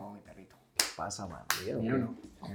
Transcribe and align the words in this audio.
Pau, 0.00 0.14
mi 0.14 0.20
perrito. 0.20 0.56
¿Qué 0.78 0.86
pasa, 0.96 1.26
man? 1.26 1.42
¿Bien 1.62 1.76
o 1.92 1.98
no? 1.98 2.14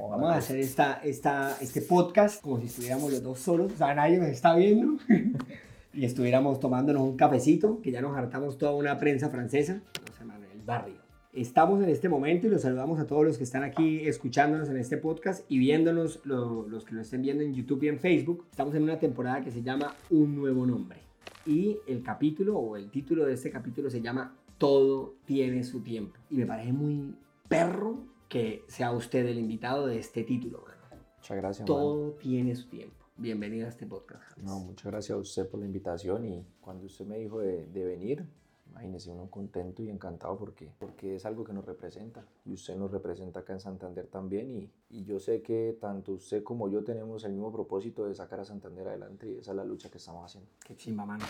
Vamos 0.09 0.31
a 0.31 0.37
hacer 0.37 0.57
esta, 0.57 0.93
esta, 1.03 1.55
este 1.61 1.81
podcast 1.83 2.41
como 2.41 2.59
si 2.59 2.65
estuviéramos 2.65 3.11
los 3.11 3.21
dos 3.21 3.37
solos, 3.39 3.71
o 3.71 3.77
sea, 3.77 3.93
nadie 3.93 4.17
nos 4.17 4.29
está 4.29 4.55
viendo. 4.55 4.97
y 5.93 6.05
estuviéramos 6.05 6.59
tomándonos 6.59 7.03
un 7.03 7.15
cafecito, 7.15 7.81
que 7.83 7.91
ya 7.91 8.01
nos 8.01 8.17
hartamos 8.17 8.57
toda 8.57 8.73
una 8.73 8.97
prensa 8.97 9.29
francesa, 9.29 9.75
no 9.75 10.13
sé, 10.17 10.25
man, 10.25 10.41
el 10.51 10.61
barrio. 10.63 10.95
Estamos 11.33 11.83
en 11.83 11.89
este 11.89 12.09
momento 12.09 12.47
y 12.47 12.49
los 12.49 12.63
saludamos 12.63 12.99
a 12.99 13.05
todos 13.05 13.23
los 13.23 13.37
que 13.37 13.43
están 13.43 13.61
aquí 13.63 14.07
escuchándonos 14.07 14.67
en 14.69 14.77
este 14.77 14.97
podcast 14.97 15.45
y 15.47 15.59
viéndonos, 15.59 16.21
lo- 16.23 16.67
los 16.67 16.83
que 16.83 16.95
lo 16.95 17.01
estén 17.01 17.21
viendo 17.21 17.43
en 17.43 17.53
YouTube 17.53 17.83
y 17.83 17.89
en 17.89 17.99
Facebook. 17.99 18.47
Estamos 18.49 18.73
en 18.73 18.81
una 18.81 18.97
temporada 18.97 19.41
que 19.43 19.51
se 19.51 19.61
llama 19.61 19.93
Un 20.09 20.35
Nuevo 20.35 20.65
Nombre. 20.65 20.97
Y 21.45 21.77
el 21.87 22.01
capítulo 22.01 22.57
o 22.57 22.75
el 22.75 22.89
título 22.89 23.23
de 23.23 23.33
este 23.33 23.51
capítulo 23.51 23.91
se 23.91 24.01
llama 24.01 24.33
Todo 24.57 25.13
tiene 25.25 25.63
su 25.63 25.81
tiempo. 25.81 26.15
Y 26.31 26.37
me 26.37 26.47
parece 26.47 26.73
muy 26.73 27.13
perro 27.47 27.99
que 28.27 28.63
sea 28.67 28.91
usted 28.91 29.25
el 29.27 29.37
invitado 29.37 29.87
de 29.87 29.99
este 29.99 30.23
título, 30.23 30.61
mano. 30.61 31.03
Muchas 31.17 31.37
gracias, 31.37 31.59
man. 31.61 31.77
Todo 31.77 32.11
tiene 32.13 32.55
su 32.55 32.67
tiempo. 32.67 33.05
Bienvenido 33.17 33.65
a 33.65 33.69
este 33.69 33.85
podcast. 33.85 34.23
James. 34.31 34.43
No, 34.43 34.59
muchas 34.59 34.91
gracias 34.91 35.15
a 35.15 35.19
usted 35.19 35.47
por 35.47 35.59
la 35.59 35.65
invitación 35.65 36.25
y 36.25 36.45
cuando 36.59 36.85
usted 36.85 37.05
me 37.05 37.17
dijo 37.17 37.39
de, 37.39 37.65
de 37.67 37.85
venir, 37.85 38.27
imagínese 38.69 39.09
uno 39.09 39.29
contento 39.29 39.83
y 39.83 39.89
encantado 39.89 40.37
porque, 40.37 40.69
porque 40.77 41.15
es 41.15 41.25
algo 41.25 41.43
que 41.45 41.53
nos 41.53 41.65
representa 41.65 42.25
y 42.45 42.53
usted 42.53 42.75
nos 42.75 42.91
representa 42.91 43.39
acá 43.39 43.53
en 43.53 43.61
Santander 43.61 44.07
también 44.07 44.51
y, 44.51 44.69
y 44.89 45.05
yo 45.05 45.19
sé 45.19 45.41
que 45.41 45.77
tanto 45.79 46.13
usted 46.13 46.43
como 46.43 46.67
yo 46.67 46.83
tenemos 46.83 47.23
el 47.23 47.31
mismo 47.31 47.53
propósito 47.53 48.05
de 48.05 48.15
sacar 48.15 48.41
a 48.41 48.45
Santander 48.45 48.87
adelante 48.87 49.31
y 49.31 49.37
esa 49.37 49.51
es 49.51 49.57
la 49.57 49.63
lucha 49.63 49.89
que 49.89 49.97
estamos 49.97 50.25
haciendo. 50.25 50.49
Qué 50.65 50.75
chimba, 50.75 51.05
mano. 51.05 51.25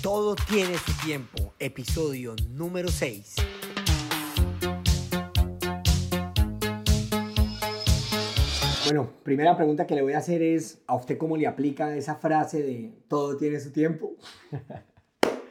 Todo 0.00 0.36
tiene 0.48 0.74
su 0.76 0.92
tiempo. 1.04 1.54
Episodio 1.58 2.36
número 2.50 2.88
6. 2.88 3.36
Bueno, 8.84 9.08
primera 9.22 9.56
pregunta 9.56 9.86
que 9.86 9.94
le 9.94 10.02
voy 10.02 10.12
a 10.12 10.18
hacer 10.18 10.42
es, 10.42 10.82
¿a 10.86 10.94
usted 10.96 11.16
cómo 11.16 11.36
le 11.36 11.46
aplica 11.46 11.96
esa 11.96 12.16
frase 12.16 12.62
de 12.62 12.92
todo 13.08 13.36
tiene 13.36 13.60
su 13.60 13.72
tiempo? 13.72 14.12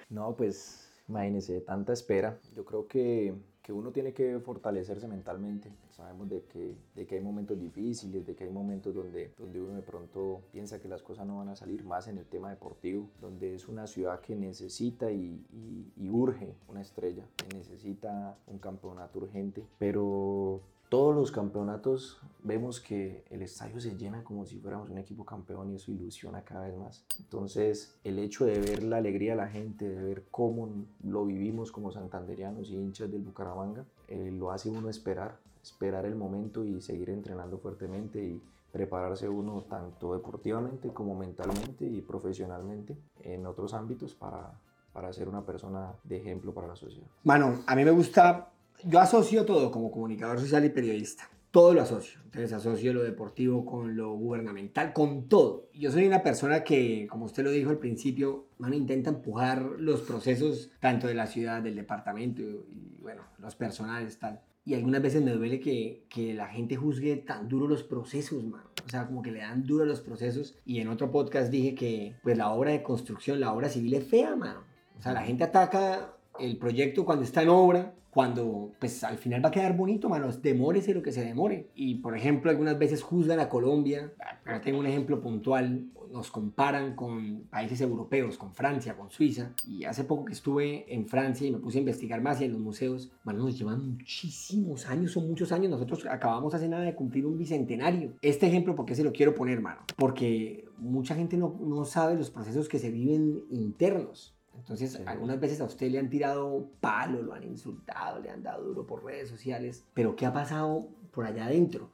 No, 0.10 0.36
pues 0.36 0.92
imagínese, 1.10 1.60
tanta 1.62 1.92
espera. 1.92 2.38
Yo 2.56 2.64
creo 2.66 2.88
que, 2.88 3.34
que 3.64 3.74
uno 3.74 3.92
tiene 3.92 4.14
que 4.14 4.40
fortalecerse 4.40 5.08
mentalmente. 5.08 5.72
Sabemos 5.90 6.30
de 6.30 6.44
que, 6.44 6.76
de 6.94 7.08
que 7.08 7.16
hay 7.16 7.22
momentos 7.22 7.60
difíciles, 7.60 8.24
de 8.24 8.36
que 8.36 8.44
hay 8.44 8.52
momentos 8.52 8.94
donde, 8.94 9.32
donde 9.40 9.60
uno 9.60 9.74
de 9.74 9.82
pronto 9.82 10.42
piensa 10.52 10.80
que 10.80 10.88
las 10.88 11.02
cosas 11.02 11.26
no 11.26 11.38
van 11.38 11.50
a 11.50 11.56
salir 11.56 11.84
más 11.84 12.08
en 12.08 12.20
el 12.20 12.26
tema 12.26 12.52
deportivo, 12.52 13.10
donde 13.22 13.56
es 13.56 13.68
una 13.68 13.88
ciudad 13.88 14.20
que 14.20 14.36
necesita 14.36 15.10
y, 15.10 15.44
y- 15.52 15.92
y 15.98 16.10
urge 16.10 16.54
una 16.68 16.82
estrella, 16.82 17.24
que 17.36 17.58
necesita 17.58 18.38
un 18.46 18.60
campeonato 18.60 19.18
urgente, 19.18 19.64
pero 19.80 20.62
todos 20.94 21.16
los 21.16 21.32
campeonatos 21.32 22.22
vemos 22.44 22.80
que 22.80 23.26
el 23.32 23.42
estadio 23.42 23.82
se 23.82 23.98
llena 23.98 24.24
como 24.24 24.46
si 24.46 24.60
fuéramos 24.60 24.92
un 24.92 25.00
equipo 25.00 25.26
campeón 25.26 25.72
y 25.72 25.78
eso 25.78 25.92
ilusiona 25.92 26.44
cada 26.44 26.68
vez 26.68 26.78
más. 26.78 27.04
Entonces, 27.18 27.96
el 28.04 28.20
hecho 28.20 28.46
de 28.46 28.60
ver 28.60 28.84
la 28.84 28.98
alegría 28.98 29.32
de 29.32 29.38
la 29.38 29.48
gente, 29.48 29.90
de 29.90 30.04
ver 30.04 30.26
cómo 30.30 30.70
lo 31.04 31.26
vivimos 31.26 31.72
como 31.72 31.92
santanderianos 31.92 32.70
y 32.70 32.76
hinchas 32.76 33.10
del 33.10 33.24
Bucaramanga, 33.24 33.86
eh, 34.08 34.32
lo 34.38 34.52
hace 34.52 34.70
uno 34.70 34.88
esperar, 34.88 35.40
esperar 35.64 36.06
el 36.06 36.14
momento 36.14 36.64
y 36.64 36.80
seguir 36.80 37.10
entrenando 37.10 37.58
fuertemente 37.58 38.24
y 38.24 38.40
prepararse 38.72 39.28
uno 39.28 39.64
tanto 39.68 40.14
deportivamente 40.14 40.90
como 40.90 41.16
mentalmente 41.16 41.86
y 41.86 42.02
profesionalmente 42.02 42.96
en 43.24 43.48
otros 43.48 43.74
ámbitos 43.74 44.14
para, 44.14 44.62
para 44.94 45.12
ser 45.12 45.28
una 45.28 45.42
persona 45.42 45.94
de 46.04 46.18
ejemplo 46.18 46.54
para 46.54 46.68
la 46.68 46.76
sociedad. 46.76 47.08
Mano, 47.24 47.64
a 47.66 47.76
mí 47.76 47.84
me 47.84 47.90
gusta, 47.90 48.53
yo 48.86 49.00
asocio 49.00 49.46
todo 49.46 49.72
como 49.72 49.92
comunicador 49.92 50.40
social 50.40 50.66
y 50.66 50.70
periodista. 50.70 51.30
Todo 51.52 51.74
lo 51.74 51.82
asocio. 51.82 52.20
Entonces 52.26 52.52
asocio 52.52 52.94
lo 52.94 53.04
deportivo 53.04 53.64
con 53.64 53.96
lo 53.96 54.14
gubernamental, 54.14 54.92
con 54.92 55.30
todo. 55.30 55.70
Yo 55.74 55.92
soy 55.92 56.08
una 56.08 56.24
persona 56.24 56.64
que, 56.64 57.06
como 57.08 57.26
usted 57.26 57.44
lo 57.44 57.52
dijo 57.52 57.70
al 57.70 57.78
principio, 57.78 58.48
mano, 58.58 58.76
intenta 58.76 59.12
empujar 59.12 59.62
los 59.78 60.02
procesos 60.02 60.72
tanto 60.80 61.06
de 61.08 61.14
la 61.14 61.28
ciudad, 61.28 61.62
del 61.62 61.76
departamento 61.76 62.42
y, 62.42 62.98
bueno, 63.02 63.22
los 63.38 63.56
personales, 63.56 64.18
tal. 64.18 64.42
Y 64.66 64.74
algunas 64.74 65.02
veces 65.02 65.22
me 65.22 65.32
duele 65.32 65.60
que, 65.60 66.06
que 66.10 66.34
la 66.34 66.48
gente 66.48 66.76
juzgue 66.76 67.18
tan 67.18 67.48
duro 67.48 67.68
los 67.68 67.84
procesos, 67.84 68.44
mano. 68.44 68.70
O 68.84 68.90
sea, 68.90 69.06
como 69.06 69.22
que 69.22 69.32
le 69.32 69.40
dan 69.40 69.64
duro 69.64 69.86
los 69.86 70.02
procesos. 70.02 70.58
Y 70.66 70.80
en 70.80 70.88
otro 70.88 71.12
podcast 71.12 71.52
dije 71.52 71.76
que, 71.76 72.16
pues, 72.24 72.36
la 72.36 72.52
obra 72.52 72.72
de 72.72 72.82
construcción, 72.82 73.40
la 73.40 73.54
obra 73.54 73.70
civil 73.70 73.94
es 73.94 74.06
fea, 74.06 74.36
mano. 74.36 74.64
O 74.98 75.02
sea, 75.02 75.14
la 75.14 75.22
gente 75.22 75.44
ataca 75.44 76.16
el 76.40 76.58
proyecto 76.58 77.06
cuando 77.06 77.26
está 77.26 77.44
en 77.44 77.50
obra, 77.50 77.94
cuando 78.14 78.74
pues 78.80 79.04
al 79.04 79.18
final 79.18 79.44
va 79.44 79.50
a 79.50 79.52
quedar 79.52 79.76
bonito, 79.76 80.08
manos, 80.08 80.42
demórese 80.44 80.94
lo 80.94 81.02
que 81.02 81.12
se 81.12 81.26
demore. 81.26 81.72
Y 81.74 81.96
por 81.96 82.16
ejemplo, 82.16 82.52
algunas 82.52 82.78
veces 82.78 83.02
juzgan 83.02 83.40
a 83.40 83.50
Colombia, 83.50 84.14
pero 84.44 84.62
tengo 84.62 84.80
un 84.80 84.86
ejemplo 84.86 85.20
puntual, 85.20 85.88
nos 86.12 86.30
comparan 86.30 86.96
con 86.96 87.46
países 87.50 87.82
europeos, 87.82 88.38
con 88.38 88.54
Francia, 88.54 88.96
con 88.96 89.10
Suiza. 89.10 89.54
Y 89.68 89.86
hace 89.86 90.04
poco 90.04 90.26
que 90.26 90.34
estuve 90.34 90.94
en 90.94 91.08
Francia 91.08 91.48
y 91.48 91.52
me 91.52 91.58
puse 91.58 91.80
a 91.80 91.82
investigar 91.82 92.22
más 92.22 92.40
y 92.40 92.46
en 92.46 92.52
los 92.52 92.62
museos, 92.62 93.12
manos, 93.24 93.46
nos 93.46 93.58
llevan 93.58 93.94
muchísimos 93.94 94.88
años, 94.88 95.12
son 95.12 95.28
muchos 95.28 95.52
años. 95.52 95.72
Nosotros 95.72 96.06
acabamos 96.06 96.54
hace 96.54 96.70
nada 96.70 96.84
de 96.84 96.94
cumplir 96.94 97.26
un 97.26 97.40
bicentenario. 97.40 98.14
Este 98.22 98.46
ejemplo, 98.46 98.76
¿por 98.76 98.86
qué 98.86 98.94
se 98.94 99.04
lo 99.04 99.12
quiero 99.12 99.34
poner, 99.34 99.60
mano? 99.60 99.82
Porque 99.98 100.66
mucha 100.78 101.16
gente 101.16 101.36
no, 101.36 101.60
no 101.60 101.84
sabe 101.86 102.16
los 102.16 102.30
procesos 102.30 102.70
que 102.70 102.78
se 102.78 102.92
viven 102.92 103.42
internos. 103.50 104.33
Entonces, 104.58 104.94
Sí. 104.94 105.04
algunas 105.06 105.40
veces 105.40 105.60
a 105.62 105.66
usted 105.66 105.90
le 105.92 106.00
han 106.00 106.10
tirado 106.10 106.70
palo, 106.80 107.22
lo 107.22 107.34
han 107.34 107.44
insultado, 107.44 108.20
le 108.20 108.30
han 108.30 108.44
dado 108.44 108.64
duro 108.64 108.86
por 108.86 109.04
redes 109.04 109.30
sociales, 109.30 109.86
pero 109.94 110.16
¿qué 110.16 110.26
ha 110.26 110.34
pasado 110.34 110.88
por 111.12 111.26
allá 111.26 111.46
adentro? 111.46 111.90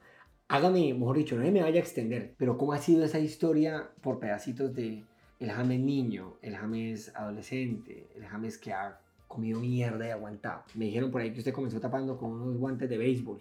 Hágame, 0.48 0.92
mejor 0.94 1.16
dicho, 1.16 1.36
no 1.36 1.50
me 1.50 1.62
vaya 1.62 1.76
a 1.76 1.82
extender, 1.82 2.34
pero 2.36 2.58
¿cómo 2.58 2.72
ha 2.72 2.78
sido 2.78 3.04
esa 3.04 3.18
historia 3.18 3.90
por 4.02 4.18
pedacitos 4.18 4.74
de 4.74 5.04
el 5.38 5.50
James 5.50 5.80
niño, 5.80 6.36
el 6.42 6.56
James 6.56 7.12
adolescente, 7.14 8.08
el 8.14 8.24
James 8.24 8.58
que 8.58 8.72
ha 8.72 9.00
comido 9.28 9.60
mierda 9.60 10.06
y 10.06 10.10
aguantado? 10.10 10.64
Me 10.74 10.86
dijeron 10.86 11.10
por 11.10 11.20
ahí 11.20 11.32
que 11.32 11.38
usted 11.38 11.52
comenzó 11.52 11.80
tapando 11.80 12.18
con 12.18 12.32
unos 12.32 12.56
guantes 12.56 12.88
de 12.90 12.98
béisbol. 12.98 13.40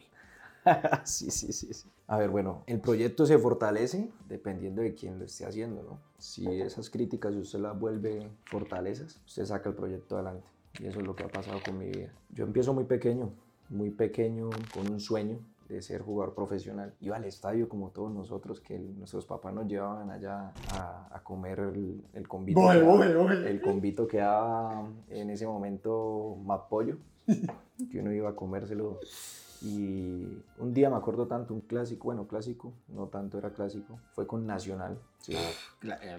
sí, 1.03 1.31
sí, 1.31 1.51
sí, 1.53 1.73
sí. 1.73 1.89
A 2.07 2.17
ver, 2.17 2.29
bueno, 2.29 2.63
el 2.67 2.79
proyecto 2.79 3.25
se 3.25 3.37
fortalece 3.37 4.09
dependiendo 4.27 4.81
de 4.81 4.93
quién 4.95 5.19
lo 5.19 5.25
esté 5.25 5.45
haciendo, 5.45 5.83
¿no? 5.83 5.99
Si 6.17 6.47
esas 6.61 6.89
críticas 6.89 7.33
usted 7.35 7.59
las 7.59 7.79
vuelve 7.79 8.27
fortalezas, 8.45 9.19
usted 9.25 9.45
saca 9.45 9.69
el 9.69 9.75
proyecto 9.75 10.15
adelante. 10.15 10.47
Y 10.79 10.87
eso 10.87 10.99
es 10.99 11.05
lo 11.05 11.15
que 11.15 11.23
ha 11.23 11.27
pasado 11.27 11.59
con 11.63 11.77
mi 11.77 11.85
vida. 11.89 12.11
Yo 12.33 12.45
empiezo 12.45 12.73
muy 12.73 12.83
pequeño, 12.85 13.31
muy 13.69 13.89
pequeño, 13.91 14.49
con 14.73 14.89
un 14.91 14.99
sueño 14.99 15.39
de 15.67 15.81
ser 15.83 16.01
jugador 16.01 16.33
profesional. 16.33 16.93
Iba 16.99 17.17
al 17.17 17.25
estadio 17.25 17.69
como 17.69 17.89
todos 17.91 18.11
nosotros, 18.11 18.59
que 18.59 18.75
el- 18.75 18.97
nuestros 18.97 19.25
papás 19.27 19.53
nos 19.53 19.67
llevaban 19.67 20.09
allá 20.09 20.51
a, 20.73 21.07
a 21.11 21.23
comer 21.23 21.59
el, 21.59 22.01
el 22.13 22.27
convito. 22.27 22.59
Que 22.59 22.65
daba- 22.79 22.91
voy. 22.97 23.07
El 23.47 23.61
convito 23.61 24.07
que 24.07 24.17
daba 24.17 24.87
en 25.09 25.29
ese 25.29 25.45
momento 25.45 26.37
más 26.43 26.61
pollo, 26.69 26.97
que 27.91 27.99
uno 27.99 28.11
iba 28.11 28.29
a 28.29 28.35
comérselo. 28.35 28.99
Y 29.61 30.41
un 30.57 30.73
día 30.73 30.89
me 30.89 30.95
acuerdo 30.95 31.27
tanto, 31.27 31.53
un 31.53 31.61
clásico, 31.61 32.05
bueno, 32.05 32.27
clásico, 32.27 32.73
no 32.87 33.07
tanto 33.07 33.37
era 33.37 33.51
clásico, 33.51 33.99
fue 34.13 34.25
con 34.25 34.45
Nacional. 34.45 34.97
Sí, 35.17 35.35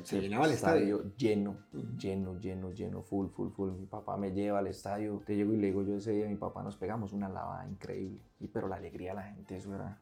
Se 0.03 0.21
llenaba 0.21 0.45
el 0.45 0.53
estadio. 0.53 1.05
lleno, 1.17 1.56
lleno, 1.99 2.39
lleno, 2.39 2.71
lleno, 2.71 3.03
full, 3.03 3.28
full, 3.28 3.51
full. 3.51 3.71
Mi 3.73 3.87
papá 3.87 4.19
me 4.19 4.33
lleva 4.33 4.59
al 4.59 4.67
estadio, 4.67 5.23
te 5.25 5.37
llego 5.37 5.55
y 5.55 5.56
le 5.56 5.69
digo 5.69 5.83
yo 5.83 5.97
ese 5.97 6.12
día, 6.12 6.28
mi 6.28 6.37
papá 6.37 6.62
nos 6.62 6.77
pegamos 6.77 7.15
una 7.15 7.31
lavada 7.31 7.67
increíble. 7.67 8.21
Y 8.41 8.49
pero 8.49 8.69
la 8.69 8.77
alegría 8.77 9.11
de 9.11 9.17
la 9.17 9.23
gente, 9.23 9.57
eso 9.57 9.75
era 9.75 9.99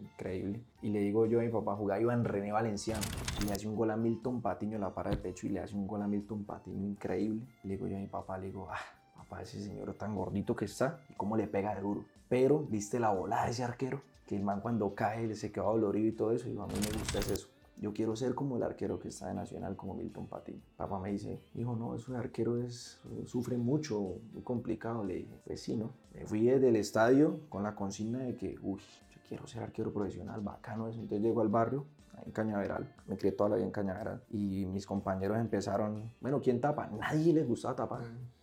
increíble. 0.00 0.60
Y 0.80 0.90
le 0.90 1.00
digo 1.00 1.26
yo 1.26 1.38
a 1.38 1.42
mi 1.42 1.50
papá, 1.50 1.76
jugaba 1.76 2.00
Iván 2.00 2.24
René 2.24 2.50
Valenciano, 2.50 3.02
y 3.40 3.46
le 3.46 3.52
hace 3.52 3.68
un 3.68 3.76
gol 3.76 3.92
a 3.92 3.96
Milton 3.96 4.40
Patiño, 4.42 4.78
la 4.78 4.92
para 4.92 5.10
de 5.10 5.18
pecho 5.18 5.46
y 5.46 5.50
le 5.50 5.60
hace 5.60 5.76
un 5.76 5.86
gol 5.86 6.02
a 6.02 6.08
Milton 6.08 6.44
Patiño 6.44 6.84
increíble. 6.84 7.46
Le 7.62 7.74
digo 7.74 7.86
yo 7.86 7.96
a 7.96 8.00
mi 8.00 8.08
papá, 8.08 8.38
le 8.38 8.46
digo, 8.46 8.68
ah, 8.70 9.01
papá, 9.32 9.42
ese 9.42 9.62
señor 9.62 9.94
tan 9.94 10.14
gordito 10.14 10.54
que 10.54 10.66
está, 10.66 11.00
y 11.08 11.14
cómo 11.14 11.36
le 11.36 11.46
pega 11.46 11.74
de 11.74 11.80
duro. 11.80 12.04
Pero, 12.28 12.60
viste 12.60 13.00
la 13.00 13.10
bola 13.10 13.44
de 13.44 13.50
ese 13.50 13.64
arquero, 13.64 14.02
que 14.26 14.36
el 14.36 14.42
man 14.42 14.60
cuando 14.60 14.94
cae 14.94 15.26
le 15.26 15.34
se 15.34 15.50
queda 15.50 15.64
dolorido 15.64 16.08
y 16.08 16.12
todo 16.12 16.32
eso, 16.32 16.48
y 16.48 16.56
a 16.56 16.66
mí 16.66 16.74
me 16.74 16.98
gusta 16.98 17.18
es 17.18 17.30
eso. 17.30 17.48
Yo 17.78 17.92
quiero 17.92 18.14
ser 18.14 18.34
como 18.34 18.56
el 18.58 18.62
arquero 18.62 18.98
que 18.98 19.08
está 19.08 19.28
de 19.28 19.34
Nacional, 19.34 19.74
como 19.74 19.94
Milton 19.94 20.28
Patiño. 20.28 20.60
Papá 20.76 21.00
me 21.00 21.10
dice, 21.10 21.40
hijo, 21.54 21.74
no, 21.74 21.96
eso 21.96 22.12
de 22.12 22.18
arquero 22.18 22.58
es, 22.58 23.00
sufre 23.24 23.56
mucho, 23.56 24.18
muy 24.32 24.42
complicado. 24.42 25.02
Le 25.04 25.14
dije, 25.14 25.40
pues 25.44 25.62
sí, 25.62 25.76
¿no? 25.76 25.94
Me 26.14 26.24
fui 26.26 26.44
desde 26.44 26.68
el 26.68 26.76
estadio 26.76 27.40
con 27.48 27.64
la 27.64 27.74
consigna 27.74 28.20
de 28.20 28.36
que, 28.36 28.56
uy, 28.62 28.78
yo 28.78 29.20
quiero 29.26 29.46
ser 29.46 29.62
arquero 29.62 29.92
profesional, 29.92 30.42
bacano 30.42 30.86
eso. 30.86 31.00
Entonces 31.00 31.22
llego 31.22 31.40
al 31.40 31.48
barrio, 31.48 31.86
en 32.24 32.30
Cañaveral, 32.30 32.94
me 33.06 33.16
crié 33.16 33.32
toda 33.32 33.50
la 33.50 33.56
vida 33.56 33.64
en 33.64 33.72
Cañaveral, 33.72 34.22
y 34.30 34.64
mis 34.66 34.86
compañeros 34.86 35.38
empezaron, 35.38 36.12
bueno, 36.20 36.40
¿quién 36.40 36.60
tapa? 36.60 36.86
Nadie 36.86 37.32
les 37.32 37.48
gustaba 37.48 37.74
tapar. 37.74 38.02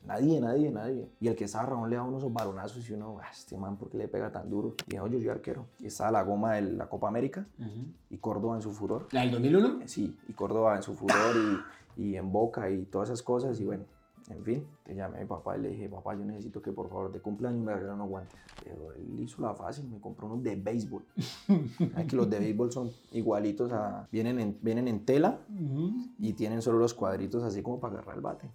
Nadie, 0.10 0.42
nadie, 0.42 0.72
nadie. 0.72 1.10
Y 1.22 1.28
el 1.28 1.36
que 1.36 1.46
estaba 1.46 1.66
Ramón 1.68 1.90
le 1.90 1.96
daba 1.96 2.08
unos 2.08 2.32
baronazos 2.34 2.90
y 2.90 2.94
uno, 2.94 3.18
"Ah, 3.22 3.28
este 3.32 3.56
man, 3.58 3.78
¿por 3.78 3.90
qué 3.90 3.98
le 3.98 4.08
pega 4.08 4.32
tan 4.32 4.50
duro? 4.50 4.74
Y 4.88 4.96
yo, 4.96 5.08
yo 5.08 5.20
soy 5.20 5.30
arquero. 5.30 5.68
Y 5.80 5.86
estaba 5.86 6.12
la 6.12 6.24
goma 6.24 6.56
de 6.56 6.62
la 6.64 6.88
Copa 6.90 7.08
América 7.08 7.46
y 8.10 8.18
Córdoba 8.18 8.56
en 8.56 8.62
su 8.62 8.72
furor. 8.74 9.08
¿La 9.12 9.22
del 9.22 9.32
2001? 9.32 9.80
Sí, 9.86 10.18
y 10.28 10.34
Córdoba 10.34 10.76
en 10.76 10.82
su 10.84 10.96
furor 10.96 11.36
y, 11.96 12.04
y 12.04 12.16
en 12.16 12.32
Boca 12.32 12.70
y 12.70 12.86
todas 12.86 13.10
esas 13.10 13.22
cosas. 13.24 13.60
Y 13.60 13.66
bueno, 13.66 13.84
En 14.30 14.44
fin, 14.44 14.64
te 14.90 14.96
llamé 14.96 15.18
a 15.18 15.22
mi 15.22 15.28
papá 15.28 15.56
y 15.56 15.62
le 15.62 15.70
dije, 15.70 15.88
papá, 15.88 16.16
yo 16.16 16.26
necesito 16.26 16.62
que 16.62 16.72
por 16.72 16.90
favor 16.90 17.12
de 17.12 17.20
cumpleaños 17.20 17.62
me 17.62 17.74
regalen 17.74 17.96
unos 17.96 18.10
guantes. 18.10 18.40
Pero 18.64 18.92
él 18.94 19.20
hizo 19.20 19.40
la 19.42 19.54
fácil, 19.54 19.88
me 19.88 20.00
compró 20.00 20.26
unos 20.26 20.42
de 20.42 20.56
béisbol. 20.56 21.04
Ay, 21.96 22.08
que 22.08 22.16
los 22.16 22.28
de 22.28 22.40
béisbol 22.40 22.72
son 22.72 22.90
igualitos 23.12 23.72
a... 23.72 24.08
Vienen 24.12 24.40
en, 24.40 24.58
vienen 24.62 24.88
en 24.88 25.06
tela 25.06 25.42
y 26.18 26.34
tienen 26.34 26.64
solo 26.64 26.80
los 26.80 26.96
cuadritos 26.96 27.44
así 27.44 27.62
como 27.62 27.80
para 27.80 27.94
agarrar 27.94 28.16
el 28.16 28.22
bate. 28.22 28.50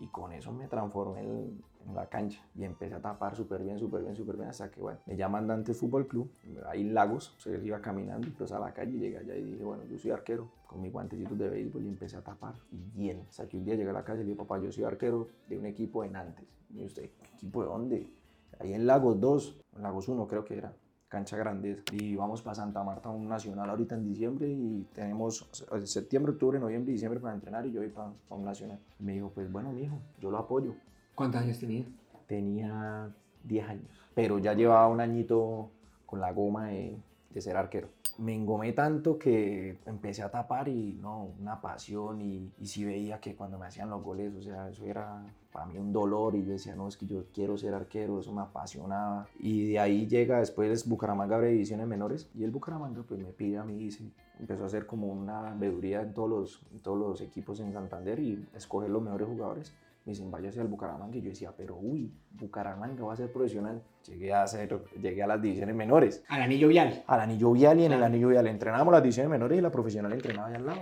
Y 0.00 0.06
con 0.06 0.32
eso 0.32 0.50
me 0.50 0.66
transformé 0.66 1.20
en, 1.20 1.62
en 1.86 1.94
la 1.94 2.06
cancha 2.06 2.40
y 2.54 2.64
empecé 2.64 2.94
a 2.94 3.00
tapar 3.00 3.36
súper 3.36 3.62
bien, 3.62 3.78
súper 3.78 4.02
bien, 4.02 4.16
súper 4.16 4.36
bien, 4.36 4.48
hasta 4.48 4.70
que, 4.70 4.80
bueno, 4.80 4.98
me 5.06 5.16
llaman 5.16 5.46
Dantes 5.46 5.76
Fútbol 5.76 6.06
Club, 6.06 6.30
ahí 6.68 6.82
en 6.82 6.94
Lagos, 6.94 7.34
o 7.36 7.40
sea, 7.40 7.56
iba 7.56 7.80
caminando 7.80 8.26
y 8.26 8.30
pues 8.30 8.52
a 8.52 8.58
la 8.58 8.72
calle 8.72 8.96
y 8.96 9.00
llegué 9.00 9.18
allá 9.18 9.36
y 9.36 9.42
dije, 9.42 9.64
bueno, 9.64 9.84
yo 9.84 9.98
soy 9.98 10.10
arquero, 10.10 10.48
con 10.66 10.82
mis 10.82 10.92
guantecitos 10.92 11.38
de 11.38 11.48
béisbol 11.48 11.84
y 11.84 11.88
empecé 11.88 12.16
a 12.16 12.22
tapar 12.22 12.54
y 12.72 12.98
bien, 12.98 13.24
hasta 13.28 13.48
que 13.48 13.56
un 13.56 13.64
día 13.64 13.74
llegué 13.74 13.90
a 13.90 13.92
la 13.92 14.04
calle 14.04 14.20
y 14.20 14.24
le 14.24 14.30
dije, 14.30 14.38
papá, 14.38 14.58
yo 14.58 14.72
soy 14.72 14.84
arquero 14.84 15.28
de 15.48 15.58
un 15.58 15.65
equipo 15.66 16.04
en 16.04 16.12
Nantes. 16.12 16.46
Y 16.74 16.84
usted, 16.84 17.10
¿equipo 17.34 17.62
de 17.62 17.68
dónde? 17.68 18.10
Ahí 18.58 18.72
en 18.72 18.86
Lagos 18.86 19.20
2, 19.20 19.60
en 19.76 19.82
Lagos 19.82 20.08
1 20.08 20.26
creo 20.26 20.44
que 20.44 20.56
era 20.56 20.72
cancha 21.08 21.36
grande 21.36 21.82
y 21.92 22.16
vamos 22.16 22.42
para 22.42 22.56
Santa 22.56 22.82
Marta 22.82 23.10
un 23.10 23.28
nacional 23.28 23.70
ahorita 23.70 23.94
en 23.94 24.04
diciembre 24.04 24.48
y 24.48 24.86
tenemos 24.92 25.48
septiembre, 25.84 26.32
octubre, 26.32 26.58
noviembre 26.58 26.92
diciembre 26.92 27.20
para 27.20 27.34
entrenar 27.34 27.64
y 27.66 27.72
yo 27.72 27.80
voy 27.80 27.90
para, 27.90 28.12
para 28.28 28.38
un 28.38 28.44
nacional. 28.44 28.80
Y 28.98 29.04
me 29.04 29.12
dijo, 29.12 29.30
pues 29.30 29.50
bueno, 29.50 29.72
mijo, 29.72 29.98
yo 30.20 30.30
lo 30.30 30.38
apoyo. 30.38 30.74
¿Cuántos 31.14 31.42
años 31.42 31.58
tenía? 31.58 31.84
Tenía 32.26 33.10
10 33.44 33.68
años, 33.68 33.86
pero 34.14 34.38
ya 34.38 34.52
llevaba 34.54 34.88
un 34.88 35.00
añito 35.00 35.70
con 36.04 36.20
la 36.20 36.32
goma 36.32 36.68
de, 36.68 36.98
de 37.30 37.40
ser 37.40 37.56
arquero. 37.56 37.88
Me 38.18 38.34
engomé 38.34 38.72
tanto 38.72 39.18
que 39.18 39.78
empecé 39.86 40.22
a 40.22 40.30
tapar 40.30 40.68
y 40.68 40.98
no, 41.00 41.34
una 41.38 41.60
pasión 41.60 42.20
y, 42.20 42.50
y 42.58 42.66
sí 42.66 42.84
veía 42.84 43.20
que 43.20 43.34
cuando 43.34 43.58
me 43.58 43.66
hacían 43.66 43.90
los 43.90 44.02
goles, 44.02 44.34
o 44.34 44.42
sea, 44.42 44.70
eso 44.70 44.84
era 44.84 45.22
para 45.52 45.66
mí 45.66 45.78
un 45.78 45.92
dolor 45.92 46.34
y 46.34 46.44
yo 46.44 46.52
decía, 46.52 46.74
no, 46.74 46.86
es 46.86 46.96
que 46.96 47.06
yo 47.06 47.24
quiero 47.32 47.56
ser 47.56 47.72
arquero, 47.74 48.20
eso 48.20 48.32
me 48.32 48.42
apasionaba. 48.42 49.26
Y 49.38 49.68
de 49.70 49.78
ahí 49.78 50.06
llega 50.06 50.38
después 50.38 50.86
Bucaramanga 50.86 51.36
abre 51.36 51.48
divisiones 51.48 51.86
menores 51.86 52.28
y 52.34 52.44
el 52.44 52.50
Bucaramanga 52.50 53.02
pues 53.02 53.20
me 53.20 53.32
pide 53.32 53.58
a 53.58 53.64
mí, 53.64 53.78
dice, 53.78 54.04
empezó 54.38 54.64
a 54.64 54.66
hacer 54.66 54.86
como 54.86 55.08
una 55.08 55.54
veeduría 55.54 56.02
en 56.02 56.12
todos 56.12 56.28
los, 56.28 56.62
en 56.72 56.80
todos 56.80 56.98
los 56.98 57.20
equipos 57.22 57.60
en 57.60 57.72
Santander 57.72 58.18
y 58.18 58.46
escoger 58.54 58.90
los 58.90 59.02
mejores 59.02 59.28
jugadores 59.28 59.74
me 60.06 60.12
dicen, 60.12 60.30
váyase 60.30 60.60
al 60.60 60.68
Bucaramanga. 60.68 61.16
Y 61.16 61.20
yo 61.20 61.30
decía, 61.30 61.52
pero 61.56 61.76
uy, 61.76 62.12
Bucaramanga 62.30 63.04
va 63.04 63.12
a 63.12 63.16
ser 63.16 63.32
profesional. 63.32 63.82
Llegué 64.06 64.32
a, 64.32 64.46
ser, 64.46 64.80
llegué 65.02 65.20
a 65.20 65.26
las 65.26 65.42
divisiones 65.42 65.74
menores. 65.74 66.22
Al 66.28 66.42
anillo 66.42 66.68
vial. 66.68 67.02
Al 67.08 67.20
anillo 67.20 67.50
vial 67.50 67.80
y 67.80 67.86
en 67.86 67.92
el 67.92 68.02
anillo 68.04 68.28
vial 68.28 68.46
entrenábamos 68.46 68.92
las 68.92 69.02
divisiones 69.02 69.30
menores 69.30 69.58
y 69.58 69.60
la 69.60 69.70
profesional 69.70 70.12
entrenaba 70.12 70.46
allá 70.46 70.58
al 70.58 70.66
lado. 70.66 70.80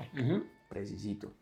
Precisito. 0.68 1.32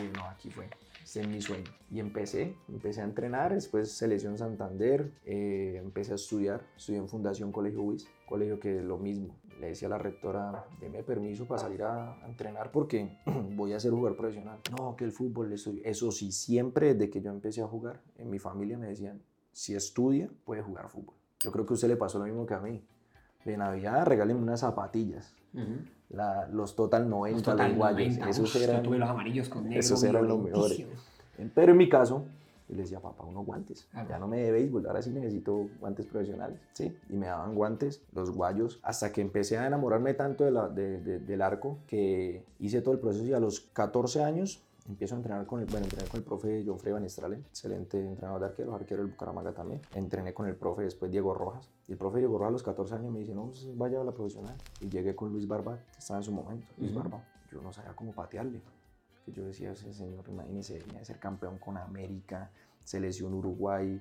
Y 0.00 0.16
no, 0.16 0.24
aquí 0.24 0.50
fue. 0.50 0.70
Ese 1.04 1.20
es 1.20 1.28
mi 1.28 1.42
sueño. 1.42 1.70
Y 1.90 2.00
empecé, 2.00 2.56
empecé 2.68 3.02
a 3.02 3.04
entrenar, 3.04 3.52
después 3.52 3.92
selección 3.92 4.38
Santander, 4.38 5.12
eh, 5.26 5.78
empecé 5.84 6.12
a 6.12 6.14
estudiar, 6.16 6.62
estudié 6.74 6.98
en 6.98 7.08
Fundación 7.08 7.52
Colegio 7.52 7.82
WIS, 7.82 8.08
colegio 8.26 8.58
que 8.58 8.78
es 8.78 8.84
lo 8.84 8.96
mismo. 8.96 9.36
Le 9.60 9.68
decía 9.68 9.88
a 9.88 9.90
la 9.90 9.98
rectora, 9.98 10.64
deme 10.80 11.02
permiso 11.02 11.46
para 11.46 11.60
salir 11.62 11.82
a, 11.82 12.12
a 12.22 12.26
entrenar 12.26 12.70
porque 12.70 13.18
voy 13.54 13.72
a 13.72 13.80
ser 13.80 13.92
jugador 13.92 14.16
profesional. 14.16 14.58
No, 14.76 14.96
que 14.96 15.04
el 15.04 15.12
fútbol, 15.12 15.52
eso, 15.52 15.72
eso 15.84 16.12
sí, 16.12 16.30
siempre 16.32 16.94
desde 16.94 17.10
que 17.10 17.20
yo 17.22 17.30
empecé 17.30 17.62
a 17.62 17.66
jugar, 17.66 18.00
en 18.18 18.28
mi 18.30 18.38
familia 18.38 18.76
me 18.78 18.86
decían, 18.88 19.22
si 19.52 19.74
estudia, 19.74 20.28
puede 20.44 20.60
jugar 20.62 20.88
fútbol. 20.90 21.14
Yo 21.40 21.50
creo 21.52 21.64
que 21.64 21.72
a 21.72 21.74
usted 21.74 21.88
le 21.88 21.96
pasó 21.96 22.18
lo 22.18 22.24
mismo 22.26 22.44
que 22.46 22.54
a 22.54 22.60
mí. 22.60 22.82
De 23.44 23.56
Navidad, 23.56 24.04
regálenme 24.06 24.42
unas 24.42 24.60
zapatillas. 24.60 25.34
La, 26.10 26.46
los 26.48 26.76
Total 26.76 27.08
90, 27.08 27.36
los, 27.36 27.42
total 27.42 27.68
los 27.70 27.78
guayos. 27.78 28.18
90. 28.18 28.28
Esos 28.28 28.54
Uf, 28.54 28.62
eran, 28.62 28.76
yo 28.76 28.82
tuve 28.82 28.98
los 28.98 29.08
amarillos 29.08 29.48
con 29.48 29.64
negro. 29.64 29.80
esos 29.80 30.02
eran 30.04 30.28
los 30.28 30.38
mejores. 30.42 30.84
Pero 31.54 31.72
en 31.72 31.78
mi 31.78 31.88
caso, 31.88 32.26
yo 32.68 32.74
le 32.76 32.82
decía, 32.82 33.00
papá, 33.00 33.24
unos 33.24 33.46
guantes. 33.46 33.86
Ah, 33.92 34.04
Ya 34.08 34.18
no 34.18 34.26
me 34.26 34.38
de 34.42 34.50
béisbol, 34.52 34.86
ahora 34.86 35.02
sí 35.02 35.10
necesito 35.10 35.68
guantes 35.80 36.06
profesionales. 36.06 36.58
Sí, 36.72 36.96
y 37.08 37.16
me 37.16 37.26
daban 37.26 37.54
guantes, 37.54 38.02
los 38.12 38.30
guayos, 38.30 38.80
hasta 38.82 39.12
que 39.12 39.20
empecé 39.20 39.58
a 39.58 39.66
enamorarme 39.66 40.14
tanto 40.14 40.44
de 40.44 40.50
la- 40.50 40.68
de- 40.68 41.00
de- 41.00 41.18
del 41.20 41.42
arco 41.42 41.78
que 41.86 42.44
hice 42.58 42.80
todo 42.82 42.94
el 42.94 43.00
proceso 43.00 43.24
y 43.24 43.32
a 43.32 43.40
los 43.40 43.60
14 43.60 44.22
años 44.24 44.62
empiezo 44.88 45.14
a 45.16 45.18
entrenar 45.18 45.46
con 45.46 45.58
el, 45.60 45.66
bueno, 45.66 45.84
entrené 45.84 46.08
con 46.08 46.18
el 46.18 46.24
profe 46.24 46.62
John 46.64 46.78
Frey 46.78 46.92
Van 46.92 47.04
Estralen, 47.04 47.40
excelente 47.40 47.98
entrenador 48.00 48.40
de 48.40 48.46
arqueros, 48.46 48.72
arquero 48.74 49.02
del 49.02 49.10
Bucaramanga 49.10 49.52
también. 49.52 49.80
Entrené 49.94 50.32
con 50.32 50.46
el 50.46 50.54
profe 50.54 50.82
después 50.82 51.10
Diego 51.10 51.34
Rojas. 51.34 51.68
Y 51.88 51.92
el 51.92 51.98
profe 51.98 52.18
Diego 52.18 52.34
Rojas 52.38 52.48
a 52.50 52.52
los 52.52 52.62
14 52.62 52.94
años 52.94 53.10
me 53.12 53.18
dice, 53.18 53.34
no, 53.34 53.46
pues 53.46 53.66
vaya 53.76 54.00
a 54.00 54.04
la 54.04 54.12
profesional. 54.12 54.54
Y 54.80 54.88
llegué 54.88 55.16
con 55.16 55.32
Luis 55.32 55.48
Barba, 55.48 55.76
que 55.92 55.98
estaba 55.98 56.18
en 56.20 56.24
su 56.24 56.30
momento, 56.32 56.66
Luis 56.78 56.92
Ujú. 56.92 57.00
Barba. 57.00 57.24
Yo 57.52 57.60
no 57.62 57.72
sabía 57.72 57.94
cómo 57.96 58.12
patearle. 58.12 58.60
Que 59.26 59.32
yo 59.32 59.44
decía, 59.44 59.72
ese 59.72 59.92
señor, 59.92 60.24
imagínese, 60.28 60.78
venía 60.78 61.00
de 61.00 61.04
ser 61.04 61.18
campeón 61.18 61.58
con 61.58 61.76
América, 61.76 62.50
selección 62.84 63.34
Uruguay, 63.34 64.00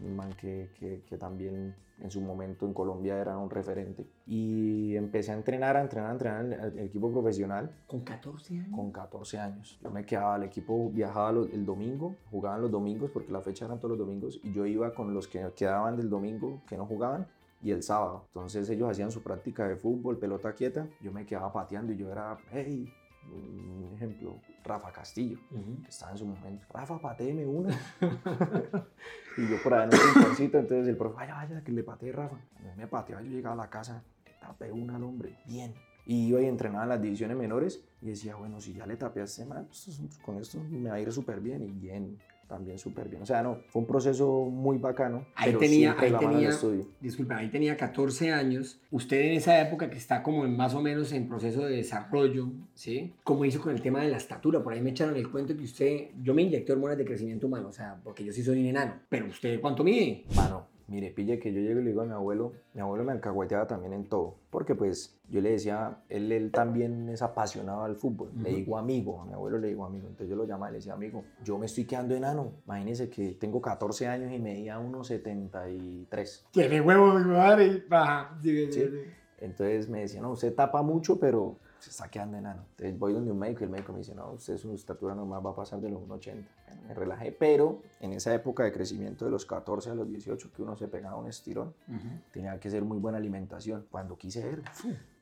un 0.00 0.14
man 0.16 0.32
que, 0.34 0.70
que, 0.78 1.02
que 1.08 1.16
también 1.16 1.74
en 1.98 2.10
su 2.10 2.20
momento 2.20 2.66
en 2.66 2.74
Colombia 2.74 3.18
era 3.18 3.38
un 3.38 3.48
referente. 3.48 4.04
Y 4.26 4.94
empecé 4.96 5.32
a 5.32 5.34
entrenar, 5.34 5.78
a 5.78 5.80
entrenar, 5.80 6.10
a 6.10 6.12
entrenar 6.12 6.44
en 6.44 6.52
el, 6.52 6.78
el 6.78 6.78
equipo 6.80 7.10
profesional 7.10 7.70
Con 7.86 8.00
14 8.02 8.54
años. 8.58 8.68
con 8.76 8.92
14 8.92 9.38
años. 9.38 9.78
Yo 9.82 9.90
me 9.90 10.04
quedaba, 10.04 10.36
el 10.36 10.42
equipo 10.42 10.90
viajaba 10.90 11.32
los- 11.32 11.50
el 11.54 11.64
domingo, 11.64 12.14
jugaban 12.30 12.60
los 12.60 12.70
domingos 12.70 13.10
porque 13.10 13.32
la 13.32 13.40
fecha 13.40 13.64
eran 13.64 13.78
todos 13.78 13.96
los 13.96 14.06
domingos 14.06 14.38
y 14.44 14.52
yo 14.52 14.66
iba 14.66 14.92
con 14.94 15.14
los 15.14 15.26
que 15.26 15.42
quedaban 15.56 15.96
del 15.96 16.10
domingo 16.10 16.60
que 16.68 16.76
no 16.76 16.84
jugaban 16.84 17.26
y 17.62 17.70
el 17.70 17.82
sábado. 17.82 18.24
Entonces 18.26 18.68
ellos 18.68 18.90
hacían 18.90 19.10
su 19.10 19.22
práctica 19.22 19.66
de 19.66 19.76
fútbol, 19.76 20.18
pelota 20.18 20.52
quieta, 20.52 20.86
yo 21.00 21.10
me 21.10 21.24
quedaba 21.24 21.50
pateando 21.50 21.94
y 21.94 21.96
yo 21.96 22.12
era, 22.12 22.36
hey, 22.52 22.86
un 23.32 23.90
ejemplo, 23.94 24.36
Rafa 24.66 24.92
Castillo 24.92 25.38
que 25.82 25.88
estaba 25.88 26.12
en 26.12 26.18
su 26.18 26.26
momento. 26.26 26.66
Rafa, 26.70 26.98
pateeme 27.00 27.46
una. 27.46 27.78
y 29.38 29.48
yo 29.48 29.62
por 29.62 29.74
ahí 29.74 29.88
en 29.88 29.92
el 29.92 29.98
rinconcito, 30.14 30.58
entonces 30.58 30.88
el 30.88 30.96
profe, 30.96 31.16
vaya, 31.16 31.34
vaya, 31.34 31.62
que 31.62 31.72
le 31.72 31.82
patee 31.82 32.12
Rafa. 32.12 32.36
Cuando 32.52 32.76
me 32.76 32.86
pateaba, 32.86 33.22
yo 33.22 33.30
llegaba 33.30 33.54
a 33.54 33.66
la 33.66 33.70
casa, 33.70 34.02
le 34.24 34.32
tapé 34.40 34.72
una 34.72 34.96
al 34.96 35.04
hombre, 35.04 35.38
bien. 35.46 35.74
Y 36.04 36.28
iba 36.28 36.40
y 36.40 36.46
entrenaba 36.46 36.84
en 36.84 36.90
las 36.90 37.02
divisiones 37.02 37.36
menores 37.36 37.84
y 38.00 38.06
decía, 38.06 38.36
bueno, 38.36 38.60
si 38.60 38.74
ya 38.74 38.86
le 38.86 38.96
tapé 38.96 39.20
a 39.20 39.24
este 39.24 39.44
man, 39.44 39.66
pues, 39.66 40.00
con 40.24 40.38
esto 40.38 40.58
me 40.70 40.90
va 40.90 40.96
a 40.96 41.00
ir 41.00 41.12
súper 41.12 41.40
bien 41.40 41.62
y 41.62 41.72
bien, 41.72 42.18
también 42.46 42.78
súper 42.78 43.08
bien. 43.08 43.22
O 43.22 43.26
sea, 43.26 43.42
no, 43.42 43.58
fue 43.68 43.82
un 43.82 43.88
proceso 43.88 44.44
muy 44.44 44.78
bacano. 44.78 45.26
Ahí 45.34 45.46
pero 45.46 45.58
tenía- 45.58 45.92
ahí 45.98 46.10
tenía-. 46.18 46.48
Disculpa, 47.00 47.36
ahí 47.36 47.48
tenía 47.48 47.76
14 47.76 48.32
años. 48.32 48.80
Usted 48.90 49.20
en 49.20 49.32
esa 49.32 49.60
época 49.60 49.90
que 49.90 49.96
está 49.98 50.22
como 50.22 50.44
en 50.44 50.56
más 50.56 50.74
o 50.74 50.80
menos 50.80 51.12
en 51.12 51.28
proceso 51.28 51.64
de 51.64 51.76
desarrollo, 51.76 52.48
¿sí? 52.74 53.14
¿Cómo 53.24 53.44
hizo 53.44 53.60
con 53.60 53.72
el 53.74 53.82
tema 53.82 54.00
de 54.02 54.08
la 54.08 54.16
estatura? 54.16 54.62
Por 54.62 54.72
ahí 54.72 54.80
me 54.80 54.90
echaron 54.90 55.16
el 55.16 55.30
cuento 55.30 55.56
que 55.56 55.64
usted, 55.64 56.08
yo 56.22 56.34
me 56.34 56.42
inyecté 56.42 56.72
hormonas 56.72 56.96
de 56.98 57.04
crecimiento 57.04 57.46
humano, 57.46 57.68
o 57.68 57.72
sea, 57.72 58.00
porque 58.02 58.24
yo 58.24 58.32
sí 58.32 58.42
soy 58.42 58.60
un 58.60 58.66
enano. 58.66 58.94
Pero 59.08 59.26
usted, 59.26 59.60
¿cuánto 59.60 59.82
mide? 59.84 60.24
Mano, 60.34 60.66
mire, 60.88 61.10
pille 61.10 61.38
que 61.38 61.52
yo 61.52 61.60
llego 61.60 61.80
y 61.80 61.84
le 61.84 61.90
digo 61.90 62.02
a 62.02 62.06
mi 62.06 62.12
abuelo, 62.12 62.52
mi 62.74 62.80
abuelo 62.80 63.04
me 63.04 63.12
alcahueteaba 63.12 63.66
también 63.66 63.92
en 63.92 64.04
todo, 64.04 64.36
porque 64.50 64.74
pues 64.74 65.18
yo 65.28 65.40
le 65.40 65.50
decía, 65.50 65.98
él, 66.08 66.30
él 66.30 66.50
también 66.52 67.08
es 67.08 67.22
apasionado 67.22 67.82
al 67.84 67.96
fútbol, 67.96 68.30
le 68.36 68.50
Ujú. 68.50 68.58
digo 68.58 68.78
amigo, 68.78 69.20
a 69.20 69.24
mi 69.24 69.32
abuelo 69.32 69.58
le 69.58 69.68
digo 69.68 69.84
amigo, 69.84 70.06
entonces 70.06 70.28
yo 70.28 70.36
lo 70.36 70.44
llamaba 70.44 70.70
y 70.70 70.72
le 70.72 70.78
decía 70.78 70.94
amigo, 70.94 71.24
yo 71.42 71.58
me 71.58 71.66
estoy 71.66 71.84
quedando 71.84 72.14
enano, 72.14 72.52
imagínese 72.64 73.08
que 73.10 73.32
tengo 73.32 73.60
14 73.60 74.06
años 74.06 74.32
y 74.32 74.38
medía 74.38 74.78
1,73. 74.78 76.42
Tiene 76.52 76.80
huevo, 76.80 77.14
mi 77.14 77.24
madre. 77.32 77.84
Baja. 77.88 78.38
Sí, 78.42 78.72
Sí. 78.72 78.90
Entonces 79.38 79.88
me 79.88 80.00
decía, 80.00 80.22
no, 80.22 80.30
usted 80.30 80.54
tapa 80.54 80.80
mucho, 80.82 81.18
pero 81.20 81.56
se 81.78 81.90
está 81.90 82.08
quedando 82.08 82.36
enano. 82.36 82.62
Entonces 82.70 82.98
voy 82.98 83.12
donde 83.12 83.30
un 83.30 83.38
médico 83.38 83.60
y 83.60 83.64
el 83.64 83.70
médico 83.70 83.92
me 83.92 83.98
dice, 83.98 84.14
no, 84.14 84.32
usted 84.32 84.56
su 84.56 84.72
estatura 84.74 85.14
normal 85.14 85.44
va 85.44 85.50
a 85.50 85.54
pasar 85.56 85.80
de 85.80 85.88
los 85.90 86.00
1,80. 86.02 86.34
Bueno, 86.66 86.82
me 86.88 86.94
relajé, 86.94 87.32
pero 87.32 87.80
en 88.00 88.12
esa 88.12 88.34
época 88.34 88.64
de 88.64 88.72
crecimiento 88.72 89.24
de 89.24 89.30
los 89.30 89.44
14 89.46 89.90
a 89.90 89.94
los 89.94 90.08
18, 90.08 90.50
que 90.54 90.62
uno 90.62 90.76
se 90.76 90.88
pegaba 90.88 91.16
un 91.16 91.28
estirón, 91.28 91.74
Ujú. 91.88 92.08
tenía 92.32 92.58
que 92.58 92.70
ser 92.70 92.82
muy 92.82 92.98
buena 92.98 93.18
alimentación. 93.18 93.86
Cuando 93.90 94.16
quise 94.16 94.44
ver, 94.44 94.62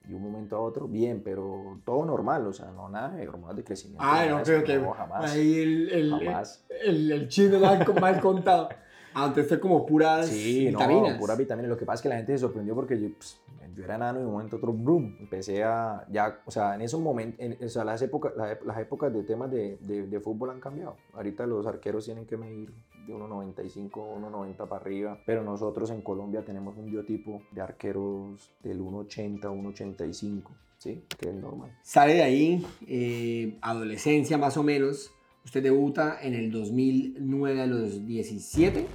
y 0.09 0.13
un 0.13 0.23
momento 0.23 0.57
a 0.57 0.61
otro, 0.61 0.87
bien, 0.87 1.23
pero 1.25 1.81
todo 1.85 2.05
normal, 2.05 2.47
o 2.47 2.53
sea, 2.53 2.71
no 2.71 2.89
nada 2.89 3.11
de 3.17 3.27
hormonas 3.29 3.57
de 3.57 3.65
crecimiento. 3.65 4.05
Ah, 4.07 4.27
no 4.29 4.43
creo 4.43 4.63
que 4.65 4.79
no, 4.79 4.93
jamás, 4.93 5.33
ahí 5.33 5.61
el, 5.61 5.91
el, 5.91 6.11
jamás. 6.11 6.65
el, 6.85 7.11
el 7.13 7.29
chino 7.29 7.59
mal, 7.59 8.21
contado. 8.21 8.69
Entonces 9.17 9.47
fue 9.49 9.61
como 9.61 9.87
puras 9.87 10.27
Sí, 10.27 10.67
vitaminas. 10.67 11.13
no, 11.13 11.19
pura 11.19 11.37
vitamina. 11.37 11.69
Lo 11.69 11.77
que 11.77 11.87
pasa 11.87 11.95
es 11.97 12.03
que 12.03 12.09
la 12.09 12.17
gente 12.17 12.33
se 12.33 12.39
sorprendió 12.39 12.75
porque 12.75 13.01
yo, 13.01 13.09
pues, 13.17 13.41
yo 13.75 13.85
era 13.85 13.97
enano 13.97 14.19
y 14.19 14.23
de 14.23 14.27
un 14.27 14.33
momento 14.33 14.57
otro, 14.57 14.73
boom, 14.73 15.17
empecé 15.21 15.65
a, 15.65 16.07
ya, 16.11 16.41
o 16.47 16.51
sea, 16.51 16.75
en 16.75 16.83
esos 16.83 17.01
momentos, 17.01 17.41
en, 17.41 17.57
o 17.65 17.69
sea, 17.69 17.85
las 17.85 18.01
épocas, 18.03 18.33
la 18.37 18.53
ep- 18.53 18.65
las 18.65 18.79
épocas 18.79 19.13
de 19.13 19.23
temas 19.25 19.51
de, 19.51 19.77
de, 19.79 20.07
de 20.07 20.21
fútbol 20.21 20.51
han 20.51 20.61
cambiado. 20.61 20.97
Ahorita 21.13 21.47
los 21.47 21.67
arqueros 21.67 22.05
tienen 22.05 22.27
que 22.27 22.37
medir 22.37 22.73
de 23.07 23.13
1,95, 23.15 23.91
1,90 23.91 24.57
para 24.69 24.77
arriba, 24.81 25.19
pero 25.27 25.43
nosotros 25.43 25.91
en 25.91 26.01
Colombia 26.03 26.45
tenemos 26.45 26.77
un 26.77 26.87
biotipo 26.87 27.43
de 27.51 27.61
arqueros 27.61 28.51
del 28.63 28.81
1,80, 28.81 29.41
1,85, 29.43 30.43
¿sí? 30.79 31.05
Que 31.19 31.29
es 31.31 31.35
normal. 31.35 31.77
Sale 31.83 32.15
de 32.15 32.23
ahí, 32.23 32.67
eh, 32.87 33.59
adolescencia 33.61 34.39
más 34.39 34.57
o 34.57 34.63
menos. 34.63 35.11
Usted 35.45 35.63
debuta 35.63 36.19
en 36.23 36.35
el 36.35 36.51
2009 36.51 37.61
a 37.63 37.67
los 37.67 38.07
17. 38.07 38.87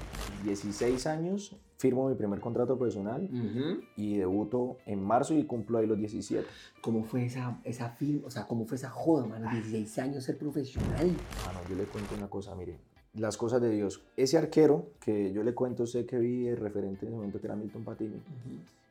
16 0.43 1.05
años, 1.07 1.55
firmo 1.77 2.09
mi 2.09 2.15
primer 2.15 2.39
contrato 2.39 2.77
profesional 2.77 3.29
Ujú. 3.31 3.81
y 3.95 4.17
debuto 4.17 4.77
en 4.85 5.01
marzo 5.03 5.35
y 5.35 5.43
cumplo 5.43 5.77
ahí 5.77 5.85
los 5.87 5.97
17. 5.97 6.45
¿Cómo 6.81 7.03
fue 7.03 7.25
esa, 7.25 7.59
esa 7.63 7.89
film? 7.91 8.21
O 8.25 8.31
sea, 8.31 8.47
¿cómo 8.47 8.65
fue 8.65 8.77
esa 8.77 8.89
joda, 8.89 9.25
man? 9.27 9.43
16 9.51 9.99
años 9.99 10.23
ser 10.23 10.37
profesional. 10.37 11.07
Mano, 11.45 11.59
yo 11.69 11.75
le 11.75 11.83
cuento 11.83 12.15
una 12.15 12.27
cosa, 12.29 12.55
mire. 12.55 12.77
las 13.13 13.37
cosas 13.37 13.61
de 13.61 13.69
Dios. 13.71 14.01
Ese 14.17 14.37
arquero 14.37 14.91
que 14.99 15.31
yo 15.33 15.43
le 15.43 15.53
cuento, 15.53 15.85
sé 15.85 16.05
que 16.05 16.17
vi 16.17 16.47
el 16.47 16.57
referente 16.57 17.05
en 17.05 17.09
ese 17.11 17.15
momento 17.15 17.39
que 17.39 17.47
era 17.47 17.55
Milton 17.55 17.83
Patiño, 17.83 18.19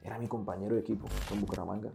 era 0.03 0.19
mi 0.19 0.27
compañero 0.29 0.75
de 0.75 0.81
equipo 0.81 1.07
con 1.29 1.41
Bucaramanga 1.41 1.91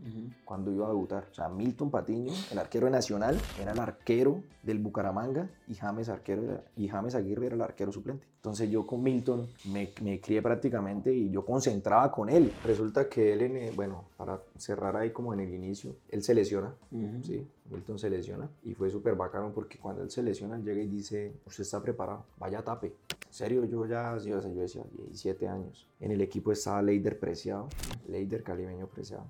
cuando 0.46 0.72
iba 0.72 0.86
a 0.86 0.90
debutar. 0.90 1.28
O 1.32 1.34
sea, 1.34 1.50
Milton 1.50 1.90
Patiño, 1.90 2.32
el 2.52 2.60
arquero 2.60 2.86
de 2.86 2.92
Nacional, 2.92 3.38
era 3.62 3.72
el 3.72 3.80
arquero 3.80 4.44
del 4.62 4.80
Bucaramanga 4.80 5.50
y 5.68 5.76
James, 5.76 6.10
arquero 6.10 6.44
era- 6.44 6.64
y 6.76 6.88
James 6.90 7.16
Aguirre 7.16 7.48
era 7.48 7.56
el 7.56 7.62
arquero 7.62 7.92
suplente. 7.92 8.26
Entonces 8.36 8.70
yo 8.70 8.86
con 8.86 9.02
Milton 9.02 9.48
me, 9.72 9.90
me 10.02 10.20
crié 10.20 10.42
prácticamente 10.42 11.14
y 11.14 11.30
yo 11.32 11.46
concentraba 11.46 12.12
con 12.12 12.30
él. 12.30 12.52
Resulta 12.66 13.08
que 13.08 13.34
él, 13.34 13.42
en 13.44 13.56
el- 13.58 13.76
bueno, 13.76 14.04
para 14.18 14.38
cerrar 14.64 14.96
ahí 14.96 15.12
como 15.12 15.34
en 15.34 15.42
el 15.42 15.54
inicio, 15.54 15.96
él 16.10 16.24
se 16.24 16.34
lesiona, 16.34 16.74
¿sí? 17.22 17.46
Milton 17.70 18.00
se 18.00 18.10
lesiona 18.10 18.50
y 18.64 18.74
fue 18.74 18.90
súper 18.90 19.16
bacano 19.16 19.52
porque 19.54 19.78
cuando 19.78 20.04
él 20.04 20.10
se 20.10 20.24
lesiona, 20.24 20.56
él 20.56 20.64
llega 20.64 20.82
y 20.82 20.88
dice, 20.88 21.34
usted 21.46 21.64
está 21.64 21.82
preparado, 21.82 22.24
vaya 22.40 22.64
tape. 22.64 22.88
En 22.88 23.34
serio, 23.34 23.66
yo 23.66 23.86
ya, 23.86 24.18
yo, 24.20 24.40
yo 24.42 24.62
decía, 24.62 24.84
17 24.94 25.48
años. 25.48 25.88
En 26.00 26.12
el 26.12 26.22
equipo 26.22 26.52
estaba 26.52 26.82
Leider 26.82 27.20
Preciado, 27.20 27.68
Leider 28.08 28.44
Calimeño 28.44 28.88
Preciado, 28.88 29.26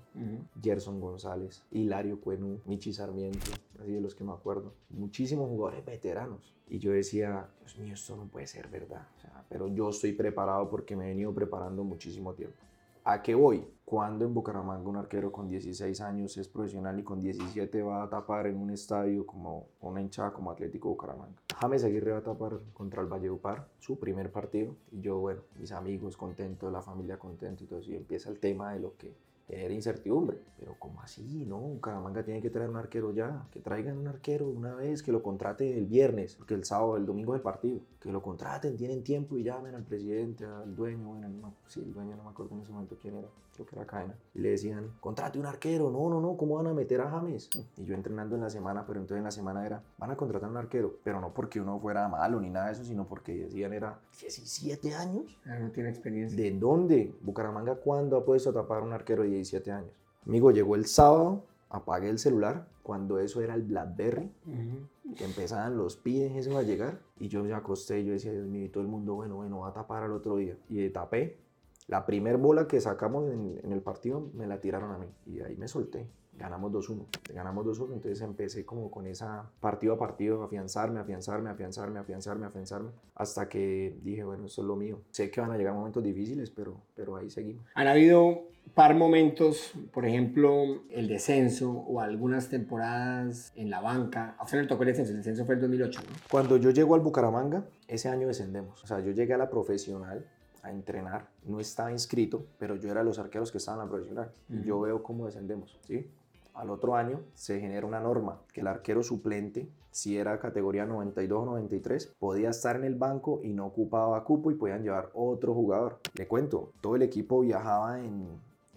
Gerson 0.62 1.00
González, 1.00 1.64
Hilario 1.72 2.20
Cuenú, 2.20 2.60
Michi 2.66 2.94
Sarmiento, 2.94 3.52
así 3.82 3.92
de 3.92 4.02
los 4.02 4.14
que 4.14 4.24
me 4.24 4.34
acuerdo. 4.34 4.74
Muchísimos 4.90 5.50
jugadores 5.50 5.84
veteranos. 5.86 6.54
Y 6.68 6.80
yo 6.80 6.92
decía, 6.92 7.48
Dios 7.62 7.78
mío, 7.80 7.94
esto 7.94 8.16
no 8.16 8.26
puede 8.26 8.46
ser 8.46 8.68
verdad. 8.68 9.08
O 9.18 9.22
sea, 9.22 9.46
pero 9.50 9.68
yo 9.68 9.90
estoy 9.90 10.12
preparado 10.14 10.70
porque 10.70 10.96
me 10.96 11.06
he 11.06 11.10
venido 11.10 11.34
preparando 11.34 11.84
muchísimo 11.84 12.34
tiempo. 12.34 12.58
¿A 13.06 13.22
qué 13.22 13.36
voy? 13.36 13.68
Cuando 13.84 14.24
en 14.24 14.34
Bucaramanga 14.34 14.90
un 14.90 14.96
arquero 14.96 15.30
con 15.30 15.50
16 15.50 16.00
años 16.00 16.38
es 16.38 16.48
profesional 16.48 16.98
y 16.98 17.04
con 17.04 17.20
17 17.20 17.82
va 17.82 18.02
a 18.02 18.10
tapar 18.10 18.48
en 18.48 18.56
un 18.56 18.70
estadio 18.70 19.26
como 19.26 19.68
una 19.82 20.02
hinchada 20.02 20.32
como 20.32 20.52
Atlético 20.52 20.88
Bucaramanga. 20.88 21.36
James 21.60 21.84
Aguirre 21.84 22.14
va 22.14 22.20
a 22.20 22.24
tapar 22.24 22.62
contra 22.74 23.02
el 23.02 23.10
Valledupar, 23.10 23.68
su 23.80 24.00
primer 24.00 24.32
partido. 24.32 24.78
Y 24.90 25.02
yo, 25.02 25.18
bueno, 25.18 25.42
mis 25.60 25.74
amigos 25.74 26.16
contentos, 26.16 26.72
la 26.72 26.82
familia 26.82 27.20
contenta 27.20 27.62
y 27.62 27.68
todo 27.68 27.80
eso. 27.80 27.92
Y 27.92 27.98
empieza 27.98 28.30
el 28.30 28.40
tema 28.40 28.72
de 28.72 28.80
lo 28.80 28.96
que 28.96 29.14
genera 29.48 29.74
incertidumbre. 29.74 30.38
Pero 30.58 30.78
¿cómo 30.80 31.02
así? 31.02 31.46
No, 31.46 31.58
Bucaramanga 31.58 32.24
tiene 32.24 32.42
que 32.42 32.50
traer 32.50 32.70
un 32.70 32.78
arquero 32.78 33.12
ya. 33.12 33.48
Que 33.52 33.60
traigan 33.60 33.98
un 33.98 34.08
arquero 34.08 34.48
una 34.48 34.76
vez, 34.76 35.04
que 35.04 35.12
lo 35.12 35.22
contraten 35.22 35.78
el 35.78 35.88
viernes, 35.88 36.36
porque 36.38 36.54
el 36.54 36.64
sábado, 36.64 36.96
el 36.96 37.06
domingo 37.06 37.34
es 37.34 37.40
el 37.40 37.44
partido. 37.44 37.82
Que 38.04 38.12
lo 38.12 38.22
contraten, 38.22 38.76
tienen 38.76 39.02
tiempo 39.02 39.38
y 39.38 39.44
llamen 39.44 39.76
al 39.76 39.84
presidente, 39.84 40.46
al 40.46 40.76
dueño, 40.76 41.08
bueno, 41.08 41.30
no, 41.30 41.54
sí, 41.68 41.80
el 41.80 41.94
dueño 41.94 42.18
no 42.18 42.24
me 42.26 42.32
acuerdo 42.32 42.54
en 42.54 42.60
ese 42.62 42.74
momento 42.74 42.98
quién 43.02 43.16
era, 43.16 43.30
creo 43.54 43.66
que 43.66 43.76
era 43.78 43.86
Cadena. 43.88 44.14
Y 44.36 44.40
le 44.40 44.50
decían, 44.50 44.92
contrate 45.00 45.40
un 45.40 45.46
arquero. 45.46 45.90
No, 45.90 46.10
no, 46.10 46.20
no, 46.20 46.36
¿cómo 46.36 46.56
van 46.56 46.68
a 46.68 46.74
meter 46.74 47.00
a 47.00 47.10
James? 47.10 47.50
Y 47.78 47.86
yo 47.86 47.96
entrenando 47.96 48.36
en 48.36 48.42
la 48.42 48.50
semana, 48.50 48.86
pero 48.86 49.00
entonces 49.00 49.20
en 49.20 49.24
la 49.24 49.32
semana 49.32 49.66
era, 49.66 49.82
van 49.98 50.12
a 50.12 50.18
contratar 50.18 50.50
un 50.50 50.58
arquero. 50.58 50.98
Pero 51.02 51.22
no 51.22 51.34
porque 51.34 51.62
uno 51.62 51.80
fuera 51.80 52.10
malo 52.10 52.42
ni 52.42 52.50
nada 52.50 52.66
de 52.66 52.74
eso, 52.74 52.84
sino 52.84 53.08
porque 53.08 53.46
decían 53.46 53.72
era 53.72 53.98
17 54.20 54.94
años. 54.96 55.40
Ah, 55.46 55.58
no 55.60 55.72
tiene 55.72 55.88
experiencia. 55.90 56.38
¿De 56.38 56.52
dónde? 56.52 57.16
Bucaramanga, 57.22 57.76
¿cuándo 57.76 58.18
ha 58.18 58.26
puesto 58.26 58.50
a 58.50 58.54
tapar 58.54 58.84
un 58.84 58.92
arquero 58.92 59.24
de 59.24 59.30
17 59.30 59.72
años? 59.72 59.92
Amigo, 60.28 60.52
llegó 60.52 60.76
el 60.76 60.88
sábado, 60.88 61.44
apagué 61.70 62.10
el 62.10 62.20
celular, 62.20 62.68
cuando 62.84 63.18
eso 63.20 63.40
era 63.40 63.56
el 63.56 63.62
Blackberry, 63.62 64.30
Ujú. 64.46 64.88
que 64.93 64.93
empezaban 65.20 65.78
los 65.78 65.98
pines 65.98 66.36
eso 66.36 66.58
a 66.58 66.64
llegar, 66.64 67.00
y 67.20 67.28
yo 67.28 67.44
me 67.44 67.54
acosté 67.54 68.04
yo 68.04 68.14
decía, 68.14 68.32
Dios 68.32 68.48
mío, 68.48 68.66
y 68.66 68.70
todo 68.70 68.84
el 68.84 68.90
mundo, 68.90 69.16
bueno, 69.16 69.36
bueno, 69.36 69.60
va 69.60 69.70
a 69.70 69.74
tapar 69.74 70.04
al 70.04 70.12
otro 70.12 70.38
día. 70.38 70.58
Y 70.70 70.90
tapé. 70.90 71.40
La 71.88 72.06
primer 72.06 72.38
bola 72.38 72.68
que 72.68 72.80
sacamos 72.80 73.30
en, 73.30 73.60
en 73.62 73.72
el 73.74 73.82
partido 73.82 74.32
me 74.34 74.48
la 74.48 74.62
tiraron 74.62 74.92
a 74.92 74.98
mí, 74.98 75.08
y 75.26 75.42
ahí 75.42 75.56
me 75.58 75.68
solté. 75.68 76.08
Ganamos 76.38 76.72
2-1. 76.72 77.06
Ganamos 77.34 77.66
2-1, 77.66 77.94
entonces 77.94 78.22
empecé 78.22 78.66
como 78.66 78.90
con 78.90 79.08
esa 79.08 79.50
partido 79.60 79.94
a 79.94 79.98
partido, 79.98 80.44
afianzarme, 80.44 81.00
afianzarme, 81.00 81.50
afianzarme, 81.50 82.00
afianzarme, 82.00 82.46
afianzarme, 82.46 82.90
hasta 83.16 83.48
que 83.48 83.98
dije, 84.02 84.24
bueno, 84.24 84.46
esto 84.46 84.62
es 84.62 84.68
lo 84.68 84.76
mío. 84.76 85.02
Sé 85.12 85.30
que 85.30 85.42
van 85.42 85.52
a 85.52 85.58
llegar 85.58 85.74
momentos 85.74 86.04
difíciles, 86.04 86.50
pero, 86.50 86.82
pero 86.96 87.16
ahí 87.16 87.30
seguimos. 87.30 87.66
Han 87.76 87.88
habido 87.88 88.48
par 88.74 88.96
momentos, 88.96 89.74
por 89.92 90.06
ejemplo, 90.06 90.84
el 90.90 91.08
descenso 91.08 91.72
o 91.72 92.00
algunas 92.00 92.50
temporadas 92.50 93.52
en 93.56 93.70
la 93.70 93.82
banca. 93.82 94.36
A 94.40 94.44
usted 94.44 94.62
le 94.62 94.68
tocó 94.68 94.84
el 94.84 94.88
descenso, 94.88 95.12
el 95.12 95.18
descenso 95.18 95.46
fue 95.46 95.56
el 95.56 95.62
2008, 95.62 96.02
¿no? 96.02 96.16
Cuando 96.32 96.58
yo 96.58 96.72
llego 96.72 96.96
al 96.96 97.02
Bucaramanga, 97.02 97.66
ese 97.88 98.10
año 98.10 98.28
descendemos. 98.28 98.84
O 98.84 98.88
sea, 98.88 99.00
yo 99.00 99.12
llegué 99.12 99.34
a 99.34 99.38
la 99.38 99.50
profesional 99.50 100.26
a 100.64 100.72
entrenar. 100.72 101.28
No 101.46 101.60
estaba 101.60 101.92
inscrito, 101.92 102.48
pero 102.58 102.76
yo 102.76 102.90
era 102.90 103.02
de 103.02 103.06
los 103.06 103.20
arqueros 103.20 103.52
que 103.52 103.60
estaban 103.60 103.82
en 103.82 103.86
la 103.86 103.92
profesional. 103.92 104.32
Y 104.50 104.64
yo 104.64 104.80
veo 104.80 105.04
cómo 105.04 105.26
descendemos, 105.26 105.78
¿sí? 105.86 106.10
Al 106.54 106.70
otro 106.70 106.96
año 106.96 107.22
se 107.34 107.60
genera 107.60 107.88
una 107.88 108.00
norma 108.00 108.40
que 108.54 108.62
el 108.62 108.68
arquero 108.68 109.02
suplente, 109.02 109.68
si 109.92 110.18
era 110.18 110.40
categoría 110.40 110.86
92 110.86 111.42
o 111.42 111.46
93, 111.46 112.14
podía 112.20 112.50
estar 112.50 112.76
en 112.76 112.84
el 112.84 112.96
banco 112.96 113.42
y 113.44 113.54
no 113.54 113.66
ocupaba 113.66 114.24
cupo 114.24 114.52
y 114.52 114.56
podían 114.56 114.84
llevar 114.84 115.10
otro 115.14 115.54
jugador. 115.54 116.00
Le 116.16 116.28
cuento, 116.28 116.72
todo 116.82 116.96
el 116.96 117.02
equipo 117.02 117.42
viajaba 117.42 118.00
en, 118.00 118.28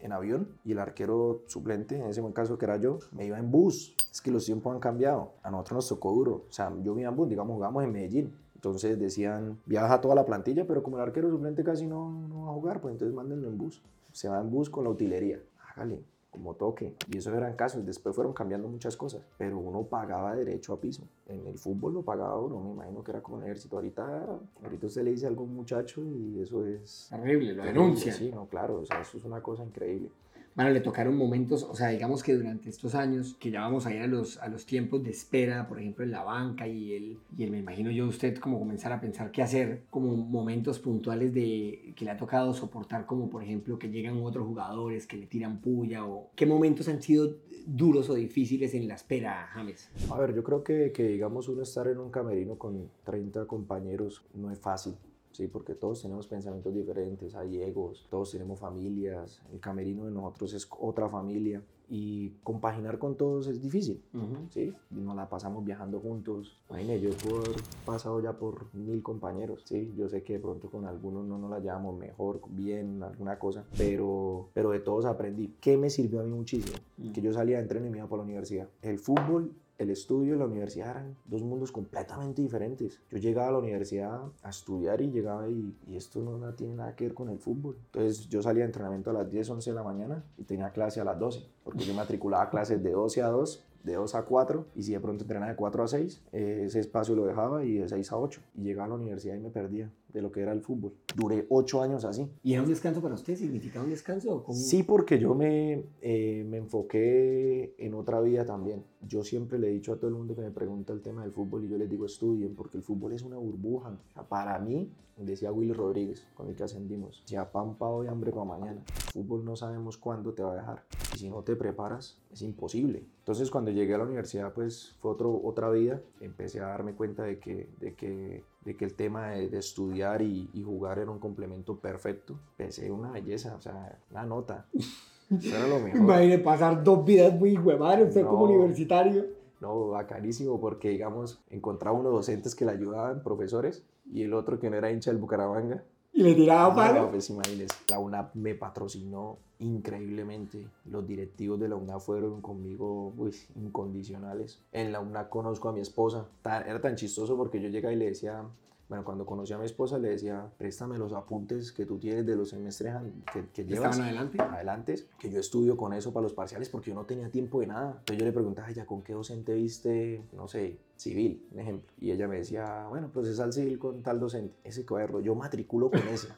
en 0.00 0.12
avión 0.12 0.48
y 0.64 0.72
el 0.72 0.78
arquero 0.78 1.42
suplente, 1.46 1.96
en 1.96 2.06
ese 2.06 2.20
buen 2.20 2.32
caso 2.32 2.56
que 2.58 2.64
era 2.64 2.76
yo, 2.76 2.98
me 3.12 3.26
iba 3.26 3.38
en 3.38 3.50
bus. 3.50 3.94
Es 4.10 4.20
que 4.20 4.30
los 4.30 4.46
tiempos 4.46 4.72
han 4.72 4.80
cambiado. 4.80 5.32
A 5.42 5.50
nosotros 5.50 5.76
nos 5.76 5.88
tocó 5.88 6.12
duro. 6.12 6.44
O 6.48 6.52
sea, 6.52 6.72
yo 6.82 6.94
me 6.94 7.02
iba 7.02 7.10
en 7.10 7.16
bus, 7.16 7.28
digamos, 7.28 7.54
jugamos 7.54 7.84
en 7.84 7.92
Medellín. 7.92 8.34
Entonces 8.54 8.98
decían, 8.98 9.58
viaja 9.66 10.00
toda 10.00 10.14
la 10.14 10.24
plantilla, 10.24 10.66
pero 10.66 10.82
como 10.82 10.96
el 10.96 11.02
arquero 11.02 11.30
suplente 11.30 11.62
casi 11.62 11.86
no, 11.86 12.10
no 12.28 12.44
va 12.44 12.50
a 12.50 12.54
jugar, 12.54 12.80
pues 12.80 12.92
entonces 12.92 13.14
mándenlo 13.14 13.48
en 13.48 13.58
bus. 13.58 13.82
Se 14.12 14.28
va 14.28 14.40
en 14.40 14.50
bus 14.50 14.70
con 14.70 14.84
la 14.84 14.90
utilería. 14.90 15.40
Hágale, 15.68 16.02
como 16.30 16.54
toque. 16.54 16.94
Y 17.10 17.18
esos 17.18 17.34
eran 17.34 17.54
casos. 17.54 17.84
Después 17.84 18.14
fueron 18.14 18.32
cambiando 18.32 18.68
muchas 18.68 18.96
cosas. 18.96 19.22
Pero 19.38 19.58
uno 19.58 19.82
pagaba 19.84 20.34
derecho 20.36 20.72
a 20.72 20.80
piso. 20.80 21.02
En 21.26 21.46
el 21.46 21.58
fútbol 21.58 21.94
lo 21.94 22.02
pagaba 22.02 22.38
uno. 22.38 22.60
Me 22.60 22.70
imagino 22.72 23.02
que 23.02 23.10
era 23.10 23.22
como 23.22 23.38
en 23.38 23.44
el 23.44 23.50
ejército. 23.50 23.76
Ahorita, 23.76 24.26
ahorita 24.62 24.86
usted 24.86 25.02
le 25.02 25.12
dice 25.12 25.26
a 25.26 25.28
algún 25.28 25.54
muchacho 25.54 26.02
y 26.02 26.40
eso 26.40 26.66
es... 26.66 27.08
Terrible, 27.10 27.54
lo. 27.54 27.96
Sí, 27.96 28.30
no, 28.32 28.46
claro. 28.46 28.80
O 28.80 28.86
sea, 28.86 29.00
eso 29.00 29.18
es 29.18 29.24
una 29.24 29.42
cosa 29.42 29.64
increíble. 29.64 30.10
Bueno, 30.56 30.70
le 30.70 30.80
tocaron 30.80 31.14
momentos, 31.18 31.64
o 31.64 31.74
sea, 31.74 31.88
digamos 31.88 32.22
que 32.22 32.34
durante 32.34 32.70
estos 32.70 32.94
años, 32.94 33.36
que 33.38 33.50
ya 33.50 33.60
vamos 33.60 33.84
a 33.84 33.94
ir 33.94 34.00
a 34.00 34.06
los, 34.06 34.38
a 34.38 34.48
los 34.48 34.64
tiempos 34.64 35.02
de 35.02 35.10
espera, 35.10 35.68
por 35.68 35.78
ejemplo, 35.78 36.02
en 36.02 36.10
la 36.10 36.24
banca 36.24 36.66
y 36.66 36.94
el, 36.94 37.18
y 37.36 37.42
el, 37.42 37.50
me 37.50 37.58
imagino 37.58 37.90
yo, 37.90 38.06
usted 38.06 38.38
como 38.38 38.58
comenzar 38.58 38.90
a 38.90 38.98
pensar 38.98 39.30
qué 39.30 39.42
hacer, 39.42 39.82
como 39.90 40.16
momentos 40.16 40.78
puntuales 40.78 41.34
de 41.34 41.92
que 41.94 42.06
le 42.06 42.10
ha 42.10 42.16
tocado 42.16 42.54
soportar, 42.54 43.04
como 43.04 43.28
por 43.28 43.42
ejemplo 43.42 43.78
que 43.78 43.90
llegan 43.90 44.16
otros 44.24 44.46
jugadores 44.46 45.06
que 45.06 45.18
le 45.18 45.26
tiran 45.26 45.60
puya, 45.60 46.06
o 46.06 46.30
qué 46.34 46.46
momentos 46.46 46.88
han 46.88 47.02
sido 47.02 47.36
duros 47.66 48.08
o 48.08 48.14
difíciles 48.14 48.72
en 48.72 48.88
la 48.88 48.94
espera, 48.94 49.50
James. 49.52 49.90
A 50.10 50.18
ver, 50.18 50.34
yo 50.34 50.42
creo 50.42 50.64
que, 50.64 50.90
que 50.90 51.06
digamos 51.06 51.48
uno 51.48 51.64
estar 51.64 51.86
en 51.86 51.98
un 51.98 52.10
camerino 52.10 52.56
con 52.56 52.88
30 53.04 53.44
compañeros 53.44 54.24
no 54.32 54.50
es 54.50 54.58
fácil. 54.58 54.94
Sí, 55.36 55.48
porque 55.48 55.74
todos 55.74 56.00
tenemos 56.00 56.26
pensamientos 56.26 56.72
diferentes, 56.72 57.34
hay 57.34 57.60
egos, 57.60 58.06
todos 58.08 58.30
tenemos 58.30 58.58
familias, 58.58 59.42
el 59.52 59.60
camerino 59.60 60.06
de 60.06 60.10
nosotros 60.10 60.54
es 60.54 60.66
otra 60.80 61.10
familia 61.10 61.62
y 61.90 62.30
compaginar 62.42 62.98
con 62.98 63.18
todos 63.18 63.46
es 63.46 63.60
difícil, 63.60 64.02
¿sí? 64.48 64.72
Y 64.90 64.94
nos 64.94 65.14
la 65.14 65.28
pasamos 65.28 65.62
viajando 65.62 66.00
juntos. 66.00 66.58
Imagínate, 66.70 67.00
yo 67.02 67.36
haber 67.36 67.50
pasado 67.84 68.18
ya 68.22 68.32
por 68.32 68.74
mil 68.74 69.02
compañeros, 69.02 69.60
¿sí? 69.66 69.92
Yo 69.94 70.08
sé 70.08 70.22
que 70.22 70.32
de 70.32 70.38
pronto 70.38 70.70
con 70.70 70.86
algunos 70.86 71.26
no 71.26 71.36
nos 71.36 71.50
la 71.50 71.60
llevamos 71.60 71.98
mejor, 71.98 72.40
bien, 72.48 73.02
alguna 73.02 73.38
cosa, 73.38 73.66
pero, 73.76 74.48
pero 74.54 74.70
de 74.70 74.80
todos 74.80 75.04
aprendí. 75.04 75.54
¿Qué 75.60 75.76
me 75.76 75.90
sirvió 75.90 76.20
a 76.20 76.24
mí 76.24 76.30
muchísimo? 76.30 76.78
Que 77.12 77.20
yo 77.20 77.34
salía 77.34 77.58
de 77.58 77.64
entreno 77.64 77.88
y 77.88 77.90
me 77.90 77.98
iba 77.98 78.08
para 78.08 78.22
la 78.22 78.24
universidad. 78.24 78.70
El 78.80 78.98
fútbol 78.98 79.52
el 79.78 79.90
estudio 79.90 80.34
y 80.34 80.38
la 80.38 80.46
universidad 80.46 80.90
eran 80.90 81.16
dos 81.26 81.42
mundos 81.42 81.72
completamente 81.72 82.42
diferentes. 82.42 83.00
Yo 83.10 83.18
llegaba 83.18 83.48
a 83.48 83.52
la 83.52 83.58
universidad 83.58 84.22
a 84.42 84.50
estudiar 84.50 85.00
y 85.00 85.10
llegaba 85.10 85.48
y, 85.48 85.74
y 85.86 85.96
esto 85.96 86.20
no, 86.20 86.38
no 86.38 86.54
tiene 86.54 86.74
nada 86.74 86.94
que 86.96 87.04
ver 87.04 87.14
con 87.14 87.28
el 87.28 87.38
fútbol. 87.38 87.76
Entonces 87.86 88.28
yo 88.28 88.42
salía 88.42 88.62
de 88.62 88.66
entrenamiento 88.66 89.10
a 89.10 89.12
las 89.12 89.30
10, 89.30 89.50
11 89.50 89.70
de 89.70 89.76
la 89.76 89.82
mañana 89.82 90.24
y 90.38 90.44
tenía 90.44 90.70
clase 90.70 91.00
a 91.00 91.04
las 91.04 91.18
12, 91.18 91.46
porque 91.64 91.84
yo 91.84 91.94
matriculaba 91.94 92.48
clases 92.50 92.82
de 92.82 92.90
12 92.90 93.22
a 93.22 93.28
2 93.28 93.64
de 93.86 93.94
2 93.94 94.14
a 94.16 94.22
4 94.24 94.66
y 94.74 94.82
si 94.82 94.92
de 94.92 95.00
pronto 95.00 95.22
entrenaba 95.22 95.52
de 95.52 95.56
4 95.56 95.84
a 95.84 95.88
6, 95.88 96.22
eh, 96.32 96.62
ese 96.66 96.80
espacio 96.80 97.14
lo 97.14 97.24
dejaba 97.24 97.64
y 97.64 97.74
de 97.74 97.88
6 97.88 98.12
a 98.12 98.18
8 98.18 98.40
y 98.56 98.62
llegaba 98.62 98.86
a 98.86 98.88
la 98.88 98.94
universidad 98.96 99.36
y 99.36 99.38
me 99.38 99.50
perdía 99.50 99.90
de 100.12 100.22
lo 100.22 100.32
que 100.32 100.40
era 100.40 100.52
el 100.52 100.60
fútbol. 100.60 100.92
Duré 101.14 101.46
8 101.48 101.82
años 101.82 102.04
así. 102.04 102.28
¿Y 102.42 102.54
era 102.54 102.62
un 102.62 102.68
descanso 102.68 103.00
para 103.00 103.14
usted? 103.14 103.36
¿Significaba 103.36 103.84
un 103.84 103.90
descanso? 103.90 104.42
cómo? 104.42 104.58
Sí, 104.58 104.82
porque 104.82 105.20
yo 105.20 105.34
me, 105.34 105.84
eh, 106.02 106.44
me 106.48 106.56
enfoqué 106.56 107.74
en 107.78 107.94
otra 107.94 108.20
vida 108.20 108.44
también. 108.44 108.82
Yo 109.06 109.22
siempre 109.22 109.58
le 109.58 109.68
he 109.68 109.70
dicho 109.70 109.92
a 109.92 109.96
todo 109.96 110.08
el 110.08 110.16
mundo 110.16 110.34
que 110.34 110.42
me 110.42 110.50
pregunta 110.50 110.92
el 110.92 111.00
tema 111.00 111.22
del 111.22 111.30
fútbol 111.30 111.64
y 111.64 111.68
yo 111.68 111.78
les 111.78 111.88
digo 111.88 112.06
estudien, 112.06 112.56
porque 112.56 112.78
el 112.78 112.82
fútbol 112.82 113.12
es 113.12 113.22
una 113.22 113.36
burbuja. 113.36 113.90
O 113.90 114.12
sea, 114.12 114.24
para 114.24 114.58
mí, 114.58 114.90
decía 115.16 115.52
Willy 115.52 115.74
Rodríguez, 115.74 116.26
con 116.34 116.48
el 116.48 116.56
que 116.56 116.64
ascendimos, 116.64 117.22
ya 117.26 117.52
pan 117.52 117.76
pa 117.76 117.86
hoy, 117.86 118.08
hambre 118.08 118.32
para 118.32 118.44
mañana. 118.44 118.82
El 119.14 119.22
fútbol 119.22 119.44
no 119.44 119.54
sabemos 119.54 119.96
cuándo 119.96 120.32
te 120.34 120.42
va 120.42 120.54
a 120.54 120.56
dejar. 120.56 120.82
Y 121.14 121.18
si 121.18 121.28
no 121.28 121.42
te 121.42 121.54
preparas, 121.54 122.18
es 122.32 122.42
imposible. 122.42 123.04
Entonces, 123.26 123.50
cuando 123.50 123.72
llegué 123.72 123.92
a 123.92 123.98
la 123.98 124.04
universidad, 124.04 124.52
pues 124.52 124.94
fue 125.00 125.10
otro, 125.10 125.40
otra 125.42 125.68
vida. 125.70 126.00
Empecé 126.20 126.60
a 126.60 126.68
darme 126.68 126.94
cuenta 126.94 127.24
de 127.24 127.40
que, 127.40 127.68
de 127.80 127.92
que, 127.94 128.44
de 128.64 128.76
que 128.76 128.84
el 128.84 128.94
tema 128.94 129.30
de, 129.30 129.48
de 129.48 129.58
estudiar 129.58 130.22
y, 130.22 130.48
y, 130.54 130.62
jugar 130.62 131.00
era 131.00 131.10
un 131.10 131.18
complemento 131.18 131.76
perfecto. 131.76 132.38
Pensé 132.56 132.88
una 132.88 133.10
belleza, 133.10 133.56
o 133.56 133.60
sea, 133.60 133.98
una 134.12 134.22
nota. 134.22 134.66
Eso 134.72 135.56
era 135.56 135.66
lo 135.66 135.80
mejor. 135.80 136.02
Imagine 136.02 136.38
pasar 136.38 136.84
dos 136.84 137.04
vidas 137.04 137.34
muy 137.36 137.58
huevadas, 137.58 138.06
usted 138.10 138.22
No. 138.22 138.28
como 138.28 138.44
universitario. 138.44 139.24
No, 139.60 139.88
bacanísimo 139.88 140.60
porque, 140.60 140.90
digamos, 140.90 141.42
encontraba 141.50 141.98
unos 141.98 142.12
docentes 142.12 142.54
que 142.54 142.64
le 142.64 142.70
ayudaban, 142.70 143.24
profesores, 143.24 143.82
y 144.08 144.22
el 144.22 144.34
otro 144.34 144.60
que 144.60 144.70
no 144.70 144.76
era 144.76 144.92
hincha 144.92 145.10
del 145.10 145.18
Bucaramanga. 145.18 145.82
Y 146.16 146.22
le 146.22 146.34
tiraba 146.34 146.70
No, 146.70 146.74
palo. 146.74 147.10
pues 147.10 147.28
imagínense, 147.28 147.76
la 147.90 147.98
UNAP 147.98 148.34
me 148.36 148.54
patrocinó 148.54 149.36
increíblemente. 149.58 150.66
Los 150.86 151.06
directivos 151.06 151.60
de 151.60 151.68
la 151.68 151.76
UNAP 151.76 152.00
fueron 152.00 152.40
conmigo 152.40 153.12
uy, 153.18 153.34
incondicionales. 153.54 154.58
En 154.72 154.92
la 154.92 155.00
UNAP 155.00 155.28
conozco 155.28 155.68
a 155.68 155.72
mi 155.72 155.80
esposa. 155.80 156.26
Tan- 156.42 156.66
era 156.66 156.80
tan 156.80 156.96
chistoso 156.96 157.36
porque 157.36 157.60
yo 157.60 157.68
llegaba 157.68 157.92
y 157.92 157.96
le 157.98 158.06
decía, 158.06 158.42
bueno, 158.88 159.04
cuando 159.04 159.26
conocí 159.26 159.52
a 159.52 159.58
mi 159.58 159.64
esposa 159.64 159.98
le 159.98 160.10
decía, 160.10 160.48
préstame 160.58 160.96
los 160.98 161.12
apuntes 161.12 161.72
que 161.72 161.86
tú 161.86 161.98
tienes 161.98 162.24
de 162.26 162.36
los 162.36 162.50
semestres 162.50 162.94
que, 163.32 163.46
que 163.52 163.64
llevas 163.64 163.90
Estaban 163.96 164.02
adelante. 164.02 164.40
adelante, 164.42 164.94
que 165.18 165.30
yo 165.30 165.40
estudio 165.40 165.76
con 165.76 165.92
eso 165.92 166.12
para 166.12 166.22
los 166.24 166.32
parciales 166.34 166.68
porque 166.68 166.90
yo 166.90 166.94
no 166.94 167.04
tenía 167.04 167.28
tiempo 167.30 167.60
de 167.60 167.66
nada. 167.66 167.90
Entonces 167.98 168.18
yo 168.18 168.24
le 168.24 168.32
preguntaba, 168.32 168.70
ya 168.70 168.86
¿con 168.86 169.02
qué 169.02 169.12
docente 169.12 169.54
viste, 169.54 170.22
no 170.32 170.46
sé, 170.46 170.78
civil, 170.96 171.46
un 171.52 171.60
ejemplo? 171.60 171.92
Y 172.00 172.10
ella 172.12 172.28
me 172.28 172.36
decía, 172.36 172.86
bueno, 172.88 173.08
procesal 173.08 173.52
civil 173.52 173.78
con 173.78 174.02
tal 174.02 174.20
docente. 174.20 174.54
Ese 174.64 174.86
cuaderno, 174.86 175.20
yo 175.20 175.34
matriculo 175.34 175.90
con 175.90 176.00
ese. 176.08 176.28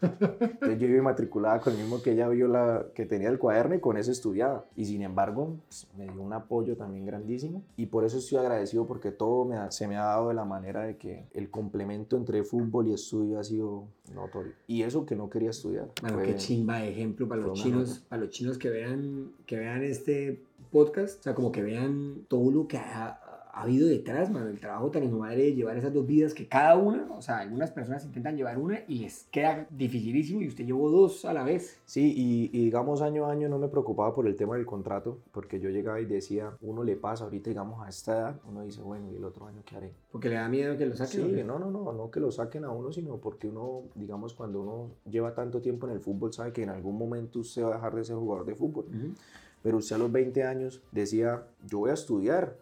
Entonces 0.40 0.78
yo 0.78 0.86
iba 0.86 1.02
matriculada 1.02 1.60
con 1.60 1.74
el 1.74 1.78
mismo 1.80 2.02
que 2.02 2.12
ella 2.12 2.28
vio 2.28 2.48
la, 2.48 2.86
que 2.94 3.04
tenía 3.06 3.28
el 3.28 3.38
cuaderno 3.38 3.74
y 3.74 3.80
con 3.80 3.96
eso 3.96 4.10
estudiaba. 4.10 4.64
Y 4.74 4.86
sin 4.86 5.02
embargo, 5.02 5.56
pues, 5.66 5.86
me 5.96 6.04
dio 6.08 6.22
un 6.22 6.32
apoyo 6.32 6.76
también 6.76 7.04
grandísimo. 7.06 7.62
Y 7.76 7.86
por 7.86 8.04
eso 8.04 8.18
estoy 8.18 8.38
agradecido 8.38 8.86
porque 8.86 9.10
todo 9.12 9.44
me 9.44 9.56
ha- 9.56 9.70
se 9.70 9.86
me 9.86 9.96
ha 9.96 10.04
dado 10.04 10.28
de 10.28 10.34
la 10.34 10.44
manera 10.44 10.82
de 10.82 10.96
que 10.96 11.26
el 11.34 11.50
complemento 11.50 12.16
entre 12.16 12.37
fútbol 12.44 12.88
y 12.88 12.94
estudio 12.94 13.38
ha 13.38 13.44
sido 13.44 13.84
notorio. 14.14 14.52
Y 14.66 14.82
eso 14.82 15.04
que 15.06 15.16
no 15.16 15.28
quería 15.28 15.50
estudiar. 15.50 15.90
Bueno, 16.02 16.22
qué 16.22 16.36
chimba 16.36 16.78
de 16.78 16.90
ejemplo 16.90 17.28
para 17.28 17.42
los 17.42 17.62
chinos, 17.62 17.88
nota. 17.88 18.08
para 18.08 18.22
los 18.22 18.30
chinos 18.30 18.58
que 18.58 18.70
vean, 18.70 19.32
que 19.46 19.56
vean 19.56 19.82
este 19.82 20.42
podcast, 20.70 21.20
o 21.20 21.22
sea, 21.22 21.34
como 21.34 21.52
que 21.52 21.62
vean 21.62 22.26
todo 22.28 22.50
lo 22.50 22.68
que 22.68 22.78
ha, 22.78 23.20
ha 23.58 23.62
habido 23.62 23.88
detrás, 23.88 24.30
mano, 24.30 24.48
el 24.48 24.60
trabajo 24.60 24.88
tan 24.90 25.02
inhumano 25.02 25.34
de 25.34 25.52
llevar 25.52 25.76
esas 25.76 25.92
dos 25.92 26.06
vidas 26.06 26.32
que 26.32 26.46
cada 26.46 26.76
una, 26.76 27.06
o 27.10 27.20
sea, 27.20 27.38
algunas 27.38 27.72
personas 27.72 28.04
intentan 28.04 28.36
llevar 28.36 28.56
una 28.56 28.80
y 28.86 29.00
les 29.00 29.26
queda 29.32 29.66
dificilísimo 29.70 30.40
y 30.42 30.46
usted 30.46 30.64
llevó 30.64 30.88
dos 30.90 31.24
a 31.24 31.32
la 31.32 31.42
vez. 31.42 31.80
Sí, 31.84 32.14
y, 32.16 32.56
y 32.56 32.64
digamos 32.66 33.02
año 33.02 33.26
a 33.26 33.32
año 33.32 33.48
no 33.48 33.58
me 33.58 33.66
preocupaba 33.66 34.14
por 34.14 34.28
el 34.28 34.36
tema 34.36 34.54
del 34.54 34.64
contrato, 34.64 35.18
porque 35.32 35.58
yo 35.58 35.70
llegaba 35.70 36.00
y 36.00 36.06
decía, 36.06 36.52
uno 36.60 36.84
le 36.84 36.94
pasa 36.94 37.24
ahorita, 37.24 37.50
digamos, 37.50 37.84
a 37.84 37.88
esta 37.88 38.16
edad, 38.16 38.40
uno 38.48 38.62
dice, 38.62 38.80
bueno, 38.80 39.10
¿y 39.10 39.16
el 39.16 39.24
otro 39.24 39.46
año 39.46 39.62
qué 39.64 39.76
haré? 39.76 39.92
Porque 40.12 40.28
le 40.28 40.36
da 40.36 40.48
miedo 40.48 40.76
que 40.78 40.86
lo 40.86 40.94
saquen. 40.94 41.22
¿o 41.22 41.26
Sí, 41.26 41.42
no, 41.44 41.58
no, 41.58 41.70
no, 41.72 41.92
no 41.92 42.10
que 42.12 42.20
lo 42.20 42.30
saquen 42.30 42.64
a 42.64 42.70
uno, 42.70 42.92
sino 42.92 43.16
porque 43.16 43.48
uno, 43.48 43.82
digamos, 43.96 44.34
cuando 44.34 44.62
uno 44.62 44.90
lleva 45.10 45.34
tanto 45.34 45.60
tiempo 45.60 45.88
en 45.88 45.94
el 45.94 46.00
fútbol, 46.00 46.32
sabe 46.32 46.52
que 46.52 46.62
en 46.62 46.70
algún 46.70 46.96
momento 46.96 47.40
usted 47.40 47.64
va 47.64 47.70
a 47.70 47.74
dejar 47.74 47.96
de 47.96 48.04
ser 48.04 48.16
jugador 48.16 48.46
de 48.46 48.54
fútbol. 48.54 48.84
Ujú. 48.86 49.14
Pero 49.62 49.78
usted 49.78 49.96
a 49.96 49.98
los 49.98 50.12
20 50.12 50.44
años 50.44 50.80
decía, 50.92 51.42
yo 51.66 51.78
voy 51.78 51.90
a 51.90 51.94
estudiar, 51.94 52.56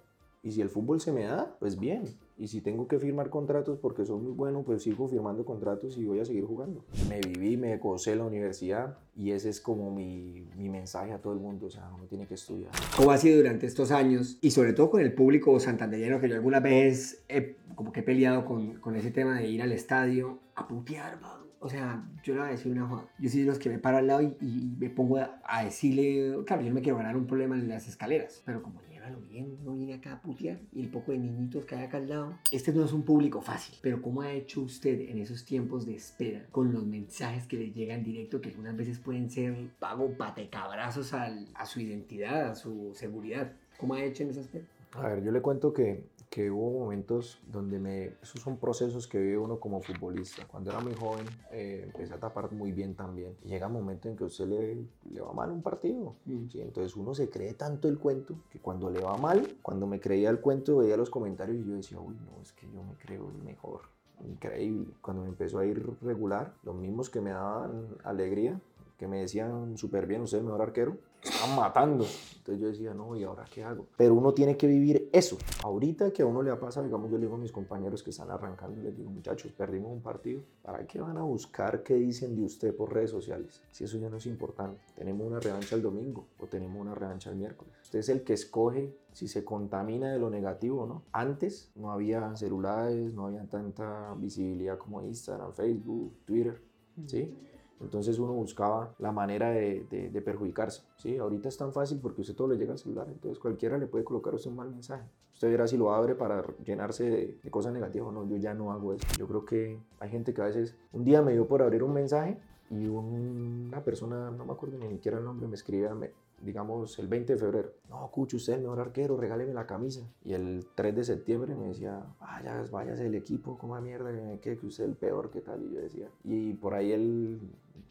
y 0.46 0.52
si 0.52 0.60
el 0.60 0.68
fútbol 0.68 1.00
se 1.00 1.10
me 1.10 1.24
da, 1.24 1.56
pues 1.58 1.76
bien. 1.76 2.04
Y 2.38 2.46
si 2.46 2.60
tengo 2.60 2.86
que 2.86 3.00
firmar 3.00 3.30
contratos 3.30 3.80
porque 3.80 4.04
soy 4.06 4.20
muy 4.20 4.30
bueno, 4.30 4.62
pues 4.62 4.84
sigo 4.84 5.08
firmando 5.08 5.44
contratos 5.44 5.98
y 5.98 6.04
voy 6.04 6.20
a 6.20 6.24
seguir 6.24 6.44
jugando. 6.44 6.84
Me 7.08 7.18
viví, 7.20 7.56
me 7.56 7.76
gocé 7.78 8.14
la 8.14 8.22
universidad 8.22 8.96
y 9.16 9.32
ese 9.32 9.48
es 9.48 9.60
como 9.60 9.90
mi, 9.90 10.46
mi 10.56 10.68
mensaje 10.68 11.12
a 11.12 11.18
todo 11.18 11.32
el 11.32 11.40
mundo. 11.40 11.66
O 11.66 11.70
sea, 11.70 11.90
uno 11.92 12.04
tiene 12.04 12.28
que 12.28 12.34
estudiar. 12.34 12.70
¿Cómo 12.96 13.10
ha 13.10 13.18
sido 13.18 13.38
durante 13.38 13.66
estos 13.66 13.90
años? 13.90 14.38
Y 14.40 14.52
sobre 14.52 14.72
todo 14.72 14.88
con 14.88 15.00
el 15.00 15.12
público 15.14 15.58
santandereano, 15.58 16.20
que 16.20 16.28
yo 16.28 16.36
algunas 16.36 16.62
veces 16.62 17.24
he, 17.28 17.56
como 17.74 17.90
que 17.90 18.00
he 18.00 18.04
peleado 18.04 18.44
con, 18.44 18.74
con 18.74 18.94
ese 18.94 19.10
tema 19.10 19.40
de 19.40 19.48
ir 19.48 19.62
al 19.62 19.72
estadio 19.72 20.38
a 20.54 20.68
putear, 20.68 21.20
mano. 21.20 21.44
O 21.58 21.68
sea, 21.68 22.08
yo 22.22 22.34
le 22.34 22.40
voy 22.40 22.48
a 22.50 22.52
decir 22.52 22.70
una 22.70 22.86
joda. 22.86 23.08
Yo 23.18 23.28
soy 23.28 23.40
de 23.40 23.46
los 23.46 23.58
que 23.58 23.68
me 23.68 23.80
paro 23.80 23.96
al 23.96 24.06
lado 24.06 24.22
y, 24.22 24.36
y 24.40 24.76
me 24.78 24.90
pongo 24.90 25.16
a, 25.16 25.40
a 25.44 25.64
decirle, 25.64 26.36
claro, 26.46 26.62
yo 26.62 26.68
no 26.68 26.76
me 26.76 26.82
quiero 26.82 26.98
ganar 26.98 27.16
un 27.16 27.26
problema 27.26 27.56
en 27.56 27.68
las 27.68 27.88
escaleras, 27.88 28.42
pero 28.44 28.62
como 28.62 28.80
llévalo 29.06 29.26
bien, 29.26 29.58
no 29.64 29.74
viene 29.74 29.94
acá 29.94 30.14
a 30.14 30.20
putear 30.20 30.58
y 30.72 30.82
el 30.82 30.88
poco 30.88 31.12
de 31.12 31.18
niñitos 31.18 31.64
que 31.64 31.74
hay 31.74 31.84
acá 31.84 31.98
al 31.98 32.08
lado. 32.08 32.38
Este 32.50 32.72
no 32.72 32.84
es 32.84 32.92
un 32.92 33.02
público 33.02 33.40
fácil, 33.40 33.76
pero 33.80 34.02
¿cómo 34.02 34.22
ha 34.22 34.32
hecho 34.32 34.60
usted 34.60 35.08
en 35.08 35.18
esos 35.18 35.44
tiempos 35.44 35.86
de 35.86 35.94
espera 35.94 36.46
con 36.50 36.72
los 36.72 36.84
mensajes 36.84 37.46
que 37.46 37.56
le 37.56 37.70
llegan 37.70 38.02
directo 38.02 38.40
que 38.40 38.50
algunas 38.50 38.76
veces 38.76 38.98
pueden 38.98 39.30
ser 39.30 39.54
pago 39.78 40.10
patecabrazos 40.16 41.12
al, 41.12 41.48
a 41.54 41.66
su 41.66 41.80
identidad, 41.80 42.50
a 42.50 42.54
su 42.54 42.92
seguridad? 42.94 43.52
¿Cómo 43.78 43.94
ha 43.94 44.02
hecho 44.02 44.22
en 44.22 44.30
ese 44.30 44.40
aspecto? 44.40 44.68
A 44.92 45.08
ver, 45.08 45.22
yo 45.22 45.30
le 45.30 45.42
cuento 45.42 45.72
que, 45.72 46.04
que 46.36 46.50
hubo 46.50 46.80
momentos 46.80 47.40
donde 47.50 47.78
me... 47.78 48.08
Esos 48.22 48.42
son 48.42 48.58
procesos 48.58 49.06
que 49.06 49.18
vive 49.18 49.38
uno 49.38 49.58
como 49.58 49.80
futbolista. 49.80 50.46
Cuando 50.46 50.68
era 50.68 50.80
muy 50.80 50.92
joven, 50.92 51.24
eh, 51.50 51.84
empecé 51.84 52.12
a 52.12 52.18
tapar 52.18 52.52
muy 52.52 52.72
bien 52.72 52.94
también. 52.94 53.34
Y 53.42 53.48
llega 53.48 53.68
un 53.68 53.72
momento 53.72 54.10
en 54.10 54.16
que 54.16 54.24
a 54.24 54.26
usted 54.26 54.46
le, 54.46 54.84
le 55.10 55.20
va 55.22 55.32
mal 55.32 55.50
un 55.50 55.62
partido. 55.62 56.14
Mm. 56.26 56.48
¿sí? 56.50 56.60
Entonces 56.60 56.94
uno 56.94 57.14
se 57.14 57.30
cree 57.30 57.54
tanto 57.54 57.88
el 57.88 57.98
cuento 57.98 58.34
que 58.50 58.58
cuando 58.58 58.90
le 58.90 59.00
va 59.00 59.16
mal, 59.16 59.56
cuando 59.62 59.86
me 59.86 59.98
creía 59.98 60.28
el 60.28 60.40
cuento, 60.40 60.76
veía 60.76 60.98
los 60.98 61.08
comentarios 61.08 61.56
y 61.56 61.64
yo 61.64 61.74
decía, 61.74 61.98
uy, 61.98 62.14
no, 62.16 62.42
es 62.42 62.52
que 62.52 62.66
yo 62.70 62.82
me 62.82 62.96
creo 62.96 63.30
el 63.30 63.42
mejor. 63.42 63.80
Increíble. 64.22 64.92
Cuando 65.00 65.22
me 65.22 65.30
empezó 65.30 65.60
a 65.60 65.64
ir 65.64 65.88
regular, 66.02 66.52
los 66.64 66.74
mismos 66.74 67.08
que 67.08 67.22
me 67.22 67.30
daban 67.30 67.96
alegría, 68.04 68.60
que 68.98 69.08
me 69.08 69.20
decían 69.20 69.78
súper 69.78 70.06
bien, 70.06 70.20
usted 70.20 70.36
es 70.36 70.40
el 70.40 70.46
mejor 70.46 70.60
arquero, 70.60 70.98
estaban 71.28 71.56
matando. 71.56 72.06
Entonces 72.38 72.62
yo 72.62 72.68
decía, 72.68 72.94
no, 72.94 73.16
¿y 73.16 73.24
ahora 73.24 73.44
qué 73.52 73.64
hago? 73.64 73.86
Pero 73.96 74.14
uno 74.14 74.32
tiene 74.32 74.56
que 74.56 74.68
vivir 74.68 75.10
eso. 75.12 75.36
Ahorita 75.64 76.12
que 76.12 76.22
a 76.22 76.26
uno 76.26 76.42
le 76.42 76.50
ha 76.52 76.60
pasado, 76.60 76.86
digamos, 76.86 77.10
yo 77.10 77.16
le 77.16 77.24
digo 77.24 77.34
a 77.34 77.38
mis 77.38 77.50
compañeros 77.50 78.04
que 78.04 78.10
están 78.10 78.30
arrancando, 78.30 78.80
les 78.80 78.96
digo, 78.96 79.10
muchachos, 79.10 79.50
perdimos 79.50 79.90
un 79.90 80.00
partido. 80.00 80.42
¿Para 80.62 80.86
qué 80.86 81.00
van 81.00 81.16
a 81.16 81.22
buscar 81.22 81.82
qué 81.82 81.94
dicen 81.94 82.36
de 82.36 82.44
usted 82.44 82.74
por 82.74 82.92
redes 82.92 83.10
sociales? 83.10 83.60
Si 83.72 83.82
eso 83.82 83.98
ya 83.98 84.08
no 84.08 84.18
es 84.18 84.26
importante. 84.26 84.80
Tenemos 84.94 85.26
una 85.26 85.40
revancha 85.40 85.74
el 85.74 85.82
domingo 85.82 86.26
o 86.38 86.46
tenemos 86.46 86.80
una 86.80 86.94
revancha 86.94 87.30
el 87.30 87.36
miércoles. 87.36 87.72
Usted 87.82 87.98
es 87.98 88.08
el 88.10 88.22
que 88.22 88.34
escoge 88.34 88.96
si 89.12 89.26
se 89.26 89.44
contamina 89.44 90.12
de 90.12 90.18
lo 90.18 90.30
negativo 90.30 90.82
o 90.82 90.86
no. 90.86 91.02
Antes 91.10 91.72
no 91.74 91.90
había 91.90 92.36
celulares, 92.36 93.12
no 93.14 93.26
había 93.26 93.44
tanta 93.46 94.14
visibilidad 94.18 94.78
como 94.78 95.02
Instagram, 95.02 95.52
Facebook, 95.52 96.12
Twitter, 96.24 96.62
¿sí? 97.06 97.34
Entonces 97.80 98.18
uno 98.18 98.32
buscaba 98.32 98.94
la 98.98 99.12
manera 99.12 99.50
de, 99.50 100.22
perjudicarse. 100.24 100.82
¿sí? 100.96 101.16
Ahorita 101.18 101.48
es 101.48 101.56
tan 101.56 101.72
fácil 101.72 101.98
porque 102.00 102.22
usted 102.22 102.34
todo 102.34 102.48
le 102.48 102.56
llega 102.56 102.72
al 102.72 102.78
celular, 102.78 103.06
entonces 103.08 103.38
cualquiera 103.38 103.78
le 103.78 103.86
puede 103.86 104.04
colocar 104.04 104.32
a 104.32 104.36
usted 104.36 104.50
un 104.50 104.56
mal 104.56 104.70
mensaje. 104.70 105.04
Usted 105.34 105.50
verá 105.50 105.66
si 105.66 105.76
lo 105.76 105.92
abre 105.92 106.14
para 106.14 106.42
llenarse 106.64 107.04
de, 107.42 107.50
cosas 107.50 107.72
negativas 107.74 108.08
o 108.08 108.12
no. 108.12 108.26
Yo 108.26 108.38
ya 108.38 108.54
no 108.54 108.72
hago 108.72 108.94
eso. 108.94 109.06
Yo 109.18 109.26
creo 109.26 109.44
que 109.44 109.78
hay 110.00 110.08
gente 110.10 110.32
que 110.32 110.40
a 110.40 110.46
veces, 110.46 110.74
un 110.92 111.04
día 111.04 111.20
me 111.20 111.32
dio 111.32 111.46
por 111.46 111.60
abrir 111.60 111.82
un 111.82 111.92
mensaje 111.92 112.38
y 112.70 112.86
un- 112.86 113.66
una 113.68 113.82
persona, 113.84 114.30
no 114.30 114.46
me 114.46 114.52
acuerdo 114.52 114.78
ni 114.78 114.88
siquiera 114.88 115.18
el 115.18 115.24
nombre, 115.24 115.46
me 115.46 115.54
escribía, 115.54 115.94
me- 115.94 116.10
digamos, 116.40 116.98
el 116.98 117.08
20 117.08 117.34
de 117.34 117.38
febrero. 117.38 117.72
No, 117.88 118.10
Cucho, 118.10 118.36
usted 118.36 118.54
es 118.54 118.58
el 118.58 118.64
mejor 118.64 118.80
arquero, 118.80 119.16
regáleme 119.16 119.52
la 119.54 119.66
camisa. 119.66 120.00
Y 120.24 120.34
el 120.34 120.66
3 120.74 120.94
de 120.94 121.04
septiembre 121.04 121.54
me 121.54 121.68
decía, 121.68 122.04
vaya, 122.20 122.64
váyase 122.70 123.04
del 123.04 123.14
equipo, 123.14 123.56
coma 123.58 123.80
mierda, 123.80 124.10
que, 124.40 124.52
usted 124.52 124.84
es 124.84 124.90
el 124.90 124.96
peor, 124.96 125.30
¿qué 125.30 125.40
tal? 125.40 125.62
Y 125.62 125.74
yo 125.74 125.80
decía, 125.80 126.08
y 126.24 126.54
por 126.54 126.74
ahí 126.74 126.92
el 126.92 127.40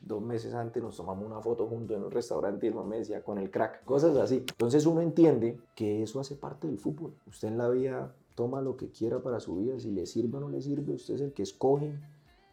dos 0.02 0.22
meses 0.22 0.54
antes 0.54 0.82
nos 0.82 0.96
tomamos 0.96 1.26
una 1.26 1.42
foto 1.42 1.68
juntos 1.68 1.98
en 1.98 2.04
un 2.04 2.12
restaurante 2.12 2.68
y 2.68 2.70
el 2.70 2.76
me 2.86 3.00
decía 3.00 3.24
con 3.24 3.40
el 3.40 3.50
crack, 3.50 3.84
cosas 3.86 4.16
así. 4.18 4.38
Entonces 4.38 4.86
uno 4.86 5.02
entiende 5.02 5.60
que 5.76 6.04
eso 6.04 6.20
hace 6.20 6.36
parte 6.36 6.68
del 6.68 6.78
fútbol. 6.78 7.14
Usted 7.28 7.48
en 7.48 7.58
la 7.58 7.70
vida 7.70 8.16
toma 8.36 8.62
lo 8.62 8.78
que 8.78 8.92
quiera 8.92 9.20
para 9.22 9.40
su 9.40 9.56
vida, 9.56 9.80
si 9.80 9.92
le 9.92 10.06
sirve 10.06 10.38
o 10.38 10.42
no 10.42 10.50
le 10.50 10.62
sirve, 10.62 10.94
usted 10.94 11.16
es 11.16 11.22
el 11.22 11.34
que 11.34 11.44
escoge 11.44 11.98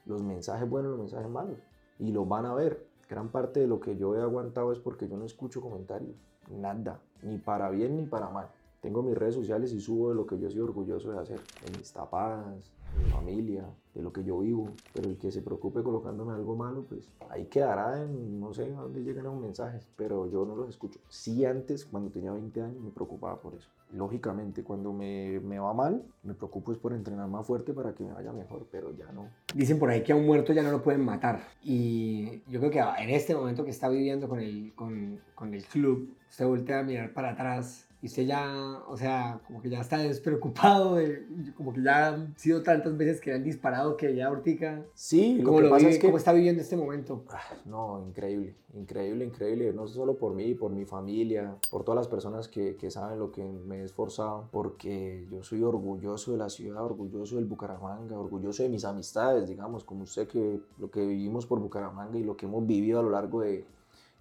los 0.07 0.23
mensajes 0.23 0.69
buenos, 0.69 0.93
los 0.93 1.01
mensajes 1.01 1.29
malos 1.29 1.59
y 1.99 2.11
los 2.11 2.29
van 2.29 2.47
a 2.47 2.55
ver. 2.55 2.87
Gran 3.13 3.29
parte 3.29 3.61
de 3.61 3.67
lo 3.67 3.79
que 3.79 3.99
yo 3.99 4.17
he 4.17 4.23
aguantado 4.23 4.73
es 4.73 4.79
porque 4.79 5.07
yo 5.07 5.19
no 5.19 5.27
escucho 5.27 5.61
comentarios, 5.61 6.17
nada, 6.49 6.99
ni 7.21 7.37
para 7.37 7.69
bien 7.69 7.95
ni 7.95 8.07
para 8.07 8.31
mal. 8.31 8.49
Tengo 8.83 9.01
mis 9.01 9.17
redes 9.17 9.37
sociales 9.37 9.73
y 9.73 9.79
subo 9.79 10.09
de 10.09 10.17
lo 10.17 10.27
que 10.27 10.37
yo 10.41 10.51
soy 10.51 10.61
orgulloso 10.61 11.13
de 11.13 11.21
hacer, 11.21 11.39
de 11.39 11.79
mis 11.79 11.93
tapadas, 11.93 12.73
de 12.99 13.05
mi 13.05 13.11
familia, 13.11 13.65
de 13.95 14.03
lo 14.03 14.13
que 14.13 14.25
yo 14.25 14.41
vivo. 14.41 14.71
Pero 14.93 15.09
el 15.09 15.17
que 15.19 15.31
se 15.31 15.41
preocupe 15.41 15.85
colocándome 15.85 16.33
algo 16.33 16.57
malo, 16.57 16.85
pues 16.89 17.09
ahí 17.31 17.45
quedará 17.45 18.03
en 18.03 18.41
no 18.41 18.53
sé 18.53 18.65
a 18.75 18.81
dónde 18.81 19.05
llegan 19.05 19.27
los 19.27 19.41
mensajes, 19.41 19.87
pero 19.95 20.29
yo 20.29 20.45
no 20.45 20.57
los 20.57 20.69
escucho. 20.69 20.99
Sí, 21.09 21.45
antes, 21.45 21.85
cuando 21.85 22.11
tenía 22.11 22.33
20 22.33 22.61
años, 22.61 22.83
me 22.83 22.91
preocupaba 22.91 23.41
por 23.41 23.55
eso. 23.55 23.69
Lógicamente, 23.93 24.65
cuando 24.65 24.93
me, 24.93 25.39
va 25.39 25.73
mal, 25.73 26.03
me 26.25 26.35
preocupo 26.35 26.73
es 26.73 26.79
por 26.79 26.93
entrenar 26.93 27.29
más 27.29 27.47
fuerte 27.47 27.73
para 27.73 27.95
que 27.95 28.03
me 28.03 28.13
vaya 28.13 28.33
mejor, 28.33 28.67
pero 28.69 28.91
ya 28.97 29.13
no. 29.13 29.29
Dicen 29.55 29.79
por 29.79 29.91
ahí 29.91 30.03
que 30.03 30.13
a 30.13 30.17
un 30.17 30.27
muerto 30.27 30.53
ya 30.53 30.65
no 30.65 30.73
lo 30.73 30.83
pueden 30.83 31.05
matar. 31.05 31.41
Y 31.63 32.43
yo 32.49 32.59
creo 32.59 32.73
que 32.73 32.81
en 32.81 33.11
este 33.11 33.33
momento 33.33 33.65
que 33.65 33.71
está 33.71 33.89
viviendo 33.89 34.29
con 34.29 34.41
el, 34.41 34.75
con 34.75 35.55
el 35.55 35.65
club, 35.67 36.17
usted 36.29 36.49
voltea 36.49 36.81
a 36.81 36.83
mirar 36.83 37.13
para 37.13 37.31
atrás 37.31 37.87
y 38.03 38.07
usted 38.07 38.25
ya, 38.27 38.83
o 38.89 38.97
sea, 38.97 39.41
como 39.47 39.63
que 39.63 39.71
ya 39.71 39.81
está 39.81 39.97
despreocupado, 39.99 40.97
de- 40.97 41.25
como 41.57 41.73
que 41.73 41.83
ya 41.83 42.09
han 42.09 42.37
sido 42.37 42.63
tantas 42.63 42.97
veces 42.97 43.21
que 43.21 43.31
le 43.31 43.37
han 43.37 43.45
disparado 43.45 43.97
que 43.97 44.15
ya 44.15 44.27
ahorita... 44.27 44.83
Sí, 44.95 45.37
lo 45.39 45.45
¿Cómo, 45.45 45.57
que 45.59 45.63
lo 45.65 45.71
pasa 45.71 45.79
vive- 45.87 45.91
es 45.93 45.99
que... 46.01 46.07
¿Cómo 46.09 46.17
está 46.19 46.33
viviendo 46.33 46.61
este 46.63 46.77
momento? 46.77 47.25
Ah, 47.31 47.41
No, 47.65 48.05
increíble, 48.07 48.57
increíble, 48.75 49.25
increíble. 49.25 49.73
No 49.73 49.87
solo 49.87 50.17
por 50.17 50.35
mí, 50.35 50.55
por 50.55 50.73
mi 50.73 50.85
familia, 50.85 51.55
por 51.71 51.85
todas 51.85 51.97
las 51.97 52.09
personas 52.09 52.49
que, 52.49 52.75
que 52.77 52.91
saben 52.91 53.21
lo 53.21 53.31
que 53.31 53.45
me 53.45 53.79
he 53.79 53.85
esforzado, 53.85 54.49
porque 54.51 55.27
yo 55.31 55.43
soy 55.45 55.63
orgulloso 55.63 56.33
de 56.33 56.39
la 56.39 56.49
ciudad, 56.51 56.85
orgulloso 56.85 57.37
del 57.37 57.45
Bucaramanga, 57.45 58.19
orgulloso 58.19 58.65
de 58.65 58.69
mis 58.69 58.85
amistades, 58.85 59.49
digamos, 59.49 59.85
como 59.85 60.03
usted, 60.03 60.27
que 60.27 60.61
lo 60.79 60.91
que 60.91 61.07
vivimos 61.07 61.47
por 61.47 61.61
Bucaramanga 61.61 62.19
y 62.19 62.25
lo 62.25 62.37
que 62.37 62.47
hemos 62.47 62.67
vivido 62.67 62.99
a 62.99 63.03
lo 63.05 63.11
largo 63.11 63.43
de, 63.43 63.65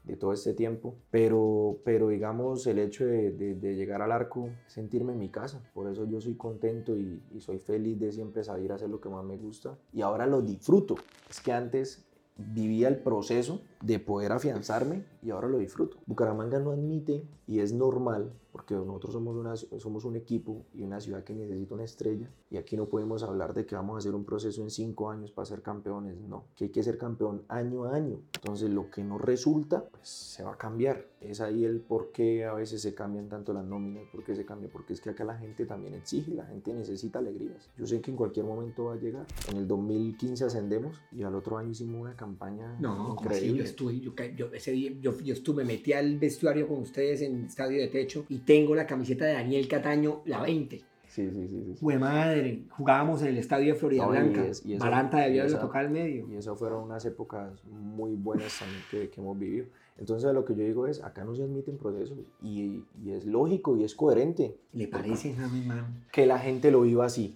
de 0.04 0.18
todo 0.18 0.34
este 0.34 0.54
tiempo, 0.54 0.96
pero, 1.12 1.80
pero 1.86 2.10
digamos 2.10 2.66
el 2.68 2.80
hecho 2.80 3.06
de, 3.06 3.32
de- 3.32 3.76
llegar 3.76 4.02
al 4.02 4.12
arco, 4.12 4.50
sentirme 4.66 5.14
en 5.14 5.20
mi 5.20 5.30
casa, 5.30 5.64
por 5.74 5.90
eso 5.90 6.06
yo 6.06 6.20
soy 6.22 6.36
contento 6.36 6.98
y, 6.98 7.24
y 7.32 7.40
soy 7.42 7.60
feliz 7.60 8.00
de 8.00 8.12
siempre 8.12 8.44
salir 8.44 8.72
a 8.72 8.76
hacer 8.76 8.90
lo 8.90 9.00
que 9.00 9.10
más 9.10 9.24
me 9.24 9.38
gusta 9.38 9.78
y 9.94 10.02
ahora 10.02 10.26
lo 10.28 10.42
disfruto. 10.42 11.06
Es 11.30 11.40
que 11.40 11.52
antes 11.52 12.06
vivía 12.36 12.88
el 12.88 13.02
proceso 13.04 13.62
de 13.82 14.00
poder 14.00 14.32
afianzarme 14.32 15.06
y 15.22 15.32
ahora 15.32 15.48
lo 15.48 15.58
disfruto. 15.58 15.98
Bucaramanga 16.06 16.60
no 16.60 16.72
admite 16.72 17.28
y 17.48 17.60
es 17.60 17.74
normal 17.74 18.34
porque 18.52 18.76
nosotros 18.76 19.13
somos, 19.13 19.36
una, 19.36 19.56
somos 19.56 20.04
un 20.04 20.15
equipo 20.15 20.65
y 20.74 20.84
una 20.84 21.00
ciudad 21.00 21.24
que 21.24 21.34
necesita 21.34 21.74
una 21.74 21.86
estrella 21.86 22.30
y 22.50 22.58
aquí 22.58 22.76
no 22.76 22.88
podemos 22.88 23.24
hablar 23.24 23.54
de 23.54 23.65
que 23.65 23.76
vamos 23.76 23.96
a 23.96 23.98
hacer 24.00 24.13
un 24.13 24.26
proceso 24.26 24.62
en 24.62 24.70
cinco 24.70 25.10
años 25.10 25.32
para 25.32 25.46
ser 25.46 25.62
campeones, 25.62 26.20
no, 26.20 26.46
que 26.56 26.65
hay 26.65 26.70
que 26.70 26.84
ser 26.84 26.98
campeón 26.98 27.44
año 27.48 27.86
a 27.86 27.96
año. 27.96 28.20
Entonces 28.36 28.70
lo 28.70 28.91
que 28.91 29.04
no 29.04 29.17
resulta, 29.17 29.86
pues 29.89 30.08
se 30.08 30.44
va 30.44 30.54
a 30.54 30.58
cambiar. 30.58 31.06
Es 31.22 31.39
ahí 31.39 31.63
el 31.63 31.80
por 31.80 32.12
qué 32.12 32.46
a 32.46 32.54
veces 32.54 32.82
se 32.82 32.94
cambian 32.94 33.30
tanto 33.30 33.54
las 33.54 33.63
nóminas, 33.63 34.04
por 34.12 34.24
qué 34.24 34.36
se 34.36 34.46
cambia, 34.46 34.70
porque 34.72 34.94
es 34.94 35.02
que 35.02 35.12
acá 35.12 35.24
la 35.24 35.38
gente 35.38 35.65
también 35.65 35.94
exige, 35.94 36.34
la 36.34 36.46
gente 36.46 36.74
necesita 36.74 37.20
alegrías. 37.20 37.70
Yo 37.78 37.86
sé 37.86 38.02
que 38.02 38.12
en 38.12 38.17
cualquier 38.17 38.46
momento 38.46 38.86
va 38.86 38.94
a 38.94 38.98
llegar. 38.98 39.26
En 39.50 39.58
el 39.58 39.67
2015 39.67 40.46
ascendemos 40.46 41.00
y 41.12 41.24
al 41.24 41.36
otro 41.36 41.58
año 41.58 41.70
hicimos 41.70 42.02
una 42.02 42.15
campaña 42.15 42.76
No, 42.80 43.12
increíble. 43.13 43.71
Estuve, 43.72 44.00
yo, 44.00 44.14
yo 44.36 44.48
ese 44.54 44.72
día, 44.72 44.92
yo, 45.02 45.18
yo 45.20 45.34
estuve, 45.34 45.64
me 45.66 45.74
metí 45.74 45.94
al 45.94 46.18
vestuario 46.18 46.68
con 46.68 46.80
ustedes 46.80 47.22
en 47.22 47.46
estadio 47.46 47.80
de 47.82 47.88
techo 47.88 48.26
y 48.30 48.40
tengo 48.40 48.76
la 48.76 48.86
camiseta 48.86 49.26
de 49.26 49.34
Daniel 49.34 49.68
Cataño, 49.68 50.22
la 50.26 50.42
20. 50.42 50.78
Sí, 51.08 51.30
sí, 51.30 51.48
sí, 51.50 51.64
sí. 51.66 51.76
Fue 51.82 52.00
madre, 52.00 52.62
jugábamos 52.70 53.22
en 53.22 53.28
el 53.30 53.38
estadio 53.40 53.74
de 53.74 53.80
Florida 53.80 54.04
No, 54.06 54.12
Blanca. 54.12 54.46
y 54.46 54.50
eso- 54.50 54.62
y 54.66 54.70
debió 54.72 55.42
haberlo 55.42 55.60
tocado 55.60 55.86
al 55.86 55.92
medio. 55.92 56.26
Y 56.32 56.36
eso 56.38 56.56
fueron 56.56 56.84
unas 56.86 57.04
épocas 57.04 57.52
muy 57.70 58.16
buenas 58.16 58.58
también 58.60 58.82
que, 58.90 59.10
que 59.10 59.20
hemos 59.20 59.38
vivido. 59.38 59.66
Entonces 59.98 60.34
lo 60.34 60.46
que 60.46 60.56
yo 60.56 60.64
digo 60.64 60.88
es, 60.88 61.04
acá 61.04 61.26
no 61.26 61.36
se 61.36 61.44
admiten 61.44 61.78
procesos 61.78 62.18
y, 62.42 62.84
y 63.04 63.12
es 63.12 63.26
lógico 63.26 63.76
y 63.76 63.84
es 63.84 63.94
coherente 63.94 64.56
¿Le 64.72 64.88
parece, 64.88 65.34
James, 65.34 65.66
man? 65.66 66.06
que 66.14 66.26
la 66.26 66.40
gente 66.40 66.72
lo 66.72 66.82
viva 66.82 67.06
así. 67.06 67.36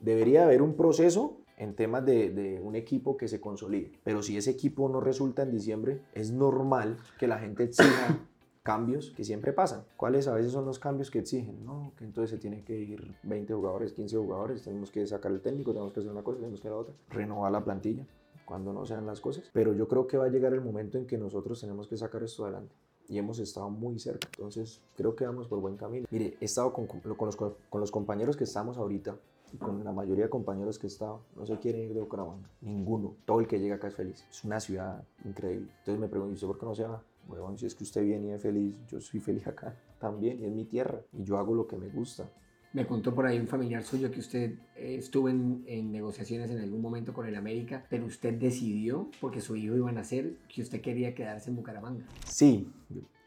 Debería 0.00 0.44
haber 0.44 0.62
un 0.62 0.74
proceso 0.74 1.38
en 1.62 1.74
temas 1.74 2.04
de, 2.04 2.60
un 2.62 2.74
equipo 2.74 3.16
que 3.16 3.28
se 3.28 3.40
consolide. 3.40 3.92
Pero 4.02 4.22
si 4.22 4.36
ese 4.36 4.50
equipo 4.50 4.88
no 4.88 5.00
resulta 5.00 5.42
en 5.42 5.52
diciembre, 5.52 6.00
es 6.12 6.32
normal 6.32 6.96
que 7.18 7.28
la 7.28 7.38
gente 7.38 7.62
exija 7.62 8.18
cambios 8.64 9.12
que 9.16 9.24
siempre 9.24 9.52
pasan. 9.52 9.84
¿Cuáles 9.96 10.26
a 10.26 10.34
veces 10.34 10.52
son 10.52 10.64
los 10.64 10.80
cambios 10.80 11.10
que 11.10 11.20
exigen? 11.20 11.64
No, 11.64 11.92
que 11.96 12.04
entonces 12.04 12.30
se 12.30 12.38
tiene 12.38 12.64
que 12.64 12.78
ir 12.78 13.14
20 13.22 13.54
jugadores, 13.54 13.92
15 13.92 14.16
jugadores, 14.16 14.62
tenemos 14.62 14.90
que 14.90 15.06
sacar 15.06 15.30
el 15.30 15.40
técnico, 15.40 15.72
tenemos 15.72 15.92
que 15.92 16.00
hacer 16.00 16.10
una 16.10 16.22
cosa, 16.22 16.38
tenemos 16.38 16.60
que 16.60 16.66
hacer 16.66 16.72
la 16.72 16.78
otra, 16.78 16.94
renovar 17.10 17.52
la 17.52 17.64
plantilla 17.64 18.06
cuando 18.44 18.72
no 18.72 18.84
sean 18.84 19.06
las 19.06 19.20
cosas. 19.20 19.48
Pero 19.52 19.72
yo 19.72 19.86
creo 19.86 20.08
que 20.08 20.18
va 20.18 20.24
a 20.24 20.30
llegar 20.30 20.52
el 20.52 20.62
momento 20.62 20.98
en 20.98 21.06
que 21.06 21.16
nosotros 21.16 21.60
tenemos 21.60 21.86
que 21.86 21.96
sacar 21.96 22.24
esto 22.24 22.44
adelante. 22.44 22.74
Y 23.08 23.18
hemos 23.18 23.38
estado 23.38 23.70
muy 23.70 23.98
cerca, 23.98 24.28
entonces 24.36 24.80
creo 24.96 25.14
que 25.14 25.26
vamos 25.26 25.46
por 25.46 25.60
buen 25.60 25.76
camino. 25.76 26.06
Mire, 26.10 26.36
he 26.40 26.44
estado 26.44 26.72
con 26.72 26.88
los, 27.04 27.36
con 27.36 27.80
los 27.80 27.90
compañeros 27.90 28.36
que 28.36 28.44
estamos 28.44 28.78
ahorita, 28.78 29.16
y 29.52 29.58
con 29.58 29.84
la 29.84 29.92
mayoría 29.92 30.24
de 30.24 30.30
compañeros 30.30 30.78
que 30.78 30.86
he 30.86 30.88
estado, 30.88 31.20
no 31.36 31.46
se 31.46 31.58
quieren 31.58 31.82
ir 31.82 31.94
de 31.94 32.00
Bucaramanga. 32.00 32.48
Ninguno. 32.62 33.16
Todo 33.24 33.40
el 33.40 33.46
que 33.46 33.58
llega 33.58 33.76
acá 33.76 33.88
es 33.88 33.94
feliz. 33.94 34.26
Es 34.30 34.44
una 34.44 34.58
ciudad 34.60 35.04
increíble. 35.24 35.70
Entonces 35.78 36.00
me 36.00 36.08
pregunto, 36.08 36.32
¿y 36.32 36.34
usted 36.34 36.46
por 36.46 36.58
qué 36.58 36.66
no 36.66 36.74
se 36.74 36.84
va? 36.84 37.02
Bueno, 37.26 37.56
si 37.56 37.66
es 37.66 37.74
que 37.74 37.84
usted 37.84 38.02
viene 38.02 38.28
y 38.28 38.30
es 38.32 38.42
feliz, 38.42 38.74
yo 38.88 39.00
soy 39.00 39.20
feliz 39.20 39.46
acá 39.46 39.76
también, 40.00 40.40
y 40.40 40.44
es 40.44 40.52
mi 40.52 40.64
tierra, 40.64 41.00
y 41.12 41.22
yo 41.22 41.38
hago 41.38 41.54
lo 41.54 41.66
que 41.66 41.76
me 41.76 41.88
gusta. 41.88 42.28
Me 42.72 42.86
contó 42.86 43.14
por 43.14 43.26
ahí 43.26 43.38
un 43.38 43.46
familiar 43.46 43.82
suyo 43.84 44.10
que 44.10 44.20
usted 44.20 44.54
eh, 44.76 44.96
estuvo 44.96 45.28
en, 45.28 45.62
en 45.66 45.92
negociaciones 45.92 46.50
en 46.50 46.58
algún 46.58 46.80
momento 46.80 47.12
con 47.12 47.26
el 47.26 47.36
América, 47.36 47.84
pero 47.90 48.06
usted 48.06 48.32
decidió, 48.34 49.10
porque 49.20 49.42
su 49.42 49.54
hijo 49.56 49.76
iba 49.76 49.90
a 49.90 49.92
nacer, 49.92 50.38
que 50.48 50.62
usted 50.62 50.80
quería 50.80 51.14
quedarse 51.14 51.50
en 51.50 51.56
Bucaramanga. 51.56 52.06
Sí, 52.26 52.72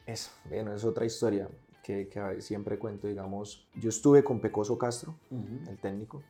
eso, 0.08 0.32
bueno, 0.50 0.74
es 0.74 0.84
otra 0.84 1.06
historia 1.06 1.48
que, 1.86 2.08
que 2.08 2.42
siempre 2.42 2.80
cuento, 2.80 3.08
digamos, 3.08 3.68
yo 3.76 3.90
estuve 3.90 4.24
con 4.24 4.40
Pecoso 4.40 4.78
Castro, 4.78 5.14
el 5.70 5.78
técnico, 5.78 6.24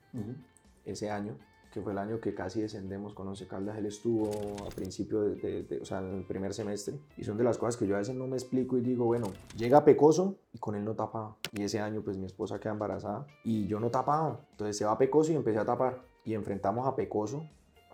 ese 0.85 1.09
año, 1.09 1.37
que 1.71 1.81
fue 1.81 1.91
el 1.91 1.97
año 1.97 2.19
que 2.21 2.33
casi 2.33 2.61
descendemos 2.61 3.13
con 3.13 3.27
Once 3.27 3.47
Caldas, 3.47 3.77
él 3.77 3.85
estuvo 3.85 4.29
a 4.65 4.69
principio 4.69 5.21
de, 5.21 5.35
de- 5.35 5.63
de- 5.63 5.79
o 5.79 5.85
sea, 5.85 5.99
en 5.99 6.15
el 6.19 6.23
primer 6.23 6.53
semestre, 6.53 6.95
y 7.17 7.23
son 7.23 7.37
de 7.37 7.43
las 7.43 7.57
cosas 7.57 7.75
que 7.77 7.85
yo 7.87 7.95
a 7.95 7.99
veces 7.99 8.15
no 8.15 8.27
me 8.27 8.35
explico 8.37 8.77
y 8.77 8.81
digo, 8.81 9.05
bueno, 9.05 9.27
llega 9.57 9.83
Pecoso 9.83 10.35
y 10.53 10.57
con 10.57 10.75
él 10.75 10.83
no 10.85 10.93
tapaba, 10.95 11.35
y 11.53 11.63
ese 11.63 11.79
año 11.79 12.01
pues 12.01 12.17
mi 12.17 12.25
esposa 12.25 12.59
queda 12.59 12.73
embarazada 12.73 13.25
y 13.43 13.67
yo 13.67 13.79
no 13.79 13.89
tapaba, 13.91 14.39
entonces 14.51 14.77
se 14.77 14.85
va 14.85 14.97
Pecoso 14.97 15.31
y 15.31 15.35
empecé 15.35 15.59
a 15.59 15.65
tapar, 15.65 16.01
y 16.23 16.33
enfrentamos 16.33 16.87
a 16.87 16.95
Pecoso 16.95 17.45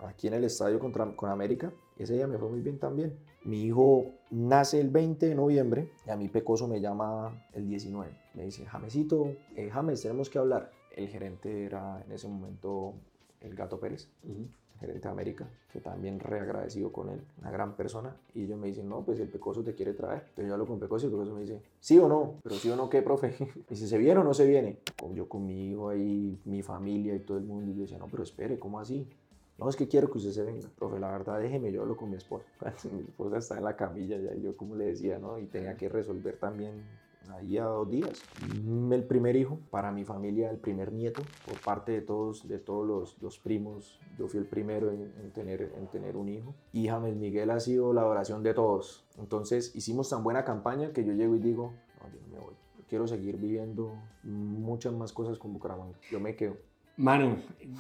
aquí 0.08 0.28
en 0.28 0.34
el 0.34 0.44
estadio 0.44 0.80
contra, 0.80 1.06
con 1.16 1.30
América, 1.30 1.72
ese 1.98 2.14
día 2.16 2.28
me 2.28 2.38
fue 2.38 2.50
muy 2.50 2.62
bien 2.62 2.80
también. 2.80 3.18
Mi 3.44 3.64
hijo 3.64 4.06
nace 4.30 4.80
el 4.80 4.90
20 4.90 5.28
de 5.28 5.36
noviembre 5.36 5.92
y 6.06 6.10
a 6.10 6.16
mí 6.16 6.28
Pecoso 6.28 6.68
me 6.68 6.80
llama 6.80 7.48
el 7.54 7.68
19. 7.68 8.12
Me 8.36 8.46
dice, 8.46 8.66
Jamesito, 8.66 9.36
eh, 9.56 9.70
James, 9.72 10.02
tenemos 10.02 10.30
que 10.30 10.40
hablar. 10.40 10.72
El 10.96 11.08
gerente 11.08 11.66
era 11.66 12.04
en 12.06 12.12
ese 12.12 12.28
momento 12.28 12.94
el 13.40 13.56
Gato 13.56 13.80
Pérez, 13.80 14.10
el 14.24 14.48
gerente 14.80 15.08
de 15.08 15.10
América, 15.10 15.48
que 15.72 15.80
también 15.80 16.20
reagradecido 16.20 16.92
con 16.92 17.10
él, 17.10 17.22
una 17.40 17.52
gran 17.52 17.76
persona. 17.76 18.16
Y 18.36 18.44
ellos 18.44 18.60
me 18.60 18.68
dicen, 18.68 18.88
no, 18.88 19.02
pues 19.02 19.20
el 19.20 19.28
Pecoso 19.28 19.64
te 19.64 19.74
quiere 19.74 19.94
traer. 19.94 20.24
Entonces 20.30 20.48
yo 20.48 20.54
hablo 20.54 20.68
con 20.68 20.80
Pecoso 20.80 21.06
y 21.06 21.10
el 21.10 21.14
Pecoso 21.14 21.34
me 21.34 21.42
dice, 21.42 21.62
sí 21.80 21.98
o 21.98 22.08
no, 22.08 22.36
pero 22.44 22.56
sí 22.56 22.70
o 22.70 22.76
no, 22.76 22.90
¿qué, 22.90 23.02
profe? 23.02 23.36
Me 23.40 23.64
dice, 23.70 23.88
¿se 23.88 23.98
viene 23.98 24.20
o 24.20 24.24
no 24.24 24.34
se 24.34 24.46
viene? 24.46 24.78
Yo 25.14 25.28
con 25.28 25.46
mi 25.48 25.72
hijo 25.72 25.90
ahí, 25.90 26.40
mi 26.46 26.62
familia 26.62 27.16
y 27.16 27.20
todo 27.20 27.38
el 27.38 27.44
mundo, 27.44 27.72
y 27.72 27.76
yo 27.76 27.82
decía, 27.82 27.98
no, 27.98 28.08
pero 28.08 28.24
espere, 28.24 28.60
¿cómo 28.60 28.80
así? 28.80 29.08
No, 29.62 29.70
es 29.70 29.76
que 29.76 29.88
quiero 29.88 30.10
que 30.10 30.18
usted 30.18 30.32
se 30.32 30.44
venga. 30.44 30.68
Profe, 30.76 31.00
la 31.00 31.12
verdad, 31.12 31.40
déjeme, 31.40 31.72
yo 31.72 31.84
hablo 31.84 31.96
con 31.96 32.10
mi 32.10 32.18
esposa. 32.18 32.46
mi 32.92 33.02
esposa 33.02 33.38
está 33.38 33.58
en 33.60 33.64
la 33.64 33.76
camilla 33.76 34.18
ya, 34.18 34.34
yo 34.34 34.58
como 34.58 34.76
le 34.76 34.86
decía, 34.86 35.20
¿no? 35.20 35.38
Y 35.38 35.46
tenía 35.46 35.78
que 35.78 35.88
resolver 35.88 36.38
también 36.38 36.84
ahí 37.30 37.60
a 37.60 37.66
dos 37.66 37.88
días. 37.88 38.24
Mm, 38.66 38.92
El 38.92 39.04
primer 39.04 39.36
hijo, 39.36 39.60
para 39.70 39.92
mi 39.92 40.04
familia, 40.04 40.50
el 40.50 40.58
primer 40.58 40.92
nieto, 40.92 41.22
por 41.46 41.62
parte 41.62 41.92
de 41.92 42.02
todos, 42.02 42.48
de 42.48 42.58
todos 42.58 42.88
los, 42.88 43.22
los 43.22 43.38
primos, 43.38 44.00
yo 44.18 44.28
fui 44.28 44.40
el 44.40 44.48
primero 44.48 44.90
en, 44.90 45.14
en 45.22 45.32
tener, 45.32 45.72
en 45.78 45.86
tener 45.88 46.18
un 46.18 46.30
hijo. 46.30 46.56
Y 46.74 46.88
James 46.88 47.16
Miguel 47.16 47.52
ha 47.52 47.60
sido 47.60 47.94
la 47.94 48.08
oración 48.08 48.42
de 48.42 48.56
todos. 48.56 49.06
Entonces 49.20 49.76
hicimos 49.76 50.10
tan 50.10 50.24
buena 50.24 50.44
campaña 50.44 50.92
que 50.92 51.06
yo 51.06 51.14
llego 51.14 51.36
y 51.36 51.40
digo, 51.40 51.72
no, 52.02 52.12
yo 52.12 52.20
no 52.20 52.28
me 52.34 52.40
voy. 52.40 52.56
Quiero 52.90 53.08
seguir 53.08 53.38
viviendo 53.38 53.94
muchas 54.24 54.92
más 54.92 55.14
cosas 55.14 55.38
con 55.38 55.54
Bucaramanga. 55.54 56.00
Yo 56.10 56.20
me 56.20 56.36
quedo. 56.36 56.58
Mano, 57.02 57.38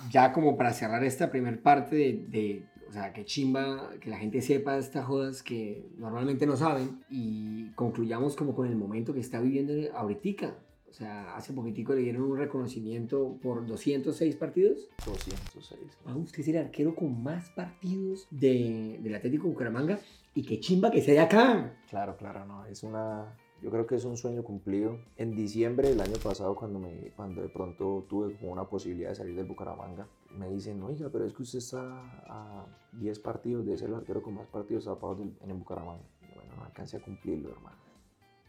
ya 0.09 0.33
como 0.33 0.57
para 0.57 0.73
cerrar 0.73 1.03
esta 1.03 1.29
primer 1.29 1.61
parte 1.61 1.95
de, 1.95 2.25
de, 2.27 2.65
o 2.89 2.91
sea, 2.91 3.13
que 3.13 3.23
chimba, 3.23 3.91
que 4.01 4.09
la 4.09 4.17
gente 4.17 4.41
sepa 4.41 4.79
estas 4.79 5.05
jodas 5.05 5.43
que 5.43 5.85
normalmente 5.97 6.47
no 6.47 6.57
saben 6.57 7.03
y 7.07 7.69
concluyamos 7.75 8.35
como 8.35 8.55
con 8.55 8.67
el 8.67 8.75
momento 8.75 9.13
que 9.13 9.19
está 9.19 9.39
viviendo 9.39 9.73
ahorita. 9.95 10.55
O 10.89 10.93
sea, 10.93 11.35
hace 11.35 11.53
poquitico 11.53 11.93
le 11.93 12.01
dieron 12.01 12.23
un 12.23 12.37
reconocimiento 12.37 13.37
por 13.43 13.67
206 13.67 14.35
partidos. 14.37 14.89
206. 15.05 15.79
Ah, 16.05 16.15
usted 16.17 16.39
es 16.39 16.47
el 16.47 16.57
arquero 16.57 16.95
con 16.95 17.21
más 17.21 17.49
partidos 17.51 18.27
de, 18.31 18.99
del 19.03 19.13
Atlético 19.13 19.47
Bucaramanga 19.47 19.99
y 20.33 20.41
qué 20.43 20.59
chimba 20.59 20.89
que 20.89 21.01
sea 21.01 21.13
de 21.13 21.19
acá. 21.19 21.77
Claro, 21.91 22.17
claro, 22.17 22.43
no, 22.45 22.65
es 22.65 22.81
una, 22.81 23.37
yo 23.61 23.69
creo 23.69 23.85
que 23.85 23.95
es 23.95 24.05
un 24.05 24.17
sueño 24.17 24.43
cumplido. 24.43 24.97
En 25.17 25.35
diciembre 25.35 25.89
del 25.89 26.01
año 26.01 26.17
pasado, 26.17 26.55
cuando, 26.55 26.79
me, 26.79 27.11
cuando 27.15 27.41
de 27.41 27.49
pronto 27.49 28.05
tuve 28.09 28.35
como 28.37 28.51
una 28.51 28.65
posibilidad 28.65 29.09
de 29.09 29.15
salir 29.15 29.35
del 29.35 29.45
Bucaramanga, 29.45 30.07
me 30.35 30.49
dicen, 30.49 30.81
oiga, 30.81 31.09
pero 31.11 31.25
es 31.25 31.33
que 31.33 31.43
usted 31.43 31.59
está 31.59 31.81
a 32.27 32.65
10 32.93 33.19
partidos 33.19 33.65
de 33.65 33.77
ser 33.77 33.89
el 33.89 33.95
arquero 33.95 34.23
con 34.23 34.33
más 34.33 34.47
partidos 34.47 34.85
tapados 34.85 35.19
en 35.19 35.49
el 35.49 35.57
Bucaramanga. 35.57 36.03
Y 36.21 36.33
bueno, 36.33 36.55
no 36.57 36.63
alcancé 36.63 36.97
a 36.97 37.01
cumplirlo, 37.01 37.49
hermano. 37.49 37.77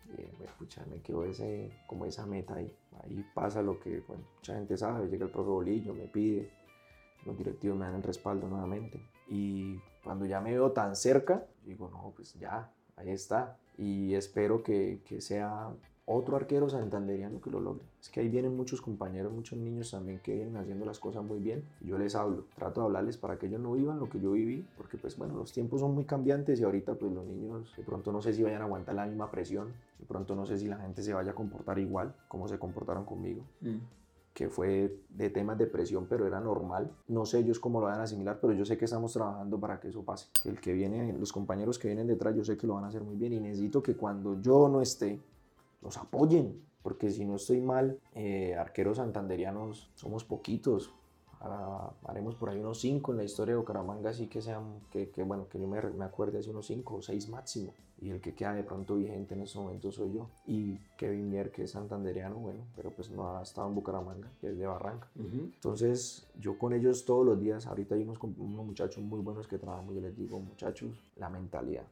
Y 0.07 0.37
bueno, 0.37 0.53
pucha, 0.59 0.85
me 0.87 1.01
quedó 1.01 1.25
ese, 1.25 1.71
como 1.87 2.07
esa 2.07 2.27
meta 2.27 2.55
ahí. 2.55 2.75
Ahí 3.03 3.25
pasa 3.35 3.63
lo 3.63 3.79
que 3.81 4.01
bueno, 4.01 4.25
mucha 4.37 4.55
gente 4.55 4.77
sabe, 4.77 5.09
llega 5.09 5.27
el 5.27 5.31
profe 5.31 5.51
Bolillo, 5.51 5.95
me 5.95 6.07
pide, 6.07 6.51
los 7.25 7.37
directivos 7.37 7.79
me 7.79 7.85
dan 7.85 7.97
el 7.97 8.03
respaldo 8.03 8.49
nuevamente. 8.49 9.01
Y 9.29 9.79
cuando 10.03 10.27
ya 10.27 10.41
me 10.41 10.53
veo 10.53 10.73
tan 10.73 10.97
cerca, 10.97 11.47
digo, 11.65 11.89
no, 11.91 12.13
pues 12.17 12.35
ya, 12.35 12.73
ahí 12.97 13.11
está. 13.11 13.59
Y 13.79 14.15
espero 14.15 14.63
que, 14.63 15.01
que 15.05 15.21
sea 15.21 15.73
otro 16.05 16.37
arquero 16.37 16.69
santanderiano 16.69 17.41
que 17.41 17.51
lo 17.51 17.61
logre. 17.61 17.85
Es 18.01 18.09
que 18.09 18.21
ahí 18.21 18.29
vienen 18.29 18.57
muchos 18.57 18.83
compañeros, 18.83 19.33
muchos 19.33 19.59
niños 19.59 19.91
también 19.91 20.19
que 20.19 20.35
vienen 20.35 20.57
haciendo 20.57 20.85
las 20.85 20.99
cosas 20.99 21.23
muy 21.23 21.39
bien. 21.39 21.65
Y 21.81 21.89
yo 21.89 21.99
les 21.99 22.15
hablo, 22.15 22.47
trato 22.57 22.81
de 22.81 22.87
hablarles 22.87 23.17
para 23.17 23.39
que 23.39 23.47
ellos 23.47 23.61
no 23.61 23.73
vivan 23.73 24.01
lo 24.01 24.09
que 24.09 24.21
yo 24.21 24.33
viví, 24.33 24.67
porque 24.77 24.99
pues 24.99 25.17
bueno, 25.17 25.37
los 25.37 25.53
tiempos 25.53 25.81
son 25.81 25.95
muy 25.95 26.05
cambiantes 26.05 26.61
y 26.61 26.65
ahorita 26.65 26.95
pues 26.95 27.13
los 27.13 27.25
niños 27.25 27.73
de 27.77 27.83
pronto 27.85 28.11
no 28.13 28.21
sé 28.21 28.33
si 28.33 28.43
vayan 28.43 28.63
a 28.63 28.65
aguantar 28.65 28.97
la 28.97 29.07
misma 29.07 29.31
presión, 29.31 29.69
de 29.99 30.05
pronto 30.07 30.35
no 30.35 30.45
sé 30.45 30.59
si 30.59 30.67
la 30.67 30.77
gente 30.79 31.03
se 31.03 31.15
vaya 31.15 31.31
a 31.31 31.35
comportar 31.35 31.79
igual 31.79 32.15
como 32.29 32.49
se 32.49 32.59
comportaron 32.59 33.05
conmigo 33.05 33.45
que 34.35 34.49
fue 34.49 34.99
de 35.11 35.31
temas 35.31 35.59
de 35.59 35.67
presión, 35.67 36.07
pero 36.09 36.27
era 36.27 36.41
normal. 36.41 36.91
No 37.09 37.27
sé 37.27 37.41
ellos 37.41 37.61
cómo 37.61 37.81
lo 37.81 37.87
van 37.87 38.01
a 38.01 38.05
asimilar, 38.05 38.39
pero 38.41 38.53
yo 38.55 38.65
sé 38.65 38.79
que 38.79 38.87
estamos 38.87 39.13
trabajando 39.13 39.61
para 39.61 39.79
que 39.79 39.89
eso 39.89 40.03
pase. 40.03 40.29
El 40.45 40.61
que 40.61 40.73
viene, 40.73 41.13
los 41.13 41.33
compañeros 41.33 41.79
que 41.79 41.89
vienen 41.89 42.07
detrás, 42.07 42.35
yo 42.35 42.45
sé 42.45 42.57
que 42.57 42.67
lo 42.67 42.75
van 42.75 42.85
a 42.85 42.89
hacer 42.89 43.03
muy 43.03 43.17
bien 43.17 43.33
y 43.35 43.41
necesito 43.41 43.83
que 43.83 43.95
cuando 43.95 44.41
yo 44.41 44.69
no 44.69 44.81
esté, 44.81 45.21
los 45.83 45.99
apoyen, 45.99 46.63
porque 46.83 47.11
si 47.11 47.25
no 47.25 47.37
estoy 47.37 47.61
mal, 47.61 47.99
eh, 48.15 48.55
arqueros 48.55 48.97
santanderianos 48.97 49.91
somos 49.95 50.25
poquitos. 50.25 50.95
Hará- 51.43 51.91
haremos 52.05 52.35
por 52.37 52.49
ahí 52.51 52.59
unos 52.61 52.81
5 52.81 53.11
en 53.13 53.19
la 53.19 53.25
historia 53.25 53.55
de 53.55 53.59
Bucaramanga, 53.61 54.11
así 54.11 54.29
que 54.29 54.41
sean, 54.41 54.81
que, 54.91 55.11
que, 55.11 55.23
bueno, 55.25 55.49
que 55.49 55.59
yo 55.61 55.67
me, 55.67 55.81
me 55.83 56.05
acuerde 56.05 56.39
hace 56.39 56.51
unos 56.51 56.67
5 56.67 56.97
o 56.97 57.03
6 57.03 57.29
máximo. 57.29 57.73
Y 58.01 58.11
el 58.11 58.21
que 58.21 58.35
queda 58.35 58.53
de 58.55 58.65
pronto 58.65 58.97
vigente 58.97 59.35
en 59.35 59.43
este 59.43 59.59
momento 59.59 59.93
soy 59.93 60.13
yo. 60.13 60.29
Y 60.47 60.77
Kevin 60.97 61.31
Mier, 61.31 61.53
que 61.53 61.65
es 61.65 61.71
santanderiano, 61.71 62.35
bueno, 62.37 62.61
pero 62.75 62.91
pues 62.91 63.11
no 63.11 63.37
ha 63.37 63.43
estado 63.43 63.69
en 63.69 63.75
Bucaramanga, 63.77 64.29
que 64.41 64.49
es 64.51 64.59
de 64.59 64.67
Barranca. 64.67 65.09
Entonces, 65.17 66.27
yo 66.41 66.59
con 66.59 66.73
ellos 66.73 67.05
todos 67.05 67.25
los 67.25 67.41
días, 67.41 67.67
ahorita 67.67 67.95
hay 67.95 68.03
unos, 68.03 68.19
unos 68.23 68.67
muchachos 68.67 69.03
muy 69.05 69.21
buenos 69.21 69.47
que 69.47 69.59
trabajamos, 69.59 69.95
yo 69.95 70.01
les 70.01 70.17
digo, 70.17 70.39
muchachos, 70.41 70.91
la 71.17 71.29
mentalidad. 71.29 71.85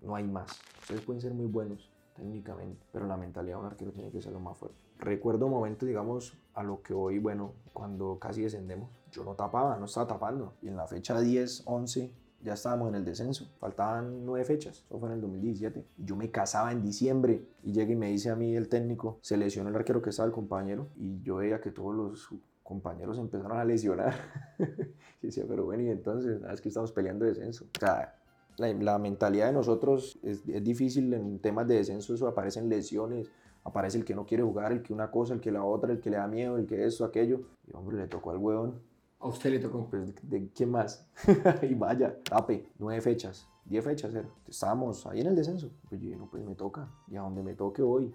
No 0.00 0.14
hay 0.14 0.24
más. 0.24 0.50
Ustedes 0.82 1.02
pueden 1.02 1.20
ser 1.20 1.34
muy 1.34 1.46
buenos 1.46 1.88
técnicamente, 2.14 2.86
pero 2.92 3.06
la 3.06 3.16
mentalidad 3.16 3.56
de 3.56 3.60
un 3.60 3.66
arquero 3.66 3.92
tiene 3.92 4.10
que 4.10 4.20
ser 4.20 4.32
lo 4.32 4.40
más 4.40 4.56
fuerte. 4.56 4.78
Recuerdo 4.98 5.48
momentos, 5.48 5.86
digamos, 5.86 6.36
a 6.54 6.62
lo 6.62 6.82
que 6.82 6.92
hoy, 6.92 7.18
bueno, 7.18 7.54
cuando 7.72 8.18
casi 8.18 8.42
descendemos, 8.42 8.90
yo 9.10 9.24
no 9.24 9.34
tapaba, 9.34 9.76
no 9.78 9.86
estaba 9.86 10.06
tapando. 10.06 10.54
Y 10.62 10.68
en 10.68 10.76
la 10.76 10.86
fecha 10.86 11.18
10, 11.18 11.62
11, 11.66 12.14
ya 12.42 12.54
estábamos 12.54 12.88
en 12.88 12.94
el 12.96 13.04
descenso. 13.04 13.50
Faltaban 13.58 14.24
nueve 14.24 14.44
fechas, 14.44 14.84
eso 14.86 14.98
fue 14.98 15.08
en 15.08 15.16
el 15.16 15.20
2017. 15.20 15.86
Y 15.98 16.04
yo 16.04 16.16
me 16.16 16.30
casaba 16.30 16.72
en 16.72 16.82
diciembre 16.82 17.46
y 17.62 17.72
llega 17.72 17.92
y 17.92 17.96
me 17.96 18.08
dice 18.08 18.30
a 18.30 18.36
mí 18.36 18.54
el 18.54 18.68
técnico, 18.68 19.18
se 19.22 19.36
lesionó 19.36 19.70
el 19.70 19.76
arquero 19.76 20.02
que 20.02 20.10
estaba 20.10 20.26
el 20.26 20.32
compañero 20.32 20.88
y 20.96 21.20
yo 21.22 21.36
veía 21.36 21.60
que 21.60 21.70
todos 21.70 21.94
los 21.94 22.28
compañeros 22.62 23.18
empezaron 23.18 23.58
a 23.58 23.64
lesionar. 23.64 24.14
y 25.22 25.26
decía, 25.26 25.44
pero 25.48 25.64
bueno, 25.64 25.82
y 25.82 25.88
entonces, 25.88 26.40
es 26.42 26.60
que 26.60 26.68
estamos 26.68 26.92
peleando 26.92 27.24
descenso. 27.24 27.64
O 27.64 27.80
sea, 27.80 28.19
la, 28.60 28.72
la 28.74 28.98
mentalidad 28.98 29.46
de 29.46 29.52
nosotros 29.52 30.18
es, 30.22 30.46
es 30.46 30.62
difícil 30.62 31.12
en 31.14 31.38
temas 31.38 31.66
de 31.66 31.76
descenso, 31.76 32.14
eso 32.14 32.28
aparecen 32.28 32.68
lesiones, 32.68 33.30
aparece 33.64 33.98
el 33.98 34.04
que 34.04 34.14
no 34.14 34.26
quiere 34.26 34.42
jugar, 34.42 34.72
el 34.72 34.82
que 34.82 34.92
una 34.92 35.10
cosa, 35.10 35.34
el 35.34 35.40
que 35.40 35.50
la 35.50 35.64
otra, 35.64 35.92
el 35.92 36.00
que 36.00 36.10
le 36.10 36.18
da 36.18 36.26
miedo, 36.26 36.56
el 36.56 36.66
que 36.66 36.84
esto, 36.84 37.04
aquello. 37.04 37.40
Y 37.66 37.74
hombre, 37.74 37.96
le 37.96 38.06
tocó 38.06 38.30
al 38.30 38.38
huevón. 38.38 38.80
A 39.18 39.28
usted 39.28 39.50
le 39.50 39.58
tocó. 39.58 39.86
Pues, 39.88 40.14
¿de, 40.14 40.38
de 40.38 40.48
quién 40.52 40.70
más? 40.70 41.06
y 41.62 41.74
vaya, 41.74 42.16
tape, 42.22 42.66
nueve 42.78 43.00
fechas, 43.00 43.48
diez 43.64 43.84
fechas 43.84 44.14
era. 44.14 44.28
Estábamos 44.46 45.06
ahí 45.06 45.20
en 45.20 45.28
el 45.28 45.36
descenso. 45.36 45.70
Pues 45.88 46.00
yo 46.00 46.06
dije, 46.06 46.18
no, 46.18 46.30
pues 46.30 46.44
me 46.44 46.54
toca. 46.54 46.88
Y 47.08 47.16
a 47.16 47.22
donde 47.22 47.42
me 47.42 47.54
toque 47.54 47.82
voy. 47.82 48.14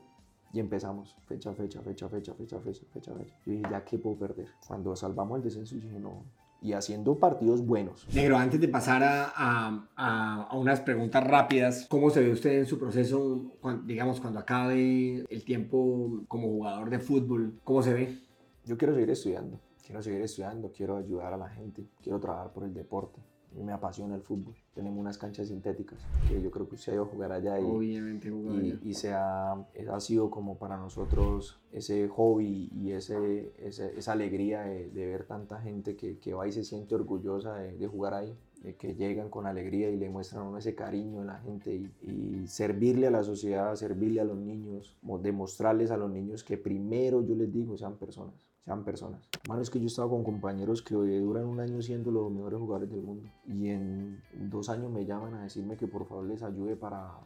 Y 0.53 0.59
empezamos, 0.59 1.15
fecha, 1.25 1.53
fecha, 1.53 1.81
fecha, 1.81 2.07
fecha, 2.07 2.33
fecha, 2.33 2.59
fecha, 2.59 2.85
fecha, 2.93 3.13
fecha. 3.13 3.35
Yo 3.45 3.51
dije, 3.51 3.63
ya 3.69 3.83
qué 3.83 3.97
puedo 3.97 4.17
perder. 4.17 4.47
Cuando 4.65 4.95
salvamos 4.95 5.37
el 5.37 5.43
descenso, 5.43 5.75
yo 5.75 5.81
dije, 5.81 5.99
no. 5.99 6.23
Y 6.65 6.73
haciendo 6.73 7.19
partidos 7.19 7.63
buenos. 7.63 8.07
Negro, 8.15 8.37
antes 8.37 8.59
de 8.59 8.67
pasar 8.67 9.03
a, 9.03 9.31
a- 9.35 9.85
a- 9.95 10.57
unas 10.57 10.81
preguntas 10.81 11.23
rápidas, 11.23 11.85
¿cómo 11.87 12.09
se 12.09 12.21
ve 12.21 12.31
usted 12.31 12.57
en 12.57 12.65
su 12.65 12.79
proceso, 12.79 13.51
digamos, 13.83 14.19
cuando 14.19 14.39
acabe 14.39 15.23
el 15.29 15.43
tiempo 15.45 16.23
como 16.27 16.47
jugador 16.47 16.89
de 16.89 16.97
fútbol? 16.97 17.59
¿Cómo 17.63 17.83
se 17.83 17.93
ve? 17.93 18.17
Yo 18.65 18.77
quiero 18.79 18.95
seguir 18.95 19.11
estudiando, 19.11 19.59
quiero 19.85 20.01
seguir 20.01 20.21
estudiando, 20.23 20.71
quiero 20.75 20.97
ayudar 20.97 21.33
a 21.33 21.37
la 21.37 21.49
gente, 21.49 21.85
quiero 22.01 22.19
trabajar 22.19 22.51
por 22.51 22.63
el 22.63 22.73
deporte. 22.73 23.21
A 23.59 23.63
me 23.63 23.71
apasiona 23.71 24.15
el 24.15 24.21
fútbol. 24.21 24.53
Tenemos 24.73 24.99
unas 24.99 25.17
canchas 25.17 25.47
sintéticas 25.47 25.99
que 26.27 26.41
yo 26.41 26.51
creo 26.51 26.67
que 26.67 26.75
usted 26.75 26.91
ha 26.91 26.95
ido 26.95 27.03
a 27.03 27.07
jugar 27.07 27.31
allá 27.31 27.59
y, 27.59 27.63
Obviamente, 27.63 28.29
jugador. 28.29 28.61
y, 28.63 28.79
y 28.83 28.93
se 28.93 29.13
ha, 29.13 29.53
ha 29.53 29.99
sido 29.99 30.29
como 30.29 30.57
para 30.57 30.77
nosotros 30.77 31.59
ese 31.71 32.07
hobby 32.09 32.69
y 32.73 32.91
ese, 32.91 33.53
ese- 33.59 33.97
esa 33.97 34.11
alegría 34.11 34.61
de, 34.63 34.89
de 34.89 35.05
ver 35.05 35.25
tanta 35.25 35.61
gente 35.61 35.95
que, 35.95 36.17
que 36.19 36.33
va 36.33 36.47
y 36.47 36.51
se 36.51 36.63
siente 36.63 36.95
orgullosa 36.95 37.55
de, 37.55 37.77
de 37.77 37.87
jugar 37.87 38.13
ahí, 38.13 38.35
de 38.61 38.75
que 38.75 38.95
llegan 38.95 39.29
con 39.29 39.45
alegría 39.45 39.89
y 39.89 39.95
le 39.95 40.09
muestran 40.09 40.43
a 40.43 40.47
uno 40.49 40.57
ese 40.57 40.75
cariño 40.75 41.21
en 41.21 41.27
la 41.27 41.39
gente 41.39 41.73
y, 41.73 41.91
y 42.01 42.47
servirle 42.47 43.07
a 43.07 43.11
la 43.11 43.23
sociedad, 43.23 43.73
servirle 43.75 44.19
a 44.21 44.25
los 44.25 44.37
niños, 44.37 44.97
mo- 45.01 45.19
demostrarles 45.19 45.91
a 45.91 45.97
los 45.97 46.09
niños 46.11 46.43
que 46.43 46.57
primero 46.57 47.21
yo 47.21 47.35
les 47.35 47.53
digo 47.53 47.77
sean 47.77 47.95
personas, 47.95 48.33
sean 48.65 48.83
personas. 48.83 49.21
Hermano, 49.43 49.61
es 49.61 49.69
que 49.69 49.79
yo 49.79 49.85
he 49.85 49.87
estado 49.87 50.09
con 50.09 50.23
compañeros 50.23 50.81
que 50.81 50.95
hoy 50.95 51.19
duran 51.19 51.45
un 51.45 51.59
año 51.59 51.81
siendo 51.81 52.11
los 52.11 52.31
mejores 52.31 52.59
jugadores 52.59 52.89
del 52.89 53.01
mundo 53.01 53.29
y 53.45 53.69
en 53.69 54.21
dos 54.33 54.69
años 54.69 54.91
me 54.91 55.05
llaman 55.05 55.35
a 55.35 55.43
decirme 55.43 55.77
que 55.77 55.87
por 55.87 56.05
favor 56.05 56.25
les 56.25 56.41
ayude 56.41 56.75
para 56.75 57.19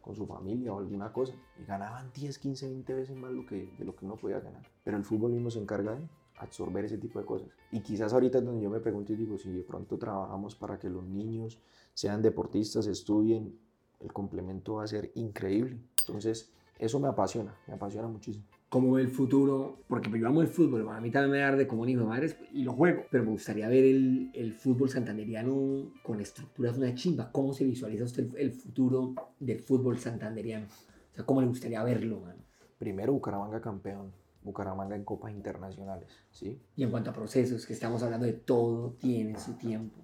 con 0.00 0.14
su 0.14 0.24
familia 0.24 0.72
o 0.72 0.78
alguna 0.78 1.12
cosa 1.12 1.34
y 1.60 1.64
ganaban 1.64 2.12
10, 2.14 2.38
15, 2.38 2.68
20 2.68 2.94
veces 2.94 3.16
más 3.16 3.32
lo 3.32 3.44
que, 3.44 3.74
de 3.76 3.84
lo 3.84 3.96
que 3.96 4.04
uno 4.04 4.16
podía 4.16 4.38
ganar. 4.38 4.62
Pero 4.84 4.96
el 4.96 5.04
fútbol 5.04 5.32
mismo 5.32 5.50
se 5.50 5.58
encarga 5.58 5.96
de 5.96 6.08
absorber 6.36 6.84
ese 6.84 6.98
tipo 6.98 7.18
de 7.18 7.24
cosas. 7.24 7.48
Y 7.72 7.80
quizás 7.80 8.12
ahorita 8.12 8.38
es 8.38 8.44
donde 8.44 8.62
yo 8.62 8.70
me 8.70 8.78
pregunto 8.78 9.12
y 9.12 9.16
digo, 9.16 9.36
si 9.36 9.50
de 9.50 9.64
pronto 9.64 9.98
trabajamos 9.98 10.54
para 10.54 10.78
que 10.78 10.88
los 10.88 11.04
niños 11.04 11.58
sean 11.92 12.22
deportistas, 12.22 12.86
estudien, 12.86 13.58
el 13.98 14.12
complemento 14.12 14.74
va 14.74 14.84
a 14.84 14.86
ser 14.86 15.10
increíble. 15.16 15.80
Entonces, 16.06 16.52
eso 16.78 17.00
me 17.00 17.08
apasiona, 17.08 17.56
me 17.66 17.74
apasiona 17.74 18.06
muchísimo. 18.06 18.46
¿Cómo 18.68 18.92
ve 18.92 19.02
el 19.02 19.08
futuro? 19.08 19.78
Porque 19.86 20.10
yo 20.18 20.26
amo 20.26 20.42
el 20.42 20.48
fútbol, 20.48 20.88
a 20.88 21.00
mí 21.00 21.10
también 21.12 21.30
me 21.30 21.42
arde 21.42 21.68
como 21.68 21.82
un 21.82 21.88
hijo 21.88 22.00
de 22.00 22.06
madres 22.08 22.36
y 22.52 22.64
lo 22.64 22.72
juego, 22.72 23.04
pero 23.10 23.22
me 23.22 23.30
gustaría 23.30 23.68
ver 23.68 23.84
el, 23.84 24.30
el 24.34 24.54
fútbol 24.54 24.90
santanderiano 24.90 25.92
con 26.02 26.20
estructuras 26.20 26.76
una 26.76 26.92
chimba. 26.94 27.30
¿Cómo 27.30 27.52
se 27.52 27.64
visualiza 27.64 28.04
usted 28.04 28.24
el, 28.24 28.36
el 28.36 28.52
futuro 28.52 29.14
del 29.38 29.60
fútbol 29.60 29.98
santanderiano? 29.98 30.66
O 30.66 31.14
sea, 31.14 31.24
¿cómo 31.24 31.40
le 31.40 31.46
gustaría 31.46 31.82
verlo, 31.84 32.20
mano? 32.20 32.42
Primero, 32.76 33.12
Bucaramanga 33.12 33.60
campeón, 33.60 34.12
Bucaramanga 34.42 34.96
en 34.96 35.04
copas 35.04 35.32
internacionales, 35.32 36.10
¿sí? 36.32 36.60
Y 36.74 36.82
en 36.82 36.90
cuanto 36.90 37.10
a 37.10 37.12
procesos, 37.12 37.66
que 37.66 37.72
estamos 37.72 38.02
hablando 38.02 38.26
de 38.26 38.32
todo 38.32 38.96
tiene 38.98 39.38
su 39.38 39.54
tiempo. 39.54 39.96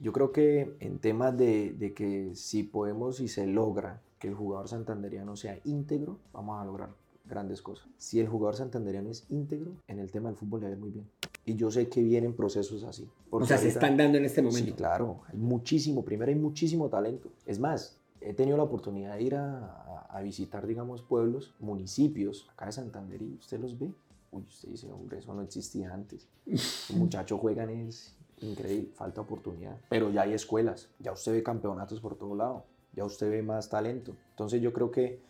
Yo 0.00 0.12
creo 0.12 0.32
que 0.32 0.74
en 0.80 0.98
temas 0.98 1.36
de, 1.36 1.74
de 1.74 1.92
que 1.92 2.34
si 2.34 2.62
podemos 2.62 3.20
y 3.20 3.28
se 3.28 3.46
logra 3.46 4.00
que 4.18 4.28
el 4.28 4.34
jugador 4.34 4.68
santanderiano 4.68 5.36
sea 5.36 5.60
íntegro, 5.64 6.18
vamos 6.32 6.60
a 6.60 6.64
lograr 6.64 6.90
grandes 7.28 7.62
cosas. 7.62 7.86
Si 7.98 8.20
el 8.20 8.28
jugador 8.28 8.56
santanderiano 8.56 9.10
es 9.10 9.26
íntegro, 9.30 9.72
en 9.88 9.98
el 9.98 10.10
tema 10.10 10.28
del 10.28 10.36
fútbol 10.36 10.60
le 10.60 10.70
va 10.70 10.76
muy 10.76 10.90
bien. 10.90 11.08
Y 11.44 11.54
yo 11.54 11.70
sé 11.70 11.88
que 11.88 12.02
vienen 12.02 12.34
procesos 12.34 12.82
así. 12.84 13.08
O 13.30 13.38
sea, 13.44 13.56
se 13.58 13.64
ahorita- 13.66 13.68
están 13.80 13.96
dando 13.96 14.18
en 14.18 14.24
este 14.24 14.42
momento. 14.42 14.66
Sí, 14.66 14.72
claro, 14.72 15.20
hay 15.28 15.36
muchísimo, 15.38 16.04
primero 16.04 16.30
hay 16.30 16.38
muchísimo 16.38 16.88
talento. 16.88 17.28
Es 17.46 17.58
más, 17.58 17.96
he 18.20 18.32
tenido 18.34 18.56
la 18.56 18.64
oportunidad 18.64 19.16
de 19.16 19.22
ir 19.22 19.34
a, 19.36 19.58
a- 19.66 20.06
a 20.18 20.22
visitar, 20.22 20.66
digamos, 20.66 21.02
pueblos, 21.02 21.54
municipios, 21.60 22.48
acá 22.52 22.66
de 22.66 22.72
Santander, 22.72 23.20
y 23.22 23.34
usted 23.34 23.60
los 23.60 23.78
ve. 23.78 23.92
Uy, 24.32 24.42
usted 24.48 24.68
dice, 24.70 24.90
hombre, 24.90 25.18
eso 25.18 25.32
no 25.34 25.42
existía 25.42 25.92
antes. 25.94 26.26
Los 26.46 26.90
muchachos 26.96 27.38
juegan, 27.40 27.70
es 27.70 28.14
increíble, 28.40 28.90
falta 28.94 29.20
oportunidad. 29.20 29.78
Pero 29.88 30.10
ya 30.10 30.22
hay 30.22 30.32
escuelas, 30.32 30.88
ya 30.98 31.12
usted 31.12 31.32
ve 31.32 31.42
campeonatos 31.42 32.00
por 32.00 32.16
todo 32.16 32.34
lado, 32.34 32.64
ya 32.94 33.04
usted 33.04 33.30
ve 33.30 33.42
más 33.42 33.68
talento. 33.68 34.16
Entonces 34.30 34.60
yo 34.60 34.72
creo 34.72 34.90
que, 34.90 35.20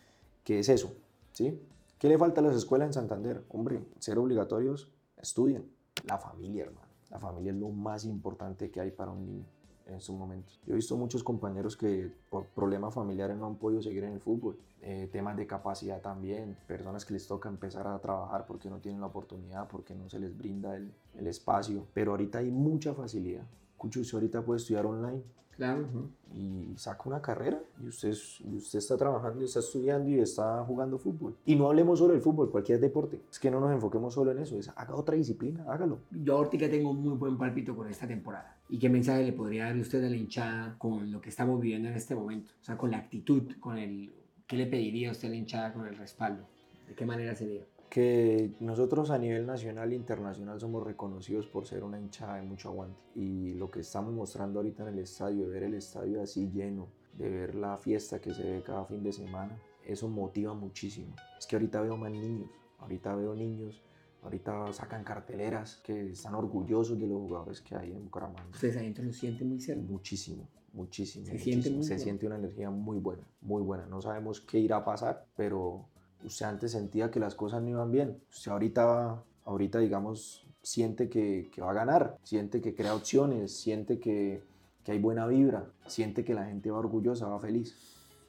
que 0.43 0.59
es 0.59 0.67
eso, 0.69 0.91
¿sí? 1.31 1.59
¿Qué 1.99 2.07
le 2.07 2.17
falta 2.19 2.41
a 2.41 2.43
las 2.43 2.55
escuelas 2.55 2.89
en 2.89 2.93
Santander? 2.93 3.43
Hombre, 3.49 3.83
ser 3.97 4.19
obligatorios, 4.19 4.93
estudien. 5.19 5.67
La 6.05 6.19
familia, 6.19 6.65
hermano. 6.65 6.87
La 7.09 7.17
familia 7.17 7.51
es 7.51 7.57
lo 7.57 7.69
más 7.69 8.05
importante 8.05 8.69
que 8.69 8.79
hay 8.79 8.91
para 8.91 9.09
un 9.09 9.25
niño 9.25 9.45
en 9.87 9.95
estos 9.95 10.15
momentos. 10.15 10.61
Yo 10.67 10.73
he 10.73 10.75
visto 10.75 10.95
muchos 10.95 11.23
compañeros 11.23 11.75
que 11.75 12.13
por 12.29 12.45
problemas 12.47 12.93
familiares 12.93 13.35
no 13.35 13.47
han 13.47 13.55
podido 13.55 13.81
seguir 13.81 14.03
en 14.03 14.13
el 14.13 14.19
fútbol. 14.19 14.59
Eh, 14.81 15.09
temas 15.11 15.35
de 15.37 15.47
capacidad 15.47 15.99
también, 15.99 16.55
personas 16.67 17.03
que 17.03 17.13
les 17.13 17.25
toca 17.25 17.49
empezar 17.49 17.87
a 17.87 17.97
trabajar 17.97 18.45
porque 18.45 18.69
no 18.69 18.79
tienen 18.79 19.01
la 19.01 19.07
oportunidad, 19.07 19.67
porque 19.67 19.95
no 19.95 20.07
se 20.07 20.19
les 20.19 20.37
brinda 20.37 20.75
el, 20.75 20.93
el 21.15 21.25
espacio. 21.25 21.87
Pero 21.95 22.11
ahorita 22.11 22.37
hay 22.39 22.51
mucha 22.51 22.93
facilidad. 22.93 23.47
Cucho, 23.77 24.01
usted 24.01 24.15
ahorita 24.15 24.41
puede 24.43 24.57
estudiar 24.57 24.85
online 24.85 25.21
Claro. 25.55 25.87
y 26.35 26.73
saca 26.77 27.01
una 27.05 27.19
carrera 27.19 27.59
y 27.81 27.87
usted, 27.87 28.13
y 28.45 28.57
usted 28.57 28.77
está 28.77 28.95
trabajando, 28.95 29.41
y 29.41 29.45
está 29.45 29.59
estudiando 29.59 30.07
y 30.09 30.19
está 30.19 30.63
jugando 30.63 30.99
fútbol. 30.99 31.35
Y 31.45 31.55
no 31.55 31.67
hablemos 31.67 31.97
solo 31.97 32.13
del 32.13 32.21
fútbol, 32.21 32.51
cualquier 32.51 32.79
deporte. 32.79 33.19
Es 33.31 33.39
que 33.39 33.49
no 33.49 33.59
nos 33.59 33.71
enfoquemos 33.71 34.13
solo 34.13 34.31
en 34.31 34.39
eso, 34.39 34.55
es 34.57 34.69
haga 34.75 34.95
otra 34.95 35.15
disciplina, 35.15 35.65
hágalo. 35.67 35.99
Yo 36.11 36.37
ahorita 36.37 36.69
tengo 36.69 36.91
un 36.91 37.01
muy 37.01 37.17
buen 37.17 37.37
palpito 37.39 37.75
con 37.75 37.87
esta 37.89 38.07
temporada. 38.07 38.55
¿Y 38.69 38.77
qué 38.77 38.87
mensaje 38.89 39.23
le 39.23 39.33
podría 39.33 39.65
dar 39.65 39.77
usted 39.77 40.03
a 40.05 40.09
la 40.09 40.15
hinchada 40.15 40.75
con 40.77 41.11
lo 41.11 41.21
que 41.21 41.29
estamos 41.29 41.59
viviendo 41.59 41.87
en 41.89 41.95
este 41.95 42.13
momento? 42.13 42.51
O 42.61 42.63
sea, 42.63 42.77
con 42.77 42.91
la 42.91 42.97
actitud, 42.97 43.43
con 43.59 43.77
el... 43.77 44.13
¿Qué 44.45 44.57
le 44.57 44.67
pediría 44.67 45.09
a 45.09 45.11
usted 45.13 45.27
a 45.27 45.31
la 45.31 45.37
hinchada 45.37 45.73
con 45.73 45.87
el 45.87 45.97
respaldo? 45.97 46.43
¿De 46.87 46.93
qué 46.93 47.05
manera 47.05 47.33
sería? 47.35 47.63
Que 47.89 48.51
nosotros 48.59 49.11
a 49.11 49.17
nivel 49.17 49.45
nacional 49.45 49.91
e 49.91 49.95
internacional 49.95 50.59
somos 50.59 50.83
reconocidos 50.83 51.47
por 51.47 51.65
ser 51.65 51.83
una 51.83 51.99
hinchada 51.99 52.35
de 52.35 52.41
mucho 52.41 52.69
aguante. 52.69 52.99
Y 53.15 53.53
lo 53.53 53.71
que 53.71 53.79
estamos 53.79 54.13
mostrando 54.13 54.59
ahorita 54.59 54.83
en 54.83 54.89
el 54.89 54.99
estadio, 54.99 55.45
de 55.45 55.49
ver 55.49 55.63
el 55.63 55.73
estadio 55.73 56.21
así 56.21 56.49
lleno, 56.49 56.87
de 57.17 57.29
ver 57.29 57.55
la 57.55 57.77
fiesta 57.77 58.19
que 58.19 58.33
se 58.33 58.43
ve 58.43 58.63
cada 58.63 58.85
fin 58.85 59.03
de 59.03 59.13
semana, 59.13 59.57
eso 59.85 60.09
motiva 60.09 60.53
muchísimo. 60.53 61.15
Es 61.39 61.47
que 61.47 61.55
ahorita 61.55 61.81
veo 61.81 61.97
más 61.97 62.11
niños, 62.11 62.49
ahorita 62.79 63.15
veo 63.15 63.33
niños, 63.33 63.81
ahorita 64.21 64.73
sacan 64.73 65.03
carteleras 65.03 65.77
que 65.77 66.11
están 66.11 66.35
orgullosos 66.35 66.99
de 66.99 67.07
los 67.07 67.17
jugadores 67.17 67.61
que 67.61 67.75
hay 67.75 67.93
en 67.93 68.03
Bucaramanga. 68.03 68.49
Ustedes 68.51 68.75
adentro 68.77 69.05
lo 69.05 69.13
sienten 69.13 69.47
muy 69.47 69.61
cerca. 69.61 69.81
Muchísimo, 69.81 70.47
muchísimo. 70.73 71.25
Se 71.25 71.39
siente 71.39 71.71
muy 71.71 71.83
Se 71.85 71.97
siente 71.97 72.27
una 72.27 72.35
energía 72.35 72.69
muy 72.69 72.97
buena, 72.99 73.23
muy 73.41 73.61
buena. 73.61 73.85
No 73.85 74.01
sabemos 74.01 74.41
qué 74.41 74.59
irá 74.59 74.77
a 74.77 74.85
pasar, 74.85 75.25
pero 75.37 75.87
usted 76.23 76.45
antes 76.45 76.71
sentía 76.71 77.11
que 77.11 77.19
las 77.19 77.35
cosas 77.35 77.61
no 77.61 77.69
iban 77.69 77.91
bien. 77.91 78.21
Usted 78.29 78.51
ahorita, 78.51 79.23
ahorita 79.45 79.79
digamos, 79.79 80.47
siente 80.61 81.09
que, 81.09 81.49
que 81.53 81.61
va 81.61 81.71
a 81.71 81.73
ganar, 81.73 82.17
siente 82.23 82.61
que 82.61 82.75
crea 82.75 82.95
opciones, 82.95 83.55
siente 83.55 83.99
que, 83.99 84.43
que 84.83 84.91
hay 84.91 84.99
buena 84.99 85.27
vibra, 85.27 85.71
siente 85.87 86.23
que 86.23 86.33
la 86.33 86.45
gente 86.45 86.71
va 86.71 86.79
orgullosa, 86.79 87.27
va 87.27 87.39
feliz. 87.39 87.75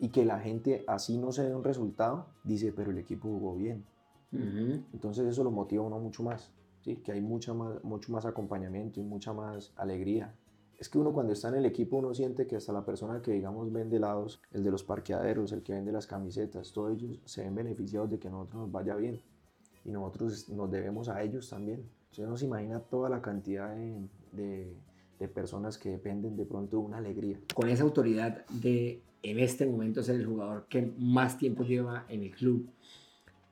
Y 0.00 0.10
que 0.10 0.24
la 0.24 0.38
gente, 0.38 0.84
así 0.86 1.18
no 1.18 1.32
se 1.32 1.42
ve 1.44 1.54
un 1.54 1.64
resultado, 1.64 2.26
dice, 2.44 2.72
pero 2.72 2.92
el 2.92 2.98
equipo 2.98 3.28
jugó 3.28 3.56
bien. 3.56 3.84
Entonces 4.30 5.26
eso 5.26 5.42
lo 5.42 5.50
motiva 5.50 5.82
a 5.82 5.86
uno 5.86 5.98
mucho 5.98 6.22
más. 6.22 6.52
¿sí? 6.84 6.96
que 6.96 7.12
hay 7.12 7.20
mucha 7.20 7.54
más, 7.54 7.82
mucho 7.84 8.12
más 8.12 8.24
acompañamiento 8.24 9.00
y 9.00 9.02
mucha 9.02 9.32
más 9.32 9.72
alegría. 9.76 10.34
Es 10.78 10.88
que 10.88 10.98
uno 10.98 11.12
cuando 11.12 11.32
está 11.32 11.48
en 11.48 11.56
el 11.56 11.66
equipo 11.66 11.96
uno 11.96 12.14
siente 12.14 12.46
que 12.46 12.56
hasta 12.56 12.72
la 12.72 12.84
persona 12.84 13.20
que 13.20 13.32
digamos 13.32 13.72
vende 13.72 13.96
helados, 13.96 14.40
el 14.52 14.62
de 14.62 14.70
los 14.70 14.84
parqueaderos, 14.84 15.52
el 15.52 15.62
que 15.62 15.72
vende 15.72 15.90
las 15.90 16.06
camisetas, 16.06 16.72
todos 16.72 16.92
ellos 16.92 17.18
se 17.24 17.42
ven 17.42 17.54
beneficiados 17.54 18.10
de 18.10 18.18
que 18.18 18.28
a 18.28 18.30
nosotros 18.30 18.62
nos 18.62 18.72
vaya 18.72 18.94
bien 18.94 19.20
y 19.84 19.90
nosotros 19.90 20.48
nos 20.50 20.70
debemos 20.70 21.08
a 21.08 21.22
ellos 21.22 21.50
también. 21.50 21.82
Usted 22.10 22.26
no 22.26 22.36
se 22.36 22.44
imagina 22.44 22.80
toda 22.80 23.10
la 23.10 23.20
cantidad 23.20 23.74
de, 23.74 24.08
de, 24.32 24.76
de 25.18 25.28
personas 25.28 25.78
que 25.78 25.90
dependen 25.90 26.36
de 26.36 26.44
pronto 26.44 26.76
de 26.76 26.82
una 26.84 26.98
alegría. 26.98 27.40
Con 27.54 27.68
esa 27.68 27.82
autoridad 27.82 28.46
de 28.46 29.02
en 29.22 29.38
este 29.38 29.66
momento 29.66 30.02
ser 30.02 30.16
el 30.16 30.26
jugador 30.26 30.66
que 30.68 30.92
más 30.98 31.38
tiempo 31.38 31.64
lleva 31.64 32.06
en 32.08 32.22
el 32.22 32.30
club, 32.30 32.68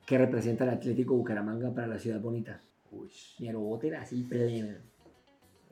que 0.05 0.17
representa 0.17 0.63
el 0.63 0.69
Atlético 0.71 1.15
Bucaramanga 1.15 1.73
para 1.73 1.87
la 1.87 1.99
ciudad 1.99 2.21
bonita. 2.21 2.61
Uy, 2.91 3.09
Mi 3.39 3.49
así 3.95 4.23
plena. 4.23 4.81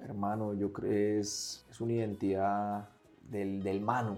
Hermano, 0.05 0.53
yo 0.53 0.71
creo 0.71 0.89
que 0.91 1.19
es, 1.19 1.63
es 1.69 1.81
una 1.81 1.93
identidad 1.93 2.87
del, 3.29 3.61
del 3.63 3.81
mano, 3.81 4.17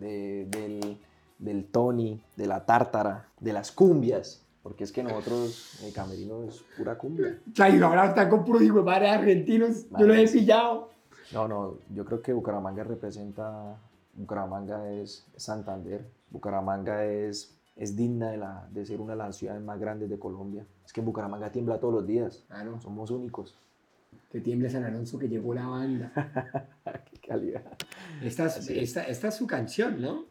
de- 0.00 0.46
del, 0.50 0.98
del 1.38 1.64
Tony, 1.66 2.20
de 2.36 2.46
la 2.46 2.64
tártara, 2.64 3.28
de 3.40 3.52
las 3.52 3.70
cumbias. 3.72 4.40
Porque 4.62 4.84
es 4.84 4.92
que 4.92 5.02
nosotros, 5.02 5.78
el 5.84 5.92
camerino 5.92 6.42
es 6.44 6.64
pura 6.78 6.96
cumbia. 6.96 7.38
Claro, 7.54 7.86
ahora 7.86 8.06
están 8.06 8.30
con 8.30 8.44
puros 8.46 8.62
hijos 8.62 8.78
de 8.78 8.82
madre 8.90 9.10
argentinos. 9.10 9.84
Yo 9.98 10.06
los 10.06 10.16
he 10.16 10.26
pillado. 10.26 10.88
No, 11.34 11.46
no, 11.48 11.74
yo 11.94 12.04
creo 12.06 12.22
que 12.22 12.32
Bucaramanga 12.32 12.82
representa, 12.82 13.76
Bucaramanga 14.14 14.90
es 14.90 15.26
Santander, 15.36 16.06
Bucaramanga 16.30 17.04
es, 17.04 17.54
es 17.76 17.94
digna 17.94 18.30
de, 18.30 18.38
la, 18.38 18.66
de 18.72 18.86
ser 18.86 19.00
una 19.02 19.12
de 19.12 19.18
las 19.18 19.36
ciudades 19.36 19.62
más 19.62 19.78
grandes 19.78 20.08
de 20.08 20.18
Colombia. 20.18 20.64
Es 20.86 20.94
que 20.94 21.00
en 21.00 21.06
Bucaramanga 21.06 21.52
tiembla 21.52 21.78
todos 21.78 21.92
los 21.92 22.06
días, 22.06 22.42
Claro, 22.48 22.80
somos 22.80 23.10
únicos. 23.10 23.54
Que 24.34 24.40
tiemble 24.40 24.68
San 24.68 24.82
Alonso 24.82 25.16
que 25.16 25.28
llegó 25.28 25.54
la 25.54 25.64
banda. 25.64 26.10
Qué 27.08 27.28
calidad. 27.28 27.62
Esta 28.20 28.46
es, 28.46 28.56
Así 28.56 28.72
es. 28.76 28.82
esta, 28.88 29.04
esta 29.04 29.28
es 29.28 29.36
su 29.36 29.46
canción, 29.46 30.02
¿no? 30.02 30.24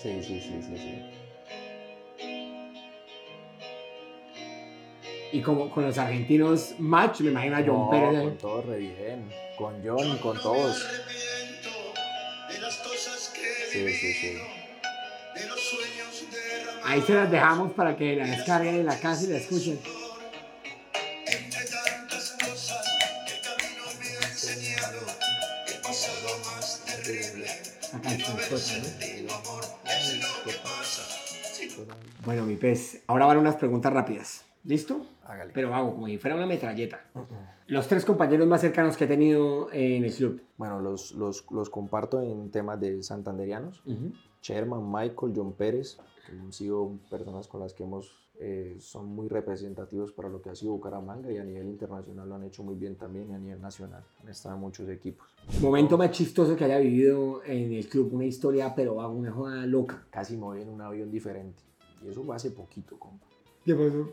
Sí, 0.00 0.22
sí, 0.22 0.40
sí, 0.40 0.60
sí, 0.62 0.76
sí. 0.78 1.10
Y 5.32 5.42
como 5.42 5.70
con 5.72 5.84
los 5.84 5.98
argentinos 5.98 6.76
match, 6.78 7.20
me 7.22 7.32
imagino 7.32 7.56
a 7.56 7.62
John 7.66 7.66
No, 7.80 7.90
Pérez. 7.90 8.22
con 8.22 8.38
todos 8.38 8.66
re 8.66 8.78
bien, 8.78 9.28
con 9.58 9.74
John, 9.84 10.18
con 10.18 10.40
todos. 10.40 10.76
Sí, 13.72 13.88
sí, 13.92 14.12
sí. 14.12 14.38
Ahí 16.84 17.02
se 17.02 17.12
las 17.14 17.28
dejamos 17.28 17.72
para 17.72 17.96
que 17.96 18.14
la 18.14 18.24
descarguen 18.26 18.76
en 18.76 18.86
la 18.86 19.00
casa 19.00 19.24
y 19.24 19.28
la 19.30 19.38
escuchen. 19.38 19.80
Bueno, 32.24 32.44
mi 32.44 32.56
pez, 32.56 33.02
ahora 33.06 33.26
van 33.26 33.38
unas 33.38 33.56
preguntas 33.56 33.92
rápidas. 33.92 34.44
¿Listo? 34.64 35.06
Hágale. 35.24 35.52
Pero 35.54 35.74
hago 35.74 35.94
como 35.94 36.06
si 36.06 36.18
fuera 36.18 36.36
una 36.36 36.46
metralleta. 36.46 37.00
Los 37.66 37.88
tres 37.88 38.04
compañeros 38.04 38.46
más 38.46 38.60
cercanos 38.60 38.96
que 38.96 39.04
he 39.04 39.06
tenido 39.06 39.72
en 39.72 40.04
el 40.04 40.12
club. 40.12 40.42
Bueno, 40.56 40.80
los, 40.80 41.12
los, 41.12 41.46
los 41.50 41.70
comparto 41.70 42.20
en 42.20 42.50
temas 42.50 42.80
de 42.80 43.02
santanderianos. 43.02 43.82
Sherman, 44.42 44.90
Michael, 44.90 45.32
John 45.34 45.52
Pérez, 45.52 45.98
que 46.26 46.32
han 46.32 46.52
sido 46.52 46.98
personas 47.10 47.46
con 47.46 47.60
las 47.60 47.72
que 47.72 47.84
hemos, 47.84 48.12
eh, 48.42 48.76
son 48.80 49.06
muy 49.14 49.28
representativos 49.28 50.12
para 50.12 50.30
lo 50.30 50.40
que 50.40 50.48
ha 50.48 50.54
sido 50.54 50.72
Bucaramanga 50.72 51.30
y 51.30 51.36
a 51.36 51.44
nivel 51.44 51.68
internacional 51.68 52.26
lo 52.26 52.36
han 52.36 52.44
hecho 52.44 52.62
muy 52.62 52.74
bien 52.74 52.96
también 52.96 53.30
y 53.30 53.34
a 53.34 53.38
nivel 53.38 53.60
nacional. 53.60 54.02
Han 54.22 54.30
estado 54.30 54.54
en 54.54 54.62
muchos 54.62 54.88
equipos. 54.88 55.28
Momento 55.60 55.98
más 55.98 56.10
chistoso 56.10 56.56
que 56.56 56.64
haya 56.64 56.78
vivido 56.78 57.44
en 57.44 57.74
el 57.74 57.86
club. 57.86 58.14
Una 58.14 58.24
historia, 58.24 58.74
pero 58.74 59.02
hago 59.02 59.12
una 59.12 59.30
joda 59.30 59.66
loca. 59.66 60.06
Casi 60.08 60.38
me 60.38 60.44
voy 60.44 60.62
en 60.62 60.70
un 60.70 60.80
avión 60.80 61.10
diferente. 61.10 61.62
Y 62.02 62.08
eso 62.08 62.24
fue 62.24 62.34
hace 62.34 62.50
poquito, 62.50 62.98
compa. 62.98 63.26
¿Qué 63.62 63.74
pasó? 63.74 64.10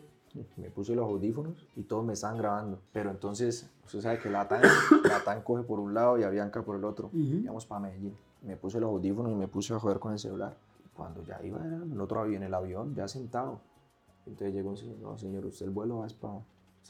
Me 0.57 0.69
puse 0.71 0.93
los 0.93 1.05
audífonos 1.05 1.65
y 1.77 1.83
todos 1.83 2.03
me 2.03 2.11
estaban 2.11 2.37
grabando. 2.37 2.81
Pero 2.91 3.11
entonces, 3.11 3.69
usted 3.85 4.01
sabe 4.01 4.19
que 4.19 4.29
la 4.29 4.45
TAN, 4.45 4.61
la 5.05 5.23
TAN 5.23 5.41
coge 5.41 5.63
por 5.63 5.79
un 5.79 5.93
lado 5.93 6.19
y 6.19 6.23
a 6.23 6.29
Bianca 6.29 6.63
por 6.63 6.75
el 6.75 6.83
otro. 6.83 7.07
Ujú. 7.07 7.37
Íbamos 7.43 7.65
para 7.65 7.79
Medellín. 7.79 8.13
Me 8.41 8.57
puse 8.57 8.77
los 8.81 8.89
audífonos 8.89 9.31
y 9.31 9.35
me 9.35 9.47
puse 9.47 9.73
a 9.73 9.79
joder 9.79 9.99
con 9.99 10.11
el 10.11 10.19
celular. 10.19 10.57
Cuando 10.93 11.23
ya 11.23 11.39
iba 11.43 11.59
en 11.63 11.93
el 11.93 12.01
otro 12.01 12.19
avión, 12.19 12.41
en 12.41 12.47
el 12.47 12.53
avión, 12.53 12.93
ya 12.93 13.07
sentado. 13.07 13.61
Entonces 14.27 14.53
llegó 14.53 14.71
un 14.71 14.77
señor, 14.77 14.97
no 14.99 15.17
señor, 15.17 15.45
usted 15.45 15.65
el 15.65 15.71
vuelo 15.71 15.99
va 15.99 16.07
para 16.19 16.41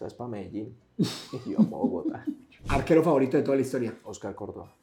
es 0.06 0.13
para 0.13 0.30
Medellín. 0.30 0.76
Y 0.97 1.52
yo 1.52 1.60
Bogotá. 1.60 2.26
Arquero 2.69 3.04
favorito 3.04 3.38
de 3.38 3.43
toda 3.43 3.56
la 3.56 3.62
historia. 3.62 3.97
Oscar 4.04 4.36
Córdoba. 4.36 4.73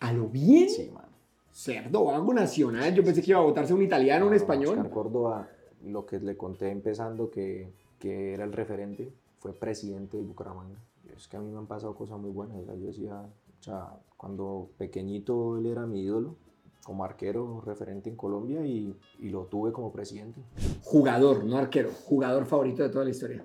¿A 0.00 0.12
lo 0.12 0.28
bien? 0.28 0.68
Sí, 0.70 0.90
mano. 0.92 1.08
Cerdo, 1.52 2.10
algo 2.10 2.34
nacional. 2.34 2.94
Yo 2.94 3.04
pensé 3.04 3.22
que 3.22 3.30
iba 3.30 3.40
a 3.40 3.42
votarse 3.42 3.74
un 3.74 3.82
italiano, 3.82 4.26
un 4.26 4.30
No, 4.30 4.36
español. 4.36 4.76
Oscar 4.76 4.90
Córdoba, 4.90 5.48
lo 5.84 6.04
que 6.06 6.18
le 6.20 6.36
conté 6.36 6.70
empezando 6.70 7.30
que, 7.30 7.72
que 7.98 8.34
era 8.34 8.44
el 8.44 8.52
referente, 8.52 9.12
fue 9.38 9.52
presidente 9.52 10.16
de 10.16 10.22
Bucaramanga. 10.22 10.78
Es 11.16 11.28
que 11.28 11.36
a 11.36 11.40
mí 11.40 11.50
me 11.50 11.58
han 11.58 11.66
pasado 11.66 11.94
cosas 11.94 12.18
muy 12.18 12.30
buenas. 12.30 12.58
o 12.58 12.64
sea, 12.64 12.74
yo 12.74 12.86
decía, 12.86 13.20
o 13.60 13.62
sea, 13.62 13.90
cuando 14.16 14.68
pequeñito 14.76 15.58
él 15.58 15.66
era 15.66 15.86
mi 15.86 16.02
ídolo, 16.02 16.36
como 16.84 17.04
arquero 17.04 17.60
referente 17.62 18.08
en 18.10 18.16
Colombia 18.16 18.64
y, 18.64 18.96
y 19.18 19.28
lo 19.30 19.46
tuve 19.46 19.72
como 19.72 19.90
presidente 19.92 20.40
Jugador, 20.82 21.44
no 21.44 21.56
arquero. 21.56 21.90
Jugador 21.90 22.46
favorito 22.46 22.82
de 22.82 22.88
toda 22.90 23.04
la 23.04 23.10
historia. 23.10 23.44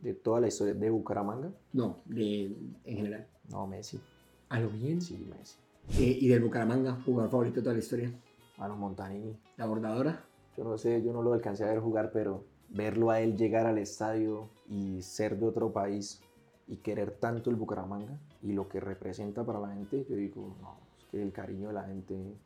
de 0.00 0.14
toda 0.14 0.40
la 0.40 0.48
historia 0.48 0.74
de 0.74 0.90
Bucaramanga. 0.90 1.50
No, 1.72 1.98
de, 2.04 2.54
en 2.84 2.96
general. 2.96 3.26
No, 3.50 3.66
Messi. 3.66 4.00
¿A 4.48 4.60
lo 4.60 4.68
bien? 4.68 5.00
Sí, 5.00 5.26
Messi. 5.30 5.56
Eh, 5.98 6.18
y 6.20 6.28
del 6.28 6.42
Bucaramanga, 6.42 7.00
jugador 7.04 7.30
favorito 7.30 7.56
de 7.56 7.62
toda 7.62 7.74
la 7.74 7.80
historia. 7.80 8.12
Mano 8.58 8.76
Montanini. 8.76 9.36
La 9.56 9.66
bordadora. 9.66 10.24
Yo 10.56 10.64
no 10.64 10.76
sé, 10.76 11.02
yo 11.02 11.12
no 11.12 11.22
lo 11.22 11.32
alcancé 11.32 11.64
a 11.64 11.68
ver 11.68 11.80
jugar, 11.80 12.10
pero 12.12 12.44
verlo 12.68 13.10
a 13.10 13.20
él 13.20 13.36
llegar 13.36 13.66
al 13.66 13.78
estadio 13.78 14.50
y 14.68 15.00
ser 15.02 15.38
de 15.38 15.46
otro 15.46 15.72
país 15.72 16.20
y 16.68 16.76
querer 16.76 17.12
tanto 17.12 17.50
el 17.50 17.56
Bucaramanga 17.56 18.18
y 18.42 18.52
lo 18.52 18.68
que 18.68 18.80
representa 18.80 19.44
para 19.44 19.60
la 19.60 19.74
gente, 19.74 20.06
yo 20.08 20.16
digo, 20.16 20.56
no, 20.60 20.76
es 20.98 21.04
que 21.06 21.22
el 21.22 21.32
cariño 21.32 21.68
de 21.68 21.74
la 21.74 21.84
gente, 21.84 22.36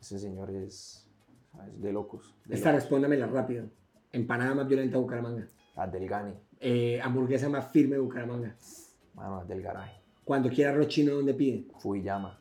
ese 0.00 0.18
señor 0.18 0.50
es, 0.50 1.06
¿sabes? 1.52 1.80
de 1.80 1.92
locos. 1.92 2.34
De 2.44 2.54
Esta 2.54 2.70
locos. 2.70 2.82
respóndamela 2.82 3.26
rápido. 3.26 3.66
Empanada 4.12 4.54
más 4.54 4.68
violenta 4.68 4.96
de 4.96 5.02
Bucaramanga. 5.02 5.46
Adelgane, 5.76 6.34
Eh, 6.60 7.00
hamburguesa 7.02 7.48
más 7.48 7.66
firme 7.72 7.96
de 7.96 8.00
Bucaramanga. 8.02 8.54
mano, 9.14 9.44
del 9.44 9.62
garaje. 9.62 10.00
Cuando 10.24 10.48
quiera 10.48 10.70
arroz 10.70 10.88
chino, 10.88 11.14
¿dónde 11.14 11.34
pide? 11.34 11.66
Fuyama. 11.78 12.38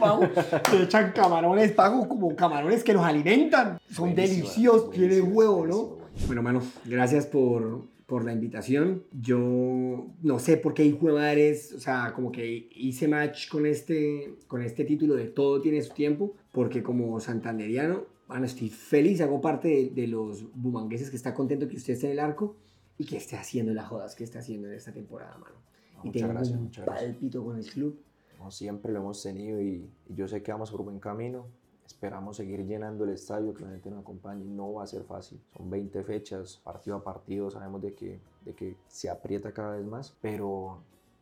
Vamos, 0.00 0.28
se 0.70 0.82
echan 0.82 1.12
camarones, 1.12 1.72
pago 1.72 2.08
como 2.08 2.34
camarones 2.34 2.82
que 2.82 2.92
los 2.92 3.04
alimentan. 3.04 3.78
Son 3.90 4.14
deliciosos, 4.14 4.86
buenísima, 4.88 5.28
huevo, 5.28 5.66
¿no? 5.66 5.96
Bueno, 6.26 6.42
mano, 6.42 6.62
gracias 6.84 7.26
por, 7.26 7.86
por 8.06 8.24
la 8.24 8.32
invitación. 8.32 9.04
Yo 9.12 10.06
no 10.22 10.38
sé 10.38 10.56
por 10.56 10.74
qué 10.74 10.84
hijo 10.84 11.06
de 11.06 11.12
madres, 11.14 11.72
o 11.72 11.80
sea, 11.80 12.12
como 12.14 12.30
que 12.30 12.68
hice 12.74 13.08
match 13.08 13.48
con 13.48 13.66
este, 13.66 14.34
con 14.46 14.62
este 14.62 14.84
título 14.84 15.14
de 15.14 15.26
Todo 15.26 15.60
tiene 15.60 15.80
su 15.82 15.94
tiempo, 15.94 16.34
porque 16.52 16.82
como 16.82 17.18
santanderiano, 17.20 18.04
bueno, 18.28 18.46
estoy 18.46 18.68
feliz, 18.68 19.20
hago 19.20 19.40
parte 19.40 19.68
de, 19.68 19.90
de 19.90 20.06
los 20.06 20.44
bumangueses 20.54 21.10
que 21.10 21.16
está 21.16 21.34
contento 21.34 21.68
que 21.68 21.76
usted 21.76 21.94
esté 21.94 22.06
en 22.06 22.12
el 22.12 22.20
arco 22.20 22.56
y 22.98 23.04
que 23.04 23.16
esté 23.16 23.36
haciendo 23.36 23.72
las 23.74 23.86
jodas 23.88 24.14
que 24.14 24.24
está 24.24 24.38
haciendo 24.38 24.68
en 24.68 24.74
esta 24.74 24.92
temporada, 24.92 25.36
mano. 25.38 25.56
No, 25.96 26.00
y 26.04 26.06
muchas 26.08 26.20
tengo 26.22 26.32
gracias, 26.34 26.56
un 26.56 26.64
muchas 26.64 26.84
gracias. 26.84 27.10
palpito 27.10 27.44
con 27.44 27.58
el 27.58 27.66
club. 27.66 28.00
No, 28.38 28.50
siempre 28.50 28.92
lo 28.92 29.00
hemos 29.00 29.22
tenido 29.22 29.60
y, 29.62 29.88
y 30.08 30.14
yo 30.14 30.28
sé 30.28 30.42
que 30.42 30.52
vamos 30.52 30.70
por 30.70 30.84
buen 30.84 31.00
camino. 31.00 31.46
Esperamos 31.86 32.36
seguir 32.36 32.64
llenando 32.66 33.04
el 33.04 33.10
estadio, 33.10 33.54
que 33.54 33.64
la 33.64 33.70
gente 33.70 33.90
nos 33.90 34.00
acompañe. 34.00 34.44
No 34.44 34.74
va 34.74 34.84
a 34.84 34.86
ser 34.86 35.04
fácil. 35.04 35.40
Son 35.56 35.68
20 35.68 36.02
fechas, 36.04 36.60
partido 36.64 36.96
a 36.96 37.04
partido. 37.04 37.50
Sabemos 37.50 37.82
de 37.82 37.94
que, 37.94 38.20
de 38.44 38.54
que 38.54 38.76
se 38.88 39.10
aprieta 39.10 39.52
cada 39.52 39.76
vez 39.76 39.86
más, 39.86 40.16
pero 40.20 40.78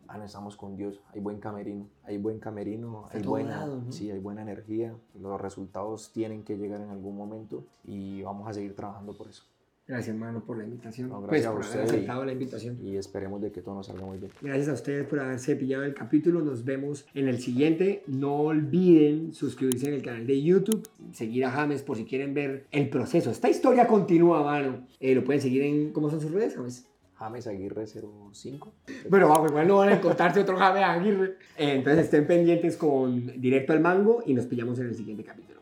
ah, 0.09 0.25
estamos 0.25 0.57
con 0.57 0.77
Dios. 0.77 1.01
Hay 1.12 1.20
buen 1.20 1.38
camerino, 1.40 1.88
hay 2.05 2.18
buen 2.18 2.38
camerino, 2.38 3.05
Está 3.07 3.18
hay 3.18 3.25
buena, 3.25 3.85
sí, 3.90 4.11
hay 4.11 4.18
buena 4.18 4.42
energía. 4.42 4.94
Los 5.20 5.40
resultados 5.40 6.12
tienen 6.12 6.44
que 6.44 6.57
llegar 6.57 6.81
en 6.81 6.90
algún 6.90 7.16
momento 7.16 7.64
y 7.85 8.22
vamos 8.22 8.48
a 8.48 8.53
seguir 8.53 8.77
trabajando 8.77 9.16
por 9.16 9.29
eso. 9.29 9.44
Gracias, 9.87 10.09
hermano, 10.14 10.45
por 10.45 10.59
la 10.59 10.64
invitación. 10.64 11.09
No, 11.09 11.18
pues 11.27 11.42
gracias 11.42 11.47
a 11.47 11.53
por 11.55 11.64
haber 11.64 11.68
usted 11.71 11.81
y- 11.81 11.97
aceptado 11.97 12.25
la 12.25 12.33
invitación. 12.33 12.79
Y 12.87 12.97
esperemos 12.97 13.42
de 13.42 13.51
que 13.51 13.62
todo 13.62 13.75
nos 13.75 13.87
salga 13.89 14.07
muy 14.07 14.16
bien. 14.18 14.30
Gracias 14.41 14.68
a 14.68 14.72
ustedes 14.74 15.07
por 15.07 15.18
haberse 15.18 15.57
pillado 15.57 15.83
el 15.85 15.93
capítulo. 15.93 16.41
Nos 16.41 16.64
vemos 16.64 17.05
en 17.14 17.26
el 17.28 17.41
siguiente. 17.41 18.05
No 18.07 18.37
olviden 18.43 19.35
suscribirse 19.35 19.89
en 19.89 19.95
el 19.95 20.03
canal 20.03 20.26
de 20.26 20.41
YouTube, 20.41 20.89
seguir 21.12 21.45
a 21.45 21.51
James 21.51 21.83
por 21.83 21.97
si 21.97 22.05
quieren 22.05 22.33
ver 22.33 22.66
el 22.70 22.89
proceso. 22.91 23.30
Esta 23.30 23.51
historia 23.51 23.87
continúa, 23.89 24.43
mano. 24.45 24.87
Eh, 25.01 25.14
lo 25.16 25.24
pueden 25.24 25.43
seguir 25.43 25.62
en. 25.62 25.93
¿Cómo 25.93 26.09
son 26.11 26.20
sus 26.20 26.30
redes, 26.30 26.55
James? 26.55 26.87
James 27.16 27.47
Aguirre 27.47 27.87
05. 27.87 28.72
Bueno, 29.09 29.28
bajo 29.28 29.47
igual 29.47 29.66
no 29.68 29.76
van 29.78 29.91
a 29.91 29.97
encontrarse 29.97 30.41
otro 30.41 30.57
James 30.57 30.83
Aguirre. 30.85 31.37
Eh, 31.59 31.74
entonces 31.74 32.05
estén 32.05 32.26
pendientes 32.26 32.76
con 32.76 33.41
Directo 33.41 33.72
al 33.72 33.80
Mango 33.80 34.22
y 34.26 34.35
nos 34.35 34.47
pillamos 34.47 34.78
en 34.78 34.87
el 34.87 34.95
siguiente 34.95 35.22
capítulo. 35.24 35.61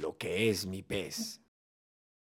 Lo 0.00 0.16
que 0.18 0.48
es 0.50 0.66
mi 0.66 0.82
pez. 0.82 1.40